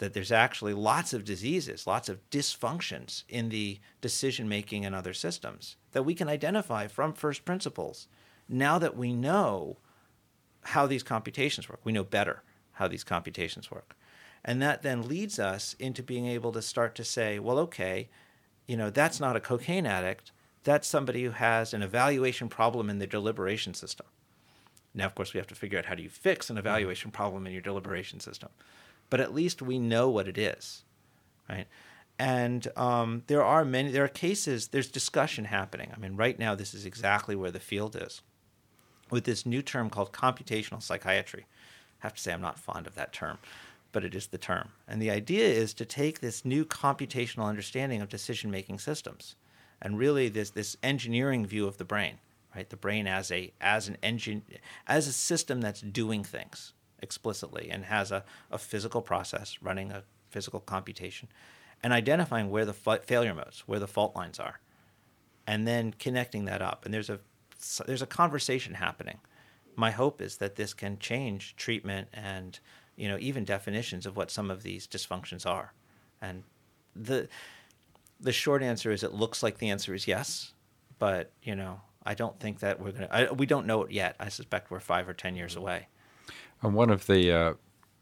[0.01, 5.12] that there's actually lots of diseases, lots of dysfunctions in the decision making and other
[5.12, 8.09] systems that we can identify from first principles.
[8.48, 9.77] Now that we know
[10.62, 13.94] how these computations work, we know better how these computations work.
[14.43, 18.09] And that then leads us into being able to start to say, well, okay,
[18.66, 20.32] you know, that's not a cocaine addict.
[20.64, 24.06] That's somebody who has an evaluation problem in their deliberation system.
[24.94, 27.47] Now, of course, we have to figure out how do you fix an evaluation problem
[27.47, 28.48] in your deliberation system
[29.11, 30.85] but at least we know what it is,
[31.49, 31.66] right?
[32.19, 35.91] And um, there are many, there are cases, there's discussion happening.
[35.95, 38.23] I mean, right now, this is exactly where the field is
[39.11, 41.47] with this new term called computational psychiatry.
[42.03, 43.39] I have to say, I'm not fond of that term,
[43.93, 44.69] but it is the term.
[44.87, 49.35] And the idea is to take this new computational understanding of decision making systems
[49.82, 52.19] and really this, this engineering view of the brain,
[52.55, 52.69] right?
[52.69, 54.43] The brain as, a, as, an engine,
[54.87, 60.05] as a system that's doing things explicitly and has a, a physical process running a
[60.31, 61.28] physical computation
[61.82, 64.60] and identifying where the fa- failure modes, where the fault lines are,
[65.47, 66.85] and then connecting that up.
[66.85, 67.20] And there's a
[67.86, 69.18] there's a conversation happening.
[69.77, 72.59] My hope is that this can change treatment and
[72.97, 75.72] you know even definitions of what some of these dysfunctions are.
[76.20, 76.44] And
[76.94, 77.28] the
[78.20, 80.52] the short answer is it looks like the answer is yes,
[80.98, 83.32] but you know I don't think that we're gonna.
[83.35, 84.16] we don't know it yet.
[84.18, 85.89] I suspect we're five or ten years away.
[86.62, 87.55] And one of the uh,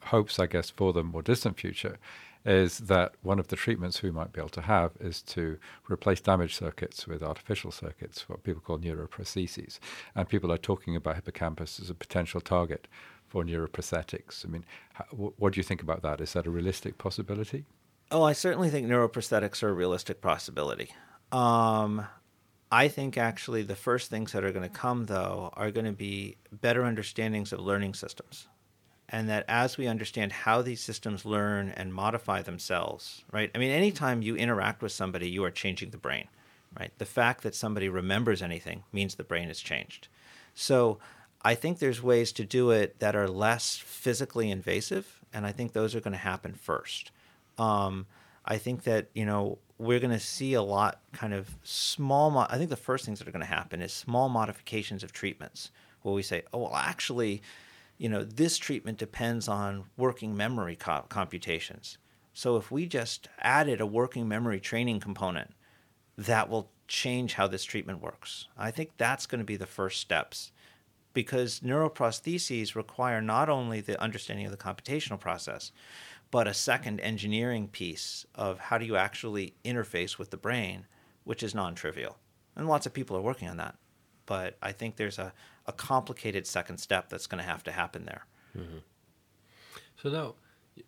[0.05, 1.99] hopes, I guess, for the more distant future
[2.45, 5.59] is that one of the treatments we might be able to have is to
[5.91, 9.79] replace damaged circuits with artificial circuits, what people call neuroprostheses.
[10.15, 12.89] And people are talking about hippocampus as a potential target
[13.27, 14.47] for neuroprosthetics.
[14.47, 14.65] I mean,
[14.95, 16.21] how, what do you think about that?
[16.21, 17.67] Is that a realistic possibility?
[18.11, 20.95] Oh, I certainly think neuroprosthetics are a realistic possibility.
[21.31, 22.07] Um,
[22.71, 25.93] I think actually the first things that are going to come, though, are going to
[25.93, 28.47] be better understandings of learning systems.
[29.09, 33.51] And that as we understand how these systems learn and modify themselves, right?
[33.55, 36.29] I mean, anytime you interact with somebody, you are changing the brain,
[36.79, 36.93] right?
[36.99, 40.09] The fact that somebody remembers anything means the brain has changed.
[40.55, 40.99] So
[41.41, 45.73] I think there's ways to do it that are less physically invasive, and I think
[45.73, 47.11] those are going to happen first.
[47.57, 48.07] Um,
[48.49, 52.31] I think that you know we're going to see a lot kind of small.
[52.31, 55.13] Mo- I think the first things that are going to happen is small modifications of
[55.13, 55.71] treatments,
[56.03, 57.43] where we say, oh, well, actually,
[57.97, 61.99] you know, this treatment depends on working memory co- computations.
[62.33, 65.53] So if we just added a working memory training component,
[66.17, 68.49] that will change how this treatment works.
[68.57, 70.53] I think that's going to be the first steps
[71.13, 75.73] because neuroprostheses require not only the understanding of the computational process,
[76.31, 80.87] but a second engineering piece of how do you actually interface with the brain,
[81.25, 82.19] which is non trivial.
[82.57, 83.77] And lots of people are working on that.
[84.27, 85.33] But I think there's a,
[85.67, 88.27] a complicated second step that's going to have to happen there.
[88.57, 88.79] Mm-hmm.
[90.03, 90.35] So now,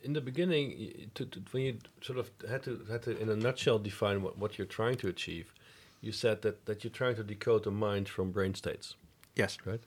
[0.03, 3.37] in the beginning, to, to, when you sort of had to, had to, in a
[3.37, 5.55] nutshell, define what, what you're trying to achieve,
[6.01, 8.95] you said that, that you're trying to decode the mind from brain states.
[9.37, 9.57] Yes.
[9.65, 9.81] Right?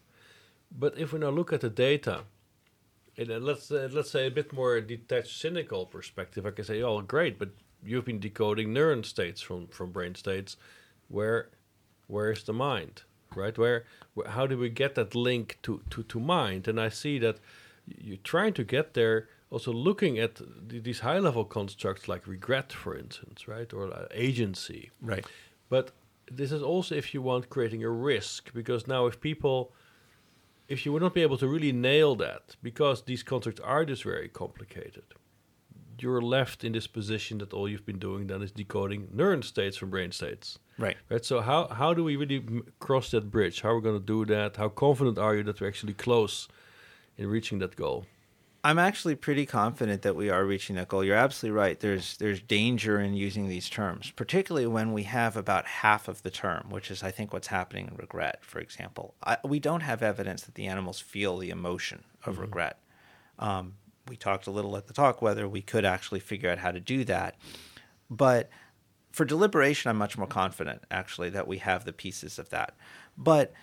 [0.72, 2.22] But if we now look at the data,
[3.16, 6.82] in a, let's uh, let's say a bit more detached, cynical perspective, I can say,
[6.82, 7.50] "Oh, great!" But
[7.84, 10.58] you've been decoding neuron states from from brain states.
[11.10, 11.50] Where
[12.08, 13.04] where is the mind,
[13.36, 13.58] right?
[13.58, 16.68] Where, where how do we get that link to to to mind?
[16.68, 17.38] And I see that
[17.86, 19.28] you're trying to get there.
[19.52, 24.90] Also, looking at these high level constructs like regret, for instance, right, or uh, agency,
[25.00, 25.24] right.
[25.70, 25.92] But
[26.32, 29.72] this is also, if you want, creating a risk because now if people
[30.74, 34.04] if you would not be able to really nail that, because these contracts are just
[34.04, 35.08] very complicated,
[36.00, 39.78] you're left in this position that all you've been doing then is decoding neuron states
[39.78, 40.60] from brain states.
[40.78, 40.98] Right.
[41.10, 41.24] Right.
[41.24, 43.62] So how how do we really m- cross that bridge?
[43.62, 44.58] How are we going to do that?
[44.58, 46.36] How confident are you that we're actually close
[47.18, 48.06] in reaching that goal?
[48.66, 51.04] I'm actually pretty confident that we are reaching that goal.
[51.04, 51.80] You're absolutely right.
[51.80, 56.30] There's there's danger in using these terms, particularly when we have about half of the
[56.30, 59.16] term, which is I think what's happening in regret, for example.
[59.22, 62.44] I, we don't have evidence that the animals feel the emotion of mm-hmm.
[62.44, 62.80] regret.
[63.38, 63.74] Um,
[64.08, 66.80] we talked a little at the talk whether we could actually figure out how to
[66.80, 67.36] do that,
[68.10, 68.50] but
[69.12, 72.76] for deliberation, I'm much more confident actually that we have the pieces of that.
[73.18, 73.54] But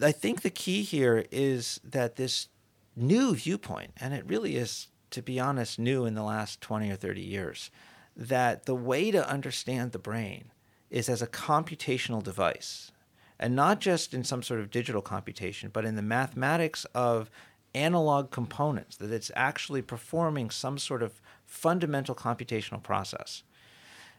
[0.00, 2.48] I think the key here is that this
[2.96, 6.96] new viewpoint, and it really is, to be honest, new in the last 20 or
[6.96, 7.70] 30 years,
[8.16, 10.50] that the way to understand the brain
[10.90, 12.92] is as a computational device,
[13.38, 17.30] and not just in some sort of digital computation, but in the mathematics of
[17.74, 23.42] analog components, that it's actually performing some sort of fundamental computational process.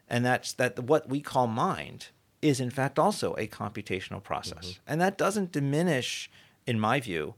[0.10, 2.08] And that's that what we call mind
[2.42, 4.66] is in fact also a computational process.
[4.68, 4.82] Mm-hmm.
[4.88, 6.30] And that doesn't diminish,
[6.68, 7.36] in my view,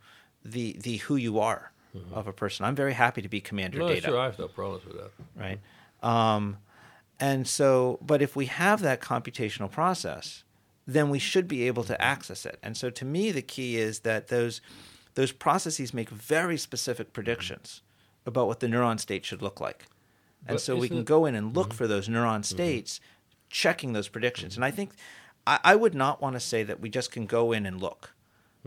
[0.52, 2.14] the the who you are mm-hmm.
[2.14, 2.66] of a person.
[2.66, 4.08] I'm very happy to be Commander no, Data.
[4.08, 5.12] Sure, I have no problems with that.
[5.36, 5.60] Right.
[6.04, 6.58] Um,
[7.20, 10.44] and so, but if we have that computational process,
[10.86, 12.60] then we should be able to access it.
[12.62, 14.62] And so, to me, the key is that those
[15.16, 18.30] those processes make very specific predictions mm-hmm.
[18.30, 19.86] about what the neuron state should look like.
[20.48, 21.78] And but so we can go in and look mm-hmm.
[21.78, 22.44] for those neuron mm-hmm.
[22.44, 23.00] states,
[23.50, 24.56] checking those predictions.
[24.56, 24.92] And I think
[25.48, 28.14] I, I would not want to say that we just can go in and look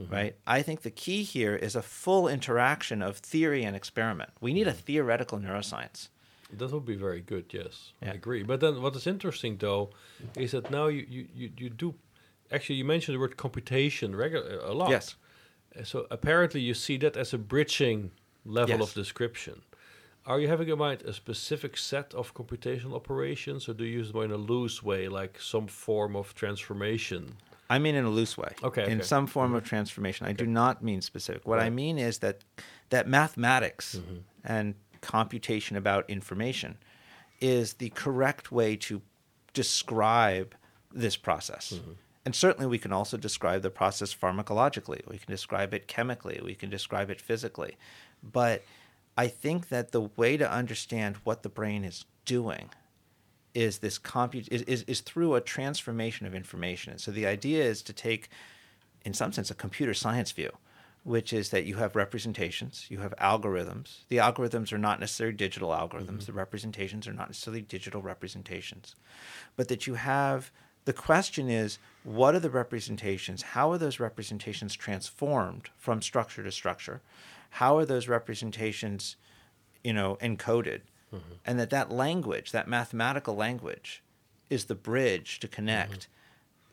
[0.00, 0.12] mm-hmm.
[0.12, 0.36] right?
[0.46, 4.30] I think the key here is a full interaction of theory and experiment.
[4.40, 6.08] We need a theoretical neuroscience.
[6.52, 7.92] That would be very good, yes.
[8.02, 8.10] Yeah.
[8.10, 8.42] I agree.
[8.42, 9.90] But then what is interesting, though,
[10.36, 11.94] is that now you, you, you, you do
[12.50, 14.90] actually, you mentioned the word computation regular, a lot.
[14.90, 15.14] Yes.
[15.78, 18.10] Uh, so apparently you see that as a bridging
[18.44, 18.88] level yes.
[18.88, 19.62] of description.
[20.26, 24.12] Are you having in mind a specific set of computational operations, or do you use
[24.12, 27.36] them in a loose way, like some form of transformation?
[27.70, 28.52] I mean in a loose way.
[28.64, 28.84] Okay.
[28.84, 29.02] In okay.
[29.02, 29.56] some form mm-hmm.
[29.56, 30.26] of transformation.
[30.26, 31.46] I do not mean specific.
[31.46, 31.66] What right.
[31.66, 32.40] I mean is that
[32.90, 34.18] that mathematics mm-hmm.
[34.44, 36.76] and computation about information
[37.40, 39.00] is the correct way to
[39.54, 40.54] describe
[40.92, 41.74] this process.
[41.76, 41.92] Mm-hmm.
[42.24, 45.08] And certainly we can also describe the process pharmacologically.
[45.08, 46.40] We can describe it chemically.
[46.44, 47.78] We can describe it physically.
[48.22, 48.64] But
[49.16, 52.70] I think that the way to understand what the brain is doing
[53.54, 56.92] is this compute is, is, is through a transformation of information.
[56.92, 58.28] And so the idea is to take,
[59.04, 60.50] in some sense, a computer science view,
[61.02, 64.04] which is that you have representations, you have algorithms.
[64.08, 66.26] The algorithms are not necessarily digital algorithms, Mm-hmm.
[66.26, 68.94] the representations are not necessarily digital representations.
[69.56, 70.50] But that you have
[70.86, 73.42] the question is what are the representations?
[73.42, 77.02] How are those representations transformed from structure to structure?
[77.50, 79.16] How are those representations,
[79.84, 80.80] you know, encoded?
[81.14, 81.34] Mm-hmm.
[81.44, 84.02] And that that language, that mathematical language,
[84.48, 86.08] is the bridge to connect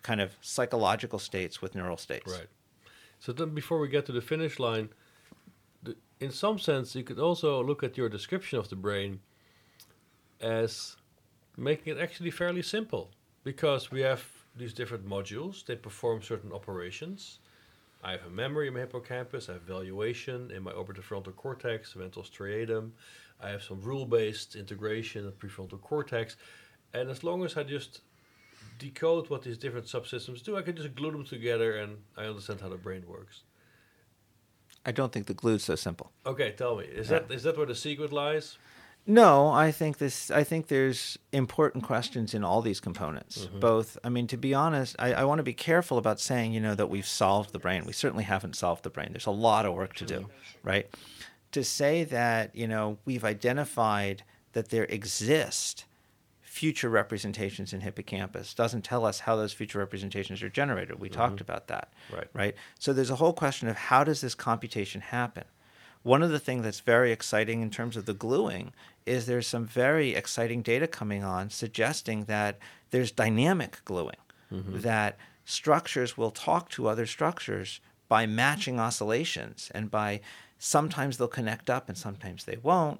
[0.03, 2.31] kind of psychological states with neural states.
[2.31, 2.47] Right.
[3.19, 4.89] So then, before we get to the finish line,
[5.83, 9.19] the, in some sense, you could also look at your description of the brain
[10.39, 10.95] as
[11.57, 13.09] making it actually fairly simple
[13.43, 14.23] because we have
[14.55, 15.65] these different modules.
[15.65, 17.39] They perform certain operations.
[18.03, 19.49] I have a memory in my hippocampus.
[19.49, 22.91] I have valuation in my orbitofrontal cortex, ventral striatum.
[23.41, 26.37] I have some rule-based integration of prefrontal cortex,
[26.93, 28.01] and as long as I just
[28.79, 32.61] decode what these different subsystems do, I can just glue them together and I understand
[32.61, 33.43] how the brain works.
[34.85, 36.11] I don't think the glue's so simple.
[36.25, 38.57] Okay, tell me, is that is that where the secret lies?
[39.07, 40.29] No, I think this.
[40.29, 43.45] I think there's important questions in all these components.
[43.45, 43.59] Mm-hmm.
[43.59, 46.59] Both, I mean, to be honest, I, I want to be careful about saying, you
[46.59, 47.85] know, that we've solved the brain.
[47.85, 49.09] We certainly haven't solved the brain.
[49.11, 50.29] There's a lot of work to do,
[50.61, 50.87] right?
[51.53, 55.85] To say that, you know, we've identified that there exist
[56.41, 60.99] future representations in hippocampus doesn't tell us how those future representations are generated.
[60.99, 61.43] We talked mm-hmm.
[61.43, 62.27] about that, Right.
[62.33, 62.55] Right.
[62.79, 65.43] So there's a whole question of how does this computation happen.
[66.03, 68.73] One of the things that's very exciting in terms of the gluing
[69.05, 72.59] is there's some very exciting data coming on suggesting that
[72.91, 74.15] there's dynamic gluing,
[74.49, 80.21] that structures will talk to other structures by matching oscillations and by
[80.59, 82.99] sometimes they'll connect up and sometimes they won't.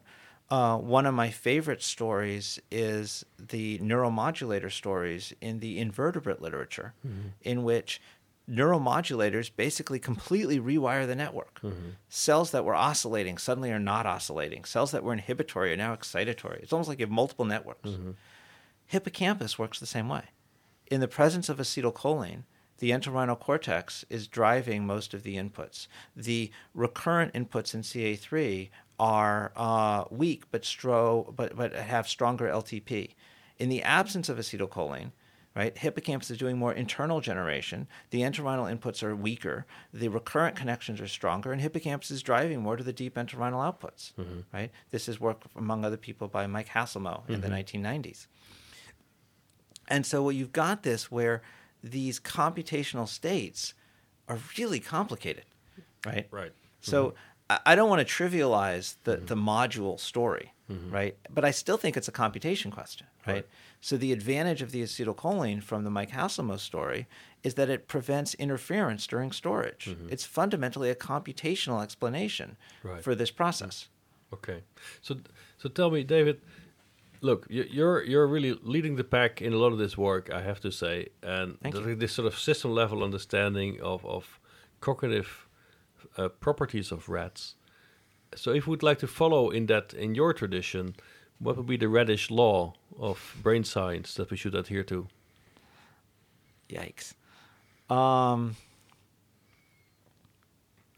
[0.49, 6.93] Uh, one of my favorite stories is the neuromodulator stories in the invertebrate literature,
[7.41, 8.01] in which
[8.49, 11.59] neuromodulators basically completely rewire the network.
[12.09, 14.63] Cells that were oscillating suddenly are not oscillating.
[14.65, 16.61] Cells that were inhibitory are now excitatory.
[16.63, 17.89] It's almost like you have multiple networks.
[18.85, 20.23] Hippocampus works the same way.
[20.89, 22.43] In the presence of acetylcholine,
[22.79, 25.87] the entorhinal cortex is driving most of the inputs.
[26.15, 28.69] The recurrent inputs in CA3
[28.99, 33.15] are uh, weak but, stro- but, but have stronger LTP.
[33.59, 35.11] In the absence of acetylcholine,
[35.57, 37.87] right, hippocampus is doing more internal generation.
[38.11, 39.65] The entorhinal inputs are weaker.
[39.93, 44.13] The recurrent connections are stronger, and hippocampus is driving more to the deep entorhinal outputs.
[44.13, 44.41] Mm-hmm.
[44.53, 44.71] Right.
[44.91, 47.83] This is work among other people by Mike Hasselmo in the mm-hmm.
[47.83, 48.27] 1990s.
[49.87, 51.41] And so what you've got this where
[51.83, 53.73] these computational states
[54.27, 55.45] are really complicated,
[56.05, 56.27] right?
[56.31, 56.51] Right.
[56.51, 56.91] Mm-hmm.
[56.91, 57.13] So
[57.49, 60.53] I I don't want to trivialize the, the module story,
[60.89, 61.15] right?
[61.29, 63.33] But I still think it's a computation question, right?
[63.35, 63.47] Right.
[63.81, 67.07] So the advantage of the acetylcholine from the Mike Hasselmo story
[67.43, 69.95] is that it prevents interference during storage.
[70.09, 73.03] It's fundamentally a computational explanation Right.
[73.03, 73.87] for this process.
[74.33, 74.63] Okay.
[75.01, 75.17] So
[75.57, 76.41] so tell me, David.
[77.21, 80.41] Look, you- you're you're really leading the pack in a lot of this work, I
[80.41, 81.95] have to say, and Thank th- you.
[81.95, 84.39] this sort of system level understanding of of
[84.81, 85.47] cognitive
[86.17, 87.55] uh, properties of rats.
[88.35, 90.95] So, if we'd like to follow in that in your tradition,
[91.39, 95.07] what would be the Redish law of brain science that we should adhere to?
[96.69, 97.13] Yikes.
[97.89, 98.55] Um,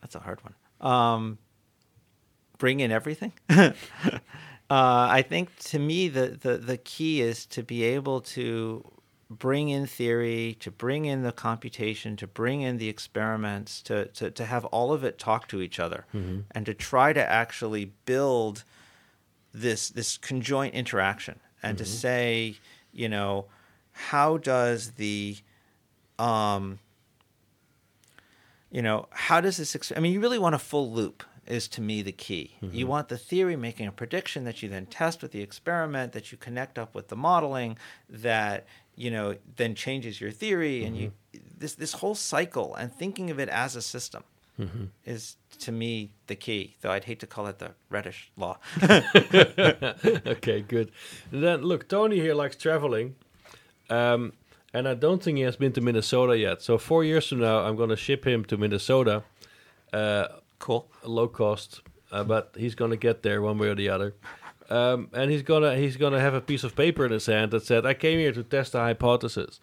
[0.02, 0.56] that's a hard one.
[0.82, 1.38] Um,
[2.58, 3.34] bring in everything.
[3.50, 3.72] uh,
[4.70, 8.84] I think to me the, the the key is to be able to
[9.30, 14.32] bring in theory, to bring in the computation, to bring in the experiments, to to,
[14.32, 16.06] to have all of it talk to each other,
[16.52, 18.64] and to try to actually build
[19.54, 21.94] this this conjoint interaction and to mm-hmm.
[21.94, 22.56] say,
[22.92, 23.46] you know,
[23.92, 25.38] how does the
[26.18, 26.80] um
[28.72, 31.68] you know, how does this ex- I mean, you really want a full loop is
[31.68, 32.56] to me the key.
[32.62, 32.88] You mm-hmm.
[32.88, 36.38] want the theory making a prediction that you then test with the experiment, that you
[36.38, 37.78] connect up with the modeling,
[38.08, 41.48] that you know then changes your theory, and you mm-hmm.
[41.58, 44.24] this this whole cycle and thinking of it as a system
[45.06, 46.76] is to me the key.
[46.82, 48.58] Though I'd hate to call it the Redish law.
[50.28, 50.92] okay, good.
[51.32, 53.16] And then look, Tony here likes traveling,
[53.90, 54.34] um,
[54.74, 56.62] and I don't think he has been to Minnesota yet.
[56.62, 59.24] So four years from now, I'm going to ship him to Minnesota,
[59.94, 60.28] uh,
[60.60, 60.90] cool.
[61.04, 61.82] low cost,
[62.12, 64.14] uh, but he's going to get there one way or the other.
[64.70, 67.64] Um, and he's gonna he's gonna have a piece of paper in his hand that
[67.64, 69.60] said, "I came here to test the hypothesis."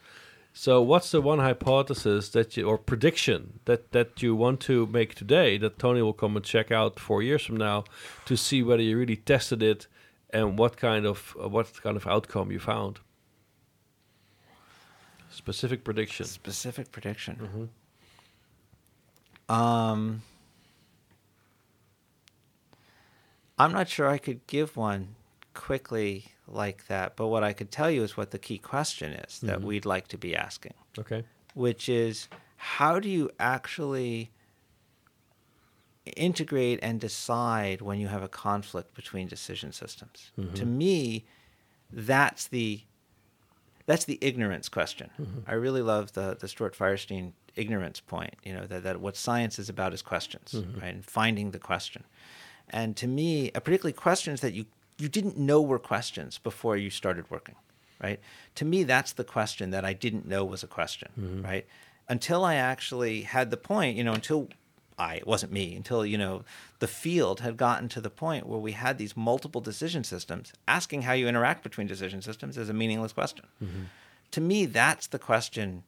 [0.59, 5.15] So, what's the one hypothesis that you or prediction that that you want to make
[5.15, 7.85] today that Tony will come and check out four years from now
[8.25, 9.87] to see whether you really tested it
[10.31, 13.01] and what kind of what kind of outcome you found?
[15.31, 16.25] Specific prediction.
[16.25, 17.69] Specific prediction.
[19.51, 19.55] Mm-hmm.
[19.55, 20.23] Um,
[23.59, 25.16] I'm not sure I could give one
[25.57, 29.41] quickly like that, but what I could tell you is what the key question is
[29.41, 29.67] that Mm-hmm.
[29.67, 31.25] we'd like to be asking, Okay.
[31.55, 34.31] which is how do you actually
[36.17, 40.31] integrate and decide when you have a conflict between decision systems?
[40.55, 41.25] To me,
[41.93, 42.83] that's the
[43.87, 45.11] that's the ignorance question.
[45.47, 48.35] I really love the the Stuart Firestein ignorance point.
[48.45, 52.05] You know that, that what science is about is questions, right, and finding the question.
[52.71, 54.67] And to me, uh, particularly questions that you
[54.99, 57.57] you didn't know were questions before you started working,
[58.03, 58.21] right?
[58.57, 61.43] To me, that's the question that I didn't know was a question, mm-hmm.
[61.43, 61.67] right?
[62.09, 64.49] Until I actually had the point, you know, until
[64.99, 66.45] I, it wasn't me, until, you know,
[66.79, 71.03] the field had gotten to the point where we had these multiple decision systems, asking
[71.03, 73.47] how you interact between decision systems is a meaningless question.
[73.63, 73.83] Mm-hmm.
[74.33, 75.85] To me, that's the question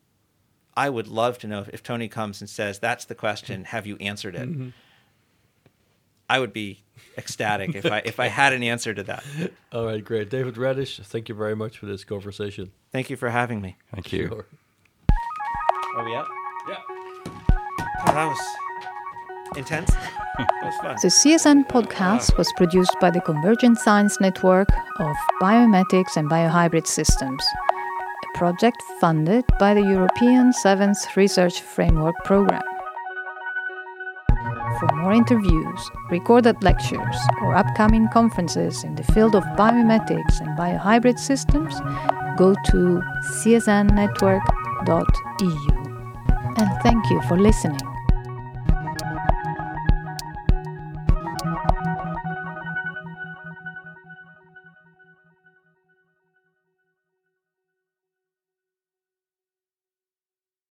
[0.77, 3.87] I would love to know if, if Tony comes and says, that's the question, have
[3.87, 4.49] you answered it?
[4.49, 4.69] Mm-hmm.
[6.29, 6.83] I would be
[7.17, 9.25] ecstatic if I if I had an answer to that.
[9.73, 10.31] All right, great.
[10.31, 12.73] David Redish, thank you very much for this conversation.
[12.93, 13.77] Thank you for having me.
[13.93, 14.29] Thank you.
[14.29, 14.47] Sure.
[15.97, 16.29] Are we up?
[16.69, 16.77] Yeah.
[18.07, 19.91] Oh, that was intense.
[20.39, 20.97] that was fun.
[21.03, 24.69] The CSN podcast was produced by the Convergent Science Network
[25.01, 27.43] of Biomimetics and Biohybrid Systems,
[28.35, 32.63] a project funded by the European Seventh Research Framework Programme.
[34.79, 41.19] For more interviews, recorded lectures, or upcoming conferences in the field of biomimetics and biohybrid
[41.19, 41.75] systems,
[42.37, 43.03] go to
[43.43, 44.41] csnnetwork.eu.
[46.59, 47.88] And thank you for listening.